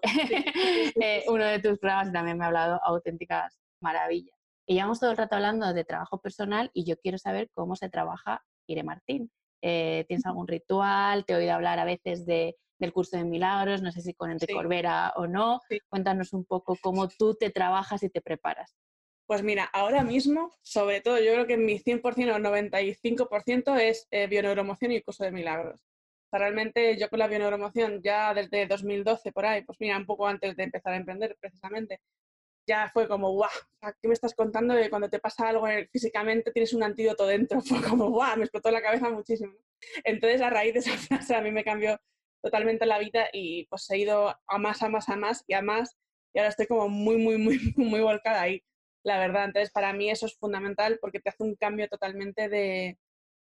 eh, 1.01 1.25
uno 1.27 1.43
de 1.43 1.59
tus 1.59 1.79
programas 1.79 2.07
y 2.07 2.13
también 2.13 2.37
me 2.37 2.45
ha 2.45 2.47
hablado 2.47 2.79
auténticas 2.81 3.59
maravillas. 3.81 4.37
Y 4.65 4.75
llevamos 4.75 5.01
todo 5.01 5.11
el 5.11 5.17
rato 5.17 5.35
hablando 5.35 5.73
de 5.73 5.83
trabajo 5.83 6.21
personal 6.21 6.71
y 6.73 6.85
yo 6.85 6.95
quiero 6.95 7.17
saber 7.17 7.49
cómo 7.53 7.75
se 7.75 7.89
trabaja 7.89 8.41
Ire 8.67 8.83
Martín. 8.83 9.31
Eh, 9.61 10.03
¿Tienes 10.07 10.25
algún 10.25 10.47
ritual? 10.47 11.25
Te 11.25 11.33
he 11.33 11.37
oído 11.37 11.53
hablar 11.53 11.79
a 11.79 11.85
veces 11.85 12.25
de 12.25 12.55
del 12.83 12.93
curso 12.93 13.17
de 13.17 13.23
milagros, 13.23 13.81
no 13.81 13.91
sé 13.91 14.01
si 14.01 14.13
con 14.13 14.29
Enrique 14.29 14.53
Corbera 14.53 15.13
o 15.15 15.25
no. 15.25 15.61
Cuéntanos 15.89 16.33
un 16.33 16.43
poco 16.43 16.77
cómo 16.81 17.07
tú 17.07 17.33
te 17.33 17.49
trabajas 17.49 18.03
y 18.03 18.09
te 18.09 18.21
preparas. 18.21 18.75
Pues 19.25 19.41
mira, 19.41 19.63
ahora 19.65 20.03
mismo, 20.03 20.53
sobre 20.61 20.99
todo, 20.99 21.17
yo 21.17 21.31
creo 21.31 21.47
que 21.47 21.55
mi 21.55 21.79
100% 21.79 22.35
o 22.35 22.39
95% 22.39 23.77
es 23.77 24.05
eh, 24.11 24.27
bioneuromoción 24.27 24.91
y 24.91 25.01
curso 25.01 25.23
de 25.23 25.31
milagros. 25.31 25.79
realmente 26.31 26.97
yo 26.97 27.09
con 27.09 27.19
la 27.19 27.27
bioneuromoción 27.27 28.01
ya 28.03 28.33
desde 28.33 28.65
2012 28.67 29.31
por 29.31 29.45
ahí, 29.45 29.63
pues 29.63 29.79
mira, 29.79 29.97
un 29.97 30.05
poco 30.05 30.27
antes 30.27 30.55
de 30.57 30.63
empezar 30.63 30.93
a 30.93 30.97
emprender 30.97 31.37
precisamente, 31.39 32.01
ya 32.65 32.89
fue 32.93 33.07
como, 33.07 33.31
guau, 33.31 33.49
¿qué 34.01 34.07
me 34.07 34.13
estás 34.13 34.33
contando 34.33 34.73
de 34.73 34.89
cuando 34.89 35.09
te 35.09 35.19
pasa 35.19 35.49
algo 35.49 35.67
físicamente 35.91 36.51
tienes 36.51 36.73
un 36.73 36.83
antídoto 36.83 37.25
dentro? 37.27 37.61
Fue 37.61 37.81
como, 37.81 38.09
guau, 38.09 38.37
me 38.37 38.43
explotó 38.43 38.71
la 38.71 38.81
cabeza 38.81 39.09
muchísimo. 39.09 39.53
Entonces, 40.03 40.41
a 40.41 40.49
raíz 40.49 40.73
de 40.73 40.79
esa 40.79 40.91
frase, 40.97 41.35
a 41.35 41.41
mí 41.41 41.51
me 41.51 41.63
cambió 41.63 41.99
totalmente 42.41 42.85
la 42.85 42.99
vida 42.99 43.27
y 43.31 43.65
pues 43.67 43.89
he 43.89 43.97
ido 43.97 44.35
a 44.47 44.57
más, 44.57 44.81
a 44.83 44.89
más, 44.89 45.09
a 45.09 45.15
más 45.15 45.43
y 45.47 45.53
a 45.53 45.61
más 45.61 45.97
y 46.33 46.39
ahora 46.39 46.49
estoy 46.49 46.67
como 46.67 46.89
muy, 46.89 47.17
muy, 47.17 47.37
muy, 47.37 47.59
muy 47.77 48.01
volcada 48.01 48.41
ahí, 48.41 48.63
la 49.03 49.19
verdad. 49.19 49.45
Entonces, 49.45 49.71
para 49.71 49.93
mí 49.93 50.09
eso 50.09 50.25
es 50.25 50.35
fundamental 50.37 50.97
porque 50.99 51.19
te 51.19 51.29
hace 51.29 51.43
un 51.43 51.55
cambio 51.55 51.87
totalmente 51.87 52.49
de, 52.49 52.97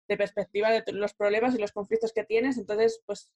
de 0.07 0.17
perspectiva 0.17 0.69
de 0.71 0.83
los 0.93 1.13
problemas 1.13 1.55
y 1.55 1.59
los 1.59 1.71
conflictos 1.71 2.13
que 2.13 2.23
tienes. 2.23 2.57
Entonces, 2.57 3.01
pues, 3.05 3.31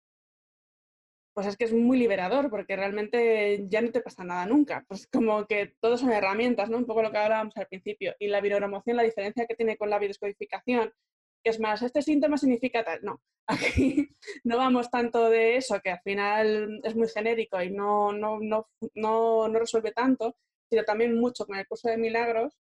pues 1.37 1.45
es 1.45 1.55
que 1.55 1.65
es 1.65 1.73
muy 1.73 1.99
liberador 1.99 2.49
porque 2.49 2.75
realmente 2.75 3.63
ya 3.69 3.79
no 3.79 3.91
te 3.91 4.01
pasa 4.01 4.23
nada 4.23 4.47
nunca. 4.47 4.83
Pues 4.87 5.05
como 5.05 5.45
que 5.45 5.75
todos 5.79 5.99
son 5.99 6.11
herramientas, 6.11 6.67
¿no? 6.67 6.77
Un 6.77 6.87
poco 6.87 7.03
lo 7.03 7.11
que 7.11 7.19
hablábamos 7.19 7.55
al 7.57 7.67
principio. 7.67 8.15
Y 8.17 8.25
la 8.27 8.41
viroromoción, 8.41 8.97
la 8.97 9.03
diferencia 9.03 9.45
que 9.45 9.53
tiene 9.53 9.77
con 9.77 9.91
la 9.91 9.99
biodescodificación 9.99 10.91
es 11.43 11.59
más, 11.59 11.83
este 11.83 12.01
síntoma 12.01 12.39
significa 12.39 12.83
tal. 12.83 13.01
No, 13.03 13.21
aquí 13.45 14.09
no 14.45 14.57
vamos 14.57 14.89
tanto 14.89 15.29
de 15.29 15.57
eso, 15.57 15.79
que 15.79 15.91
al 15.91 16.01
final 16.01 16.81
es 16.83 16.95
muy 16.95 17.07
genérico 17.07 17.61
y 17.61 17.69
no, 17.69 18.11
no, 18.13 18.39
no, 18.39 18.67
no, 18.95 19.47
no 19.47 19.59
resuelve 19.59 19.91
tanto, 19.91 20.35
sino 20.71 20.85
también 20.85 21.19
mucho 21.19 21.45
con 21.45 21.59
el 21.59 21.67
curso 21.67 21.87
de 21.87 21.97
milagros 21.97 22.57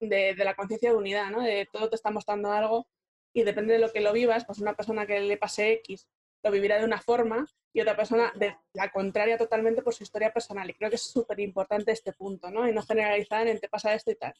de, 0.00 0.34
de 0.34 0.44
la 0.46 0.54
conciencia 0.54 0.92
de 0.92 0.96
unidad, 0.96 1.30
¿no? 1.30 1.42
de 1.42 1.68
todo 1.70 1.90
te 1.90 1.96
está 1.96 2.10
mostrando 2.10 2.52
algo 2.52 2.88
y 3.34 3.42
depende 3.42 3.74
de 3.74 3.80
lo 3.80 3.92
que 3.92 4.00
lo 4.00 4.14
vivas, 4.14 4.46
pues 4.46 4.60
una 4.60 4.72
persona 4.72 5.06
que 5.06 5.20
le 5.20 5.36
pase 5.36 5.72
X 5.72 6.08
lo 6.42 6.50
vivirá 6.50 6.78
de 6.78 6.84
una 6.84 7.00
forma 7.00 7.46
y 7.72 7.80
otra 7.80 7.96
persona 7.96 8.32
de 8.36 8.56
la 8.72 8.90
contraria 8.90 9.36
totalmente 9.36 9.82
por 9.82 9.94
su 9.94 10.02
historia 10.02 10.32
personal. 10.32 10.68
Y 10.68 10.74
creo 10.74 10.90
que 10.90 10.96
es 10.96 11.02
súper 11.02 11.40
importante 11.40 11.92
este 11.92 12.12
punto, 12.12 12.50
¿no? 12.50 12.68
Y 12.68 12.72
no 12.72 12.82
generalizar 12.82 13.46
en 13.46 13.60
te 13.60 13.68
pasa 13.68 13.94
esto 13.94 14.10
y 14.10 14.16
tal. 14.16 14.34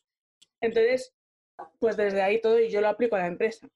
Entonces, 0.60 1.14
pues 1.78 1.96
desde 1.96 2.22
ahí 2.22 2.40
todo 2.40 2.58
y 2.58 2.70
yo 2.70 2.80
lo 2.80 2.88
aplico 2.88 3.16
a 3.16 3.20
la 3.20 3.26
empresa. 3.26 3.68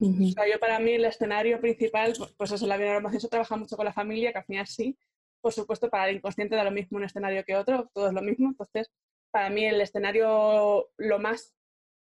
O 0.00 0.30
sea, 0.32 0.48
yo 0.48 0.60
para 0.60 0.78
mí 0.78 0.92
el 0.92 1.04
escenario 1.04 1.60
principal, 1.60 2.14
pues, 2.36 2.52
eso, 2.52 2.66
la 2.66 2.76
bionormación 2.76 3.20
se 3.20 3.28
trabaja 3.28 3.56
mucho 3.56 3.76
con 3.76 3.84
la 3.84 3.92
familia, 3.92 4.30
que 4.30 4.38
al 4.38 4.44
final 4.44 4.66
sí, 4.66 4.96
por 5.40 5.52
supuesto, 5.52 5.90
para 5.90 6.08
el 6.08 6.16
inconsciente 6.16 6.54
da 6.54 6.62
lo 6.62 6.70
mismo 6.70 6.98
un 6.98 7.04
escenario 7.04 7.44
que 7.44 7.56
otro, 7.56 7.90
todo 7.92 8.08
es 8.08 8.14
lo 8.14 8.22
mismo. 8.22 8.48
Entonces, 8.48 8.92
para 9.32 9.50
mí 9.50 9.64
el 9.64 9.80
escenario 9.80 10.88
lo 10.96 11.18
más 11.18 11.52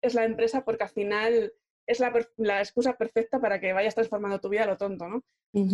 es 0.02 0.14
la 0.14 0.24
empresa 0.24 0.64
porque 0.64 0.84
al 0.84 0.90
final 0.90 1.52
es 1.86 2.00
la, 2.00 2.12
la 2.36 2.60
excusa 2.60 2.94
perfecta 2.94 3.40
para 3.40 3.60
que 3.60 3.72
vayas 3.72 3.94
transformando 3.94 4.40
tu 4.40 4.48
vida 4.48 4.64
a 4.64 4.66
lo 4.66 4.76
tonto, 4.76 5.08
¿no? 5.08 5.22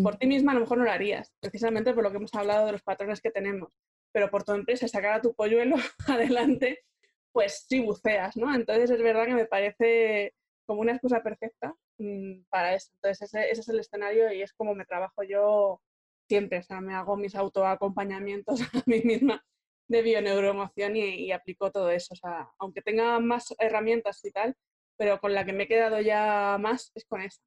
Por 0.02 0.16
ti 0.16 0.26
misma 0.26 0.52
a 0.52 0.54
lo 0.54 0.60
mejor 0.60 0.78
no 0.78 0.84
lo 0.84 0.92
harías, 0.92 1.32
precisamente 1.40 1.92
por 1.92 2.04
lo 2.04 2.10
que 2.10 2.18
hemos 2.18 2.34
hablado 2.34 2.66
de 2.66 2.72
los 2.72 2.82
patrones 2.82 3.20
que 3.20 3.30
tenemos, 3.30 3.72
pero 4.12 4.30
por 4.30 4.44
tu 4.44 4.52
empresa 4.52 4.86
sacar 4.86 5.14
a 5.14 5.22
tu 5.22 5.34
polluelo 5.34 5.76
adelante 6.08 6.84
pues 7.32 7.64
sí 7.68 7.80
buceas, 7.80 8.36
¿no? 8.36 8.54
Entonces 8.54 8.90
es 8.90 9.02
verdad 9.02 9.26
que 9.26 9.34
me 9.34 9.46
parece 9.46 10.34
como 10.66 10.82
una 10.82 10.92
excusa 10.92 11.22
perfecta 11.22 11.74
mm, 11.98 12.42
para 12.50 12.74
eso. 12.74 12.90
Entonces 12.94 13.32
ese, 13.34 13.50
es 13.50 13.68
el 13.68 13.80
escenario 13.80 14.32
y 14.32 14.42
es 14.42 14.52
como 14.52 14.74
me 14.74 14.84
trabajo 14.84 15.22
yo 15.22 15.80
siempre, 16.28 16.58
o 16.58 16.62
sea, 16.62 16.80
me 16.80 16.94
hago 16.94 17.16
mis 17.16 17.34
autoacompañamientos 17.34 18.60
a 18.74 18.82
mí 18.86 19.00
misma 19.02 19.42
de 19.88 20.02
bioneuroemoción 20.02 20.96
y, 20.96 21.26
y 21.26 21.32
aplico 21.32 21.70
todo 21.72 21.90
eso. 21.90 22.14
O 22.14 22.16
sea, 22.16 22.50
aunque 22.58 22.82
tenga 22.82 23.18
más 23.18 23.54
herramientas 23.58 24.24
y 24.24 24.30
tal, 24.30 24.54
pero 24.96 25.20
con 25.20 25.34
la 25.34 25.44
que 25.44 25.52
me 25.52 25.64
he 25.64 25.68
quedado 25.68 26.00
ya 26.00 26.56
más 26.60 26.92
es 26.94 27.04
con 27.04 27.22
esa. 27.22 27.40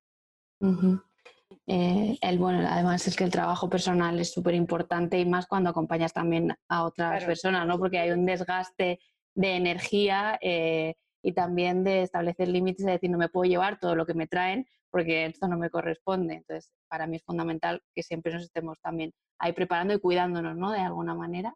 Eh, 1.67 2.17
el, 2.21 2.39
bueno, 2.39 2.67
además 2.67 3.07
es 3.07 3.15
que 3.15 3.23
el 3.23 3.31
trabajo 3.31 3.69
personal 3.69 4.19
es 4.19 4.31
súper 4.31 4.53
importante 4.55 5.19
y 5.19 5.25
más 5.25 5.47
cuando 5.47 5.69
acompañas 5.69 6.13
también 6.13 6.55
a 6.67 6.83
otras 6.83 7.23
personas, 7.23 7.65
¿no? 7.67 7.77
Porque 7.77 7.99
hay 7.99 8.11
un 8.11 8.25
desgaste 8.25 8.99
de 9.35 9.55
energía 9.55 10.37
eh, 10.41 10.95
y 11.21 11.33
también 11.33 11.83
de 11.83 12.03
establecer 12.03 12.47
límites, 12.47 12.85
de 12.85 12.93
decir, 12.93 13.09
no 13.09 13.17
me 13.17 13.29
puedo 13.29 13.49
llevar 13.49 13.79
todo 13.79 13.95
lo 13.95 14.05
que 14.05 14.13
me 14.13 14.27
traen 14.27 14.65
porque 14.95 15.25
esto 15.25 15.49
no 15.49 15.57
me 15.57 15.69
corresponde. 15.69 16.35
Entonces, 16.35 16.71
para 16.87 17.05
mí 17.05 17.17
es 17.17 17.23
fundamental 17.23 17.81
que 17.93 18.01
siempre 18.01 18.31
nos 18.31 18.43
estemos 18.43 18.79
también 18.79 19.11
ahí 19.39 19.51
preparando 19.51 19.93
y 19.93 19.99
cuidándonos, 19.99 20.55
¿no? 20.55 20.71
De 20.71 20.79
alguna 20.79 21.13
manera. 21.13 21.53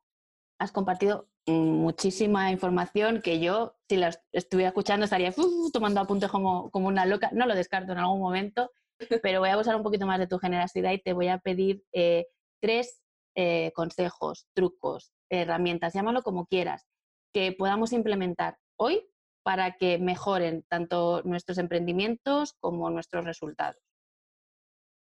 Has 0.59 0.71
compartido 0.71 1.29
muchísima 1.47 2.51
información 2.51 3.21
que 3.21 3.39
yo, 3.39 3.75
si 3.87 3.97
la 3.97 4.11
estuviera 4.31 4.69
escuchando, 4.69 5.05
estaría 5.05 5.33
tomando 5.73 6.01
apuntes 6.01 6.29
como, 6.29 6.69
como 6.69 6.87
una 6.87 7.05
loca. 7.05 7.29
No 7.33 7.47
lo 7.47 7.55
descarto 7.55 7.93
en 7.93 7.97
algún 7.97 8.19
momento, 8.19 8.71
pero 9.23 9.39
voy 9.39 9.49
a 9.49 9.57
usar 9.57 9.75
un 9.75 9.83
poquito 9.83 10.05
más 10.05 10.19
de 10.19 10.27
tu 10.27 10.37
generosidad 10.37 10.91
y 10.91 11.01
te 11.01 11.13
voy 11.13 11.29
a 11.29 11.39
pedir 11.39 11.83
eh, 11.93 12.27
tres 12.61 13.01
eh, 13.35 13.71
consejos, 13.73 14.47
trucos, 14.53 15.13
herramientas, 15.29 15.93
llámalo 15.93 16.21
como 16.23 16.45
quieras, 16.45 16.85
que 17.33 17.53
podamos 17.53 17.93
implementar 17.93 18.57
hoy 18.77 19.07
para 19.43 19.77
que 19.77 19.97
mejoren 19.97 20.65
tanto 20.67 21.21
nuestros 21.23 21.57
emprendimientos 21.57 22.53
como 22.59 22.89
nuestros 22.89 23.23
resultados. 23.25 23.81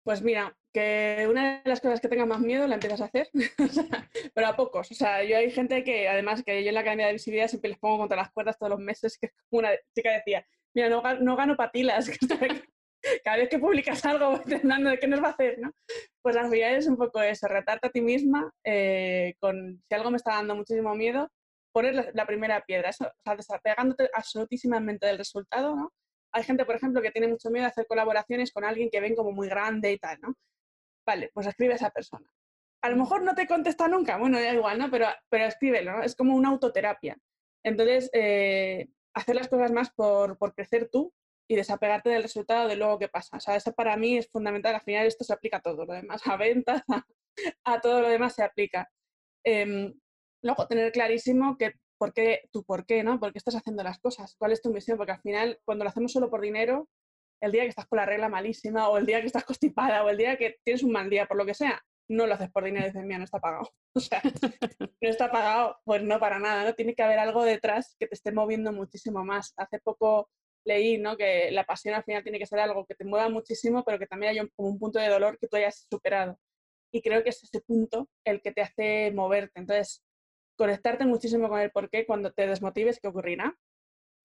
Pues 0.06 0.22
mira, 0.22 0.56
que 0.72 1.26
una 1.28 1.62
de 1.64 1.68
las 1.68 1.80
cosas 1.80 2.00
que 2.00 2.06
tenga 2.06 2.24
más 2.24 2.38
miedo 2.38 2.64
la 2.68 2.74
empiezas 2.74 3.00
a 3.00 3.06
hacer, 3.06 3.28
pero 4.34 4.46
a 4.46 4.54
pocos. 4.54 4.92
O 4.92 4.94
sea, 4.94 5.24
yo 5.24 5.36
hay 5.36 5.50
gente 5.50 5.82
que, 5.82 6.08
además, 6.08 6.44
que 6.44 6.62
yo 6.62 6.68
en 6.68 6.74
la 6.74 6.82
Academia 6.82 7.08
de 7.08 7.14
Visibilidad 7.14 7.48
siempre 7.48 7.70
les 7.70 7.78
pongo 7.80 7.98
contra 7.98 8.16
las 8.16 8.30
cuerdas 8.30 8.56
todos 8.56 8.70
los 8.70 8.78
meses, 8.78 9.18
que 9.20 9.32
una 9.50 9.70
chica 9.96 10.12
decía, 10.12 10.46
mira, 10.76 10.88
no, 10.88 11.02
no 11.14 11.34
gano 11.34 11.56
patilas, 11.56 12.08
cada 13.24 13.36
vez 13.36 13.48
que 13.48 13.58
publicas 13.58 14.04
algo 14.04 14.34
intentando 14.34 14.90
de 14.90 14.98
qué 15.00 15.08
nos 15.08 15.20
va 15.20 15.26
a 15.26 15.32
hacer, 15.32 15.58
¿no? 15.58 15.72
Pues 16.22 16.36
al 16.36 16.52
final 16.52 16.76
es 16.76 16.86
un 16.86 16.96
poco 16.96 17.20
eso, 17.20 17.48
retarte 17.48 17.88
a 17.88 17.90
ti 17.90 18.00
misma 18.00 18.48
eh, 18.62 19.34
con, 19.40 19.82
si 19.88 19.94
algo 19.96 20.12
me 20.12 20.18
está 20.18 20.34
dando 20.34 20.54
muchísimo 20.54 20.94
miedo, 20.94 21.32
poner 21.72 22.12
la, 22.14 22.26
primera 22.26 22.64
piedra, 22.64 22.90
eso, 22.90 23.06
o 23.06 23.22
sea, 23.24 23.34
desapegándote 23.34 24.08
absolutísimamente 24.14 25.04
del 25.08 25.18
resultado, 25.18 25.74
¿no? 25.74 25.92
Hay 26.36 26.42
gente, 26.42 26.66
por 26.66 26.76
ejemplo, 26.76 27.00
que 27.00 27.10
tiene 27.10 27.28
mucho 27.28 27.48
miedo 27.48 27.64
a 27.64 27.70
hacer 27.70 27.86
colaboraciones 27.86 28.52
con 28.52 28.62
alguien 28.62 28.90
que 28.90 29.00
ven 29.00 29.16
como 29.16 29.32
muy 29.32 29.48
grande 29.48 29.90
y 29.90 29.98
tal, 29.98 30.18
¿no? 30.20 30.34
Vale, 31.06 31.30
pues 31.32 31.46
escribe 31.46 31.72
a 31.72 31.76
esa 31.76 31.88
persona. 31.88 32.30
A 32.82 32.90
lo 32.90 32.96
mejor 32.96 33.22
no 33.22 33.34
te 33.34 33.46
contesta 33.46 33.88
nunca, 33.88 34.18
bueno, 34.18 34.38
da 34.38 34.52
igual, 34.52 34.78
¿no? 34.78 34.90
Pero, 34.90 35.06
pero 35.30 35.46
escríbelo, 35.46 35.92
¿no? 35.92 36.02
Es 36.02 36.14
como 36.14 36.36
una 36.36 36.50
autoterapia. 36.50 37.16
Entonces, 37.64 38.10
eh, 38.12 38.86
hacer 39.14 39.34
las 39.34 39.48
cosas 39.48 39.72
más 39.72 39.90
por, 39.94 40.36
por, 40.36 40.54
crecer 40.54 40.90
tú 40.92 41.10
y 41.48 41.56
desapegarte 41.56 42.10
del 42.10 42.24
resultado 42.24 42.68
de 42.68 42.76
luego 42.76 42.98
qué 42.98 43.08
pasa. 43.08 43.38
O 43.38 43.40
sea, 43.40 43.56
eso 43.56 43.72
para 43.72 43.96
mí 43.96 44.18
es 44.18 44.28
fundamental. 44.28 44.74
Al 44.74 44.82
final 44.82 45.06
esto 45.06 45.24
se 45.24 45.32
aplica 45.32 45.56
a 45.56 45.62
todo 45.62 45.86
lo 45.86 45.94
demás, 45.94 46.20
a 46.26 46.36
ventas, 46.36 46.82
a, 47.64 47.80
todo 47.80 48.02
lo 48.02 48.10
demás 48.10 48.34
se 48.34 48.42
aplica. 48.42 48.90
Em, 49.42 49.98
luego, 50.42 50.66
tener 50.66 50.92
clarísimo 50.92 51.56
que 51.56 51.72
por 51.98 52.12
qué, 52.12 52.48
tu 52.52 52.64
por 52.64 52.86
qué, 52.86 53.02
¿no? 53.02 53.18
¿Por 53.18 53.32
qué 53.32 53.38
estás 53.38 53.56
haciendo 53.56 53.82
las 53.82 53.98
cosas? 53.98 54.36
¿Cuál 54.38 54.52
es 54.52 54.62
tu 54.62 54.72
misión? 54.72 54.96
Porque 54.96 55.12
al 55.12 55.20
final, 55.20 55.58
cuando 55.64 55.84
lo 55.84 55.90
hacemos 55.90 56.12
solo 56.12 56.30
por 56.30 56.40
dinero, 56.40 56.88
el 57.40 57.52
día 57.52 57.62
que 57.62 57.68
estás 57.68 57.86
con 57.86 57.98
la 57.98 58.06
regla 58.06 58.28
malísima, 58.28 58.88
o 58.88 58.98
el 58.98 59.06
día 59.06 59.20
que 59.20 59.26
estás 59.26 59.44
constipada, 59.74 60.04
o 60.04 60.08
el 60.08 60.16
día 60.16 60.36
que 60.36 60.58
tienes 60.64 60.82
un 60.82 60.92
mal 60.92 61.10
día, 61.10 61.26
por 61.26 61.36
lo 61.36 61.46
que 61.46 61.54
sea, 61.54 61.82
no 62.08 62.26
lo 62.26 62.34
haces 62.34 62.50
por 62.50 62.64
dinero 62.64 62.86
y 62.86 62.88
dices, 62.88 63.04
mira, 63.04 63.18
no 63.18 63.24
está 63.24 63.40
pagado. 63.40 63.70
O 63.96 64.00
sea, 64.00 64.20
no 65.00 65.08
está 65.08 65.30
pagado, 65.30 65.78
pues 65.84 66.02
no 66.02 66.20
para 66.20 66.38
nada, 66.38 66.64
¿no? 66.64 66.74
Tiene 66.74 66.94
que 66.94 67.02
haber 67.02 67.18
algo 67.18 67.44
detrás 67.44 67.96
que 67.98 68.06
te 68.06 68.14
esté 68.14 68.30
moviendo 68.30 68.70
muchísimo 68.70 69.24
más. 69.24 69.54
Hace 69.56 69.78
poco 69.78 70.28
leí, 70.66 70.98
¿no? 70.98 71.16
Que 71.16 71.50
la 71.50 71.64
pasión 71.64 71.94
al 71.94 72.04
final 72.04 72.22
tiene 72.22 72.38
que 72.38 72.44
ser 72.44 72.58
algo 72.58 72.84
que 72.84 72.94
te 72.94 73.06
mueva 73.06 73.30
muchísimo, 73.30 73.84
pero 73.84 73.98
que 73.98 74.06
también 74.06 74.32
haya 74.32 74.46
como 74.54 74.68
un 74.68 74.78
punto 74.78 74.98
de 74.98 75.08
dolor 75.08 75.38
que 75.38 75.48
tú 75.48 75.56
hayas 75.56 75.86
superado. 75.90 76.38
Y 76.92 77.00
creo 77.00 77.22
que 77.22 77.30
es 77.30 77.42
ese 77.42 77.62
punto 77.62 78.08
el 78.24 78.42
que 78.42 78.52
te 78.52 78.60
hace 78.60 79.12
moverte. 79.12 79.60
Entonces, 79.60 80.04
conectarte 80.56 81.04
muchísimo 81.06 81.48
con 81.48 81.60
el 81.60 81.70
por 81.70 81.90
qué 81.90 82.06
cuando 82.06 82.32
te 82.32 82.46
desmotives, 82.46 83.00
¿qué 83.00 83.08
ocurrirá? 83.08 83.56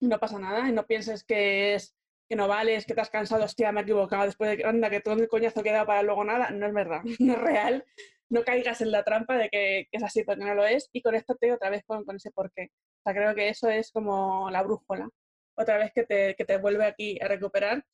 No 0.00 0.18
pasa 0.18 0.38
nada 0.38 0.68
y 0.68 0.72
no 0.72 0.86
pienses 0.86 1.24
que 1.24 1.74
es 1.74 1.94
que 2.28 2.36
no 2.36 2.48
vales, 2.48 2.86
que 2.86 2.94
te 2.94 3.00
has 3.00 3.10
cansado, 3.10 3.44
hostia, 3.44 3.72
me 3.72 3.80
he 3.80 3.82
equivocado, 3.82 4.24
después 4.24 4.48
de 4.50 4.56
que 4.56 4.64
anda, 4.64 4.88
que 4.88 5.00
todo 5.00 5.14
el 5.14 5.28
coñazo 5.28 5.62
queda 5.62 5.84
para 5.84 6.02
luego 6.02 6.24
nada, 6.24 6.50
no 6.50 6.66
es 6.66 6.72
verdad, 6.72 7.02
no 7.20 7.34
es 7.34 7.38
real, 7.38 7.84
no 8.30 8.42
caigas 8.42 8.80
en 8.80 8.90
la 8.90 9.04
trampa 9.04 9.36
de 9.36 9.50
que, 9.50 9.88
es 9.92 10.02
así 10.02 10.24
porque 10.24 10.44
no 10.44 10.54
lo 10.54 10.64
es 10.64 10.88
y 10.92 11.02
conéctate 11.02 11.52
otra 11.52 11.68
vez 11.68 11.84
con, 11.84 12.04
con, 12.04 12.16
ese 12.16 12.30
porqué. 12.30 12.70
O 12.72 13.02
sea, 13.04 13.12
creo 13.12 13.34
que 13.34 13.48
eso 13.50 13.68
es 13.68 13.90
como 13.92 14.48
la 14.50 14.62
brújula, 14.62 15.10
otra 15.56 15.76
vez 15.76 15.92
que 15.94 16.04
te, 16.04 16.34
que 16.34 16.44
te 16.44 16.56
vuelve 16.56 16.86
aquí 16.86 17.18
a 17.20 17.28
recuperar. 17.28 17.84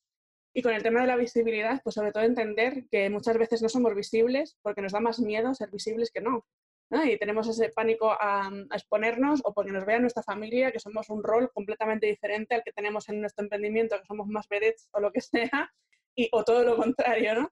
Y 0.53 0.61
con 0.63 0.73
el 0.73 0.81
tema 0.81 1.01
de 1.01 1.07
la 1.07 1.15
visibilidad, 1.15 1.81
pues 1.83 1.95
sobre 1.95 2.11
todo 2.11 2.23
entender 2.23 2.85
que 2.89 3.09
muchas 3.09 3.37
veces 3.37 3.61
no 3.61 3.69
somos 3.69 3.93
visibles 3.93 4.57
porque 4.61 4.81
nos 4.81 4.93
da 4.93 4.99
más 4.99 5.19
miedo 5.19 5.53
ser 5.53 5.69
visibles 5.69 6.11
que 6.11 6.21
no 6.21 6.45
y 6.91 7.17
tenemos 7.17 7.47
ese 7.47 7.69
pánico 7.69 8.11
a, 8.11 8.49
exponernos 8.73 9.41
o 9.43 9.53
porque 9.53 9.71
nos 9.71 9.85
vea 9.85 9.99
nuestra 9.99 10.23
familia 10.23 10.71
que 10.71 10.79
somos 10.79 11.09
un 11.09 11.23
rol 11.23 11.51
completamente 11.53 12.07
diferente 12.07 12.55
al 12.55 12.63
que 12.63 12.71
tenemos 12.71 13.07
en 13.09 13.21
nuestro 13.21 13.43
emprendimiento, 13.43 13.99
que 13.99 14.05
somos 14.05 14.27
más 14.27 14.47
vedettes 14.49 14.89
o 14.91 14.99
lo 14.99 15.11
que 15.11 15.21
sea, 15.21 15.71
y, 16.15 16.29
o 16.31 16.43
todo 16.43 16.63
lo 16.63 16.75
contrario, 16.75 17.35
¿no? 17.35 17.51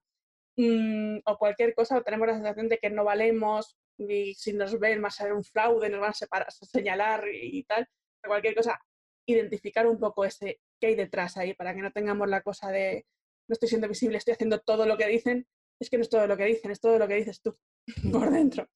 Mm, 0.57 1.19
o 1.25 1.38
cualquier 1.38 1.75
cosa, 1.75 1.97
o 1.97 2.03
tenemos 2.03 2.27
la 2.27 2.33
sensación 2.33 2.67
de 2.67 2.79
que 2.79 2.89
no 2.89 3.03
valemos 3.03 3.77
y 3.97 4.33
si 4.33 4.53
nos 4.53 4.79
ven 4.79 5.03
va 5.03 5.07
a 5.09 5.11
ser 5.11 5.33
un 5.33 5.43
fraude, 5.43 5.89
nos 5.89 6.01
van 6.01 6.09
a, 6.09 6.13
separar, 6.13 6.47
a 6.47 6.51
señalar 6.65 7.25
y, 7.31 7.63
tal, 7.63 7.88
cualquier 8.25 8.55
cosa, 8.55 8.79
identificar 9.27 9.85
un 9.85 9.99
poco 9.99 10.25
ese 10.25 10.59
qué 10.79 10.88
hay 10.88 10.95
detrás 10.95 11.38
ahí 11.38 11.53
para 11.53 11.75
que 11.75 11.81
no 11.81 11.91
tengamos 11.91 12.27
la 12.27 12.41
cosa 12.41 12.71
de 12.71 13.05
no 13.47 13.53
estoy 13.53 13.69
siendo 13.69 13.88
visible, 13.88 14.17
estoy 14.17 14.33
haciendo 14.33 14.59
todo 14.59 14.85
lo 14.85 14.97
que 14.97 15.07
dicen, 15.07 15.47
es 15.79 15.89
que 15.89 15.97
no 15.97 16.01
es 16.01 16.09
todo 16.09 16.27
lo 16.27 16.38
que 16.38 16.45
dicen, 16.45 16.71
es 16.71 16.79
todo 16.81 16.97
lo 16.97 17.07
que 17.07 17.15
dices 17.15 17.41
tú 17.41 17.57
por 18.11 18.31
dentro. 18.31 18.67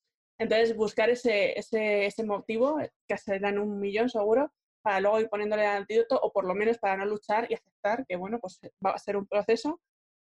Entonces, 0.41 0.75
buscar 0.75 1.07
ese, 1.11 1.57
ese, 1.57 2.07
ese 2.07 2.23
motivo, 2.23 2.79
que 3.07 3.17
serán 3.17 3.59
un 3.59 3.79
millón 3.79 4.09
seguro, 4.09 4.51
para 4.81 4.99
luego 4.99 5.19
ir 5.19 5.29
poniéndole 5.29 5.61
el 5.61 5.69
antídoto 5.69 6.19
o 6.19 6.33
por 6.33 6.45
lo 6.45 6.55
menos 6.55 6.79
para 6.79 6.97
no 6.97 7.05
luchar 7.05 7.45
y 7.47 7.53
aceptar 7.53 8.07
que, 8.07 8.15
bueno, 8.15 8.39
pues 8.39 8.59
va 8.83 8.89
a 8.89 8.97
ser 8.97 9.17
un 9.17 9.27
proceso 9.27 9.79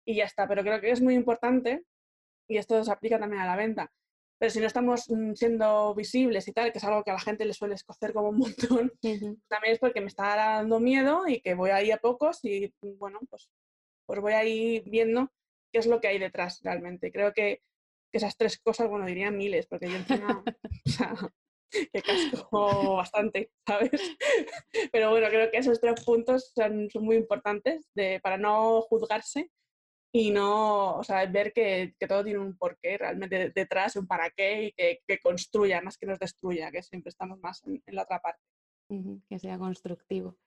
y 0.06 0.14
ya 0.14 0.24
está. 0.26 0.46
Pero 0.46 0.62
creo 0.62 0.80
que 0.80 0.92
es 0.92 1.02
muy 1.02 1.14
importante, 1.14 1.84
y 2.48 2.56
esto 2.56 2.84
se 2.84 2.92
aplica 2.92 3.18
también 3.18 3.42
a 3.42 3.46
la 3.46 3.56
venta, 3.56 3.92
pero 4.38 4.50
si 4.50 4.60
no 4.60 4.68
estamos 4.68 5.10
mm, 5.10 5.32
siendo 5.32 5.92
visibles 5.96 6.46
y 6.46 6.52
tal, 6.52 6.70
que 6.70 6.78
es 6.78 6.84
algo 6.84 7.02
que 7.02 7.10
a 7.10 7.14
la 7.14 7.20
gente 7.20 7.44
le 7.44 7.52
suele 7.52 7.74
escocer 7.74 8.12
como 8.12 8.28
un 8.28 8.38
montón, 8.38 8.92
también 9.48 9.72
es 9.72 9.80
porque 9.80 10.00
me 10.00 10.06
está 10.06 10.36
dando 10.36 10.78
miedo 10.78 11.26
y 11.26 11.40
que 11.40 11.54
voy 11.54 11.70
ahí 11.70 11.90
a 11.90 11.96
pocos 11.96 12.44
y, 12.44 12.72
bueno, 12.80 13.18
pues, 13.28 13.50
pues 14.06 14.20
voy 14.20 14.34
ahí 14.34 14.84
viendo 14.86 15.32
qué 15.72 15.80
es 15.80 15.88
lo 15.88 16.00
que 16.00 16.06
hay 16.06 16.20
detrás 16.20 16.60
realmente. 16.62 17.10
Creo 17.10 17.32
que 17.32 17.60
esas 18.12 18.36
tres 18.36 18.58
cosas, 18.58 18.88
bueno, 18.88 19.06
diría 19.06 19.30
miles, 19.30 19.66
porque 19.66 19.88
yo 19.88 19.96
encima, 19.96 20.42
o 20.86 20.90
sea, 20.90 21.14
que 21.92 22.02
casco 22.02 22.96
bastante, 22.96 23.50
¿sabes? 23.66 24.00
Pero 24.92 25.10
bueno, 25.10 25.28
creo 25.28 25.50
que 25.50 25.58
esos 25.58 25.80
tres 25.80 26.04
puntos 26.04 26.52
son, 26.54 26.90
son 26.90 27.04
muy 27.04 27.16
importantes 27.16 27.88
de, 27.94 28.20
para 28.20 28.38
no 28.38 28.82
juzgarse 28.82 29.50
y 30.14 30.30
no, 30.30 30.96
o 30.96 31.04
sea, 31.04 31.26
ver 31.26 31.52
que, 31.52 31.94
que, 31.98 32.06
todo 32.06 32.24
tiene 32.24 32.38
un 32.38 32.56
porqué 32.56 32.96
realmente 32.96 33.52
detrás, 33.54 33.96
un 33.96 34.06
para 34.06 34.30
qué 34.30 34.64
y 34.64 34.72
que, 34.72 35.00
que, 35.06 35.18
construya 35.18 35.82
más 35.82 35.98
que 35.98 36.06
nos 36.06 36.18
destruya, 36.18 36.70
que 36.70 36.82
siempre 36.82 37.10
estamos 37.10 37.38
más 37.40 37.62
en, 37.66 37.82
la 37.88 38.04
otra 38.04 38.20
parte. 38.20 38.42
que 39.28 39.38
sea 39.38 39.58
constructivo. 39.58 40.38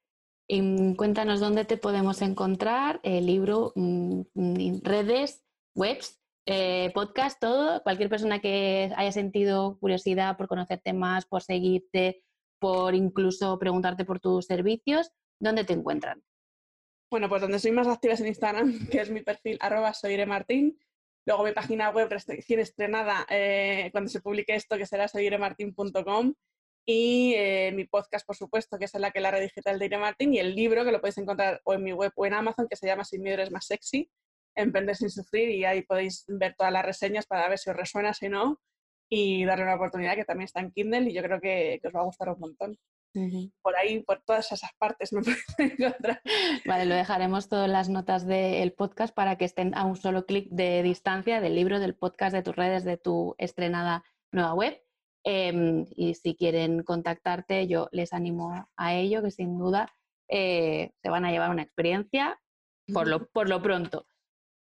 Y 0.48 0.62
mm, 0.64 0.96
cuéntanos 0.96 1.40
dónde 1.40 1.66
te 1.66 1.78
podemos 1.78 2.24
encontrar, 2.24 3.00
el 3.04 3.28
libro, 3.28 3.72
mm, 3.76 4.22
mm, 4.34 4.82
redes, 4.82 5.44
webs 5.76 6.19
eh, 6.52 6.90
podcast, 6.96 7.40
todo, 7.40 7.84
cualquier 7.84 8.10
persona 8.10 8.40
que 8.40 8.92
haya 8.96 9.12
sentido 9.12 9.78
curiosidad 9.80 10.36
por 10.36 10.48
conocerte 10.48 10.94
más, 10.94 11.28
por 11.28 11.44
seguirte, 11.44 12.24
por 12.58 12.96
incluso 12.96 13.60
preguntarte 13.60 14.04
por 14.04 14.20
tus 14.20 14.48
servicios, 14.48 15.12
¿dónde 15.40 15.64
te 15.64 15.74
encuentran? 15.74 16.24
Bueno, 17.12 17.30
pues 17.30 17.44
donde 17.44 17.60
soy 17.60 17.72
más 17.72 17.86
activa 17.86 18.16
es 18.16 18.22
en 18.22 18.28
Instagram, 18.28 18.88
que 18.92 19.00
es 19.00 19.12
mi 19.12 19.22
perfil 19.22 19.60
arroba. 19.62 19.94
Luego 21.28 21.44
mi 21.44 21.52
página 21.52 21.92
web 21.92 22.10
recién 22.10 22.60
estrenada 22.60 23.28
eh, 23.30 23.90
cuando 23.92 24.10
se 24.10 24.20
publique 24.20 24.56
esto, 24.56 24.76
que 24.76 24.88
será 24.88 25.08
soiremartin.com. 25.08 26.34
Y 26.84 27.36
eh, 27.36 27.72
mi 27.76 27.86
podcast, 27.86 28.26
por 28.26 28.36
supuesto, 28.36 28.80
que 28.80 28.86
es 28.86 28.94
la 28.96 29.12
que 29.12 29.20
la 29.20 29.30
red 29.30 29.42
digital 29.42 29.78
de 29.78 29.86
Irene 29.86 30.02
Martín. 30.02 30.34
Y 30.34 30.40
el 30.40 30.56
libro, 30.56 30.84
que 30.84 30.92
lo 30.92 31.00
podéis 31.00 31.20
encontrar 31.20 31.62
o 31.64 31.76
en 31.76 31.84
mi 31.84 31.94
web 31.94 32.12
o 32.16 32.26
en 32.26 32.34
Amazon, 32.34 32.68
que 32.68 32.76
se 32.76 32.88
llama 32.88 33.04
Sin 33.04 33.22
miedo 33.22 33.44
es 33.44 33.52
más 33.52 33.68
sexy. 33.68 34.10
Emprender 34.62 34.96
sin 34.96 35.10
sufrir 35.10 35.50
y 35.50 35.66
ahí 35.66 35.82
podéis 35.84 36.26
ver 36.28 36.56
todas 36.58 36.74
las 36.74 36.86
reseñas 36.86 37.26
para 37.26 37.48
ver 37.50 37.58
si 37.58 37.70
os 37.70 37.76
resuena, 37.76 38.14
si 38.14 38.30
no, 38.30 38.60
y 39.10 39.46
darle 39.46 39.64
una 39.64 39.76
oportunidad 39.76 40.16
que 40.16 40.26
también 40.26 40.46
está 40.46 40.60
en 40.60 40.72
Kindle 40.72 41.10
y 41.10 41.14
yo 41.14 41.24
creo 41.24 41.42
que, 41.42 41.80
os 41.84 41.94
va 41.94 42.02
a 42.02 42.06
gustar 42.06 42.30
un 42.30 42.40
montón. 42.40 42.78
Por 43.64 43.76
ahí, 43.76 44.04
por 44.04 44.22
todas 44.22 44.52
esas 44.52 44.70
partes 44.78 45.12
me 45.12 45.22
podéis 45.24 45.44
encontrar. 45.58 46.22
Vale, 46.66 46.86
lo 46.86 46.96
dejaremos 46.96 47.50
todas 47.50 47.70
las 47.70 47.90
notas 47.90 48.28
del 48.28 48.72
podcast 48.74 49.14
para 49.14 49.36
que 49.36 49.46
estén 49.46 49.76
a 49.76 49.86
un 49.86 49.96
solo 49.96 50.26
clic 50.26 50.48
de 50.52 50.84
distancia 50.84 51.42
del 51.42 51.56
libro, 51.56 51.80
del 51.80 51.96
podcast, 51.96 52.36
de 52.36 52.44
tus 52.44 52.56
redes, 52.56 52.84
de 52.84 52.98
tu 52.98 53.36
estrenada 53.40 54.04
nueva 54.32 54.54
web. 54.54 54.80
Em, 55.24 55.86
y 55.96 56.14
si 56.14 56.36
quieren 56.36 56.84
contactarte, 56.84 57.68
yo 57.68 57.90
les 57.92 58.14
animo 58.14 58.68
a 58.78 58.94
ello, 58.94 59.22
que 59.24 59.32
sin 59.32 59.58
duda 59.58 59.92
eh, 60.30 60.92
se 61.02 61.10
van 61.10 61.26
a 61.26 61.32
llevar 61.32 61.50
una 61.50 61.64
experiencia 61.64 62.40
por 62.94 63.08
lo, 63.08 63.28
por 63.34 63.50
lo 63.50 63.62
pronto. 63.62 64.06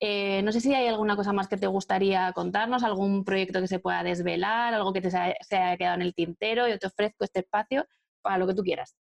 Eh, 0.00 0.42
no 0.42 0.52
sé 0.52 0.60
si 0.60 0.72
hay 0.74 0.86
alguna 0.86 1.16
cosa 1.16 1.32
más 1.32 1.48
que 1.48 1.56
te 1.56 1.66
gustaría 1.66 2.32
contarnos, 2.32 2.84
algún 2.84 3.24
proyecto 3.24 3.60
que 3.60 3.66
se 3.68 3.80
pueda 3.80 4.02
desvelar, 4.02 4.74
algo 4.74 4.92
que 4.92 5.00
te 5.00 5.10
se 5.10 5.18
haya 5.18 5.76
quedado 5.76 5.96
en 5.96 6.02
el 6.02 6.14
tintero. 6.14 6.68
Yo 6.68 6.78
te 6.78 6.86
ofrezco 6.86 7.24
este 7.24 7.40
espacio 7.40 7.86
para 8.22 8.38
lo 8.38 8.46
que 8.46 8.54
tú 8.54 8.62
quieras. 8.62 8.96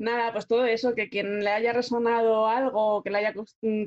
Nada, 0.00 0.32
pues 0.32 0.46
todo 0.46 0.64
eso, 0.64 0.94
que 0.94 1.10
quien 1.10 1.44
le 1.44 1.50
haya 1.50 1.74
resonado 1.74 2.46
algo, 2.46 3.02
que 3.02 3.10
le 3.10 3.18
haya 3.18 3.34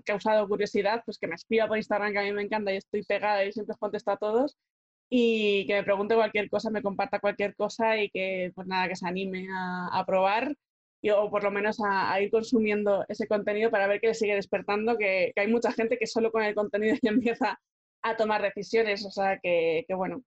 causado 0.05 0.47
curiosidad, 0.47 1.01
pues 1.05 1.17
que 1.17 1.25
me 1.25 1.33
escriba 1.33 1.67
por 1.67 1.77
Instagram, 1.77 2.11
que 2.13 2.19
a 2.19 2.23
mí 2.23 2.31
me 2.31 2.43
encanta 2.43 2.71
y 2.71 2.77
estoy 2.77 3.03
pegada 3.03 3.43
y 3.43 3.51
siempre 3.51 3.75
contesto 3.79 4.11
a 4.11 4.17
todos. 4.17 4.55
y 5.09 5.65
que 5.67 5.75
me 5.75 5.83
pregunte 5.83 6.15
cualquier 6.15 6.49
cosa, 6.49 6.69
me 6.71 6.81
comparta 6.83 7.19
cualquier 7.19 7.55
cosa 7.55 7.97
y 7.97 8.09
que 8.09 8.51
pues 8.55 8.67
nada, 8.67 8.87
que 8.89 8.95
se 8.95 9.07
anime 9.07 9.47
a, 9.55 10.03
probar 10.07 10.55
y, 11.03 11.09
o 11.11 11.29
por 11.29 11.43
lo 11.43 11.51
menos 11.51 11.77
a, 11.85 12.19
ir 12.21 12.31
consumiendo 12.31 13.05
ese 13.09 13.27
contenido 13.27 13.69
para 13.69 13.87
ver 13.87 13.99
que 13.99 14.07
le 14.07 14.13
sigue 14.13 14.35
despertando, 14.35 14.97
que, 14.97 15.33
hay 15.35 15.47
mucha 15.47 15.71
gente 15.73 15.97
que 15.99 16.07
solo 16.07 16.31
con 16.31 16.43
el 16.43 16.55
contenido 16.55 16.95
ya 17.03 17.11
empieza 17.11 17.59
a 18.01 18.15
tomar 18.15 18.41
decisiones, 18.41 19.05
o 19.05 19.11
sea 19.11 19.37
que, 19.37 19.85
bueno, 19.89 20.23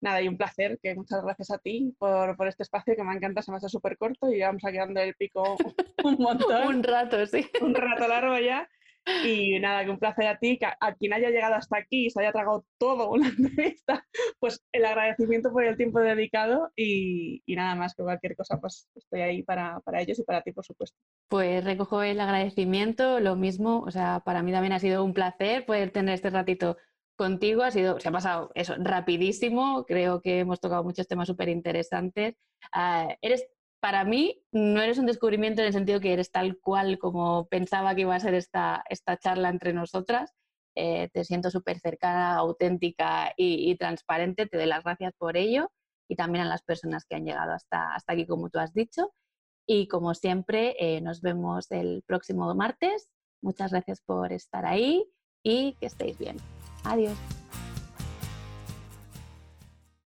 nada, 0.00 0.22
y 0.22 0.28
un 0.28 0.38
placer, 0.38 0.78
que 0.82 0.94
muchas 0.94 1.22
gracias 1.22 1.50
a 1.50 1.58
ti 1.58 1.94
por, 1.98 2.36
por 2.36 2.48
este 2.48 2.62
espacio 2.62 2.96
que 2.96 3.04
me 3.04 3.14
encanta, 3.14 3.42
se 3.42 3.50
me 3.50 3.58
hace 3.58 3.68
súper 3.68 3.98
corto 3.98 4.32
y 4.32 4.40
vamos 4.40 4.64
aquí 4.64 4.78
dando 4.78 5.00
el 5.00 5.14
pico 5.14 5.56
un 6.04 6.16
montón. 6.16 6.68
un 6.68 6.82
rato, 6.82 7.26
sí. 7.26 7.46
Un 7.60 7.74
rato 7.74 8.08
largo 8.08 8.38
ya. 8.38 8.68
Y 9.24 9.58
nada, 9.60 9.84
que 9.84 9.90
un 9.90 9.98
placer 9.98 10.26
a 10.26 10.38
ti, 10.38 10.58
que 10.58 10.66
a, 10.66 10.94
quien 10.94 11.12
haya 11.12 11.28
llegado 11.28 11.54
hasta 11.54 11.78
aquí 11.78 12.06
y 12.06 12.10
se 12.10 12.20
haya 12.20 12.32
tragado 12.32 12.64
todo 12.78 13.10
una 13.10 13.28
entrevista, 13.38 14.06
pues 14.38 14.62
el 14.72 14.84
agradecimiento 14.84 15.52
por 15.52 15.64
el 15.64 15.76
tiempo 15.76 16.00
dedicado 16.00 16.70
y, 16.76 17.42
nada 17.48 17.74
más 17.74 17.94
que 17.94 18.02
cualquier 18.02 18.36
cosa, 18.36 18.58
pues 18.60 18.88
estoy 18.94 19.20
ahí 19.20 19.42
para, 19.42 19.80
para, 19.80 20.00
ellos 20.00 20.18
y 20.18 20.22
para 20.22 20.42
ti, 20.42 20.52
por 20.52 20.64
supuesto. 20.64 20.96
Pues 21.28 21.64
recojo 21.64 22.02
el 22.02 22.20
agradecimiento, 22.20 23.20
lo 23.20 23.36
mismo, 23.36 23.80
o 23.80 23.90
sea, 23.90 24.22
para 24.24 24.42
mí 24.42 24.52
también 24.52 24.72
ha 24.72 24.80
sido 24.80 25.04
un 25.04 25.12
placer 25.12 25.66
poder 25.66 25.90
tener 25.90 26.14
este 26.14 26.30
ratito 26.30 26.76
contigo, 27.16 27.62
ha 27.62 27.70
sido, 27.70 28.00
se 28.00 28.08
ha 28.08 28.12
pasado 28.12 28.50
eso 28.54 28.74
rapidísimo, 28.78 29.84
creo 29.86 30.20
que 30.20 30.40
hemos 30.40 30.60
tocado 30.60 30.82
muchos 30.82 31.06
temas 31.06 31.28
súper 31.28 31.48
interesantes. 31.48 32.34
Ah, 32.72 33.16
eres 33.20 33.46
para 33.84 34.02
mí 34.06 34.42
no 34.50 34.80
eres 34.80 34.96
un 34.96 35.04
descubrimiento 35.04 35.60
en 35.60 35.66
el 35.66 35.74
sentido 35.74 36.00
que 36.00 36.14
eres 36.14 36.30
tal 36.30 36.58
cual 36.58 36.98
como 36.98 37.46
pensaba 37.48 37.94
que 37.94 38.00
iba 38.00 38.14
a 38.14 38.18
ser 38.18 38.32
esta, 38.32 38.82
esta 38.88 39.18
charla 39.18 39.50
entre 39.50 39.74
nosotras. 39.74 40.32
Eh, 40.74 41.10
te 41.12 41.22
siento 41.22 41.50
súper 41.50 41.80
cercana, 41.80 42.34
auténtica 42.36 43.34
y, 43.36 43.76
transparente. 43.76 44.46
Te 44.46 44.56
doy 44.56 44.64
las 44.64 44.84
gracias 44.84 45.12
por 45.18 45.36
ello 45.36 45.70
y 46.08 46.16
también 46.16 46.46
a 46.46 46.48
las 46.48 46.62
personas 46.62 47.04
que 47.04 47.16
han 47.16 47.26
llegado 47.26 47.52
hasta, 47.52 47.94
hasta 47.94 48.14
aquí, 48.14 48.26
como 48.26 48.48
tú 48.48 48.58
has 48.58 48.72
dicho. 48.72 49.12
Y 49.66 49.86
como 49.86 50.14
siempre, 50.14 50.76
eh, 50.78 51.02
nos 51.02 51.20
vemos 51.20 51.70
el 51.70 52.04
próximo 52.06 52.54
martes. 52.54 53.10
Muchas 53.42 53.72
gracias 53.72 54.00
por 54.00 54.32
estar 54.32 54.64
ahí 54.64 55.04
y 55.42 55.74
que 55.74 55.84
estéis 55.84 56.16
bien. 56.16 56.38
Adiós. 56.84 57.18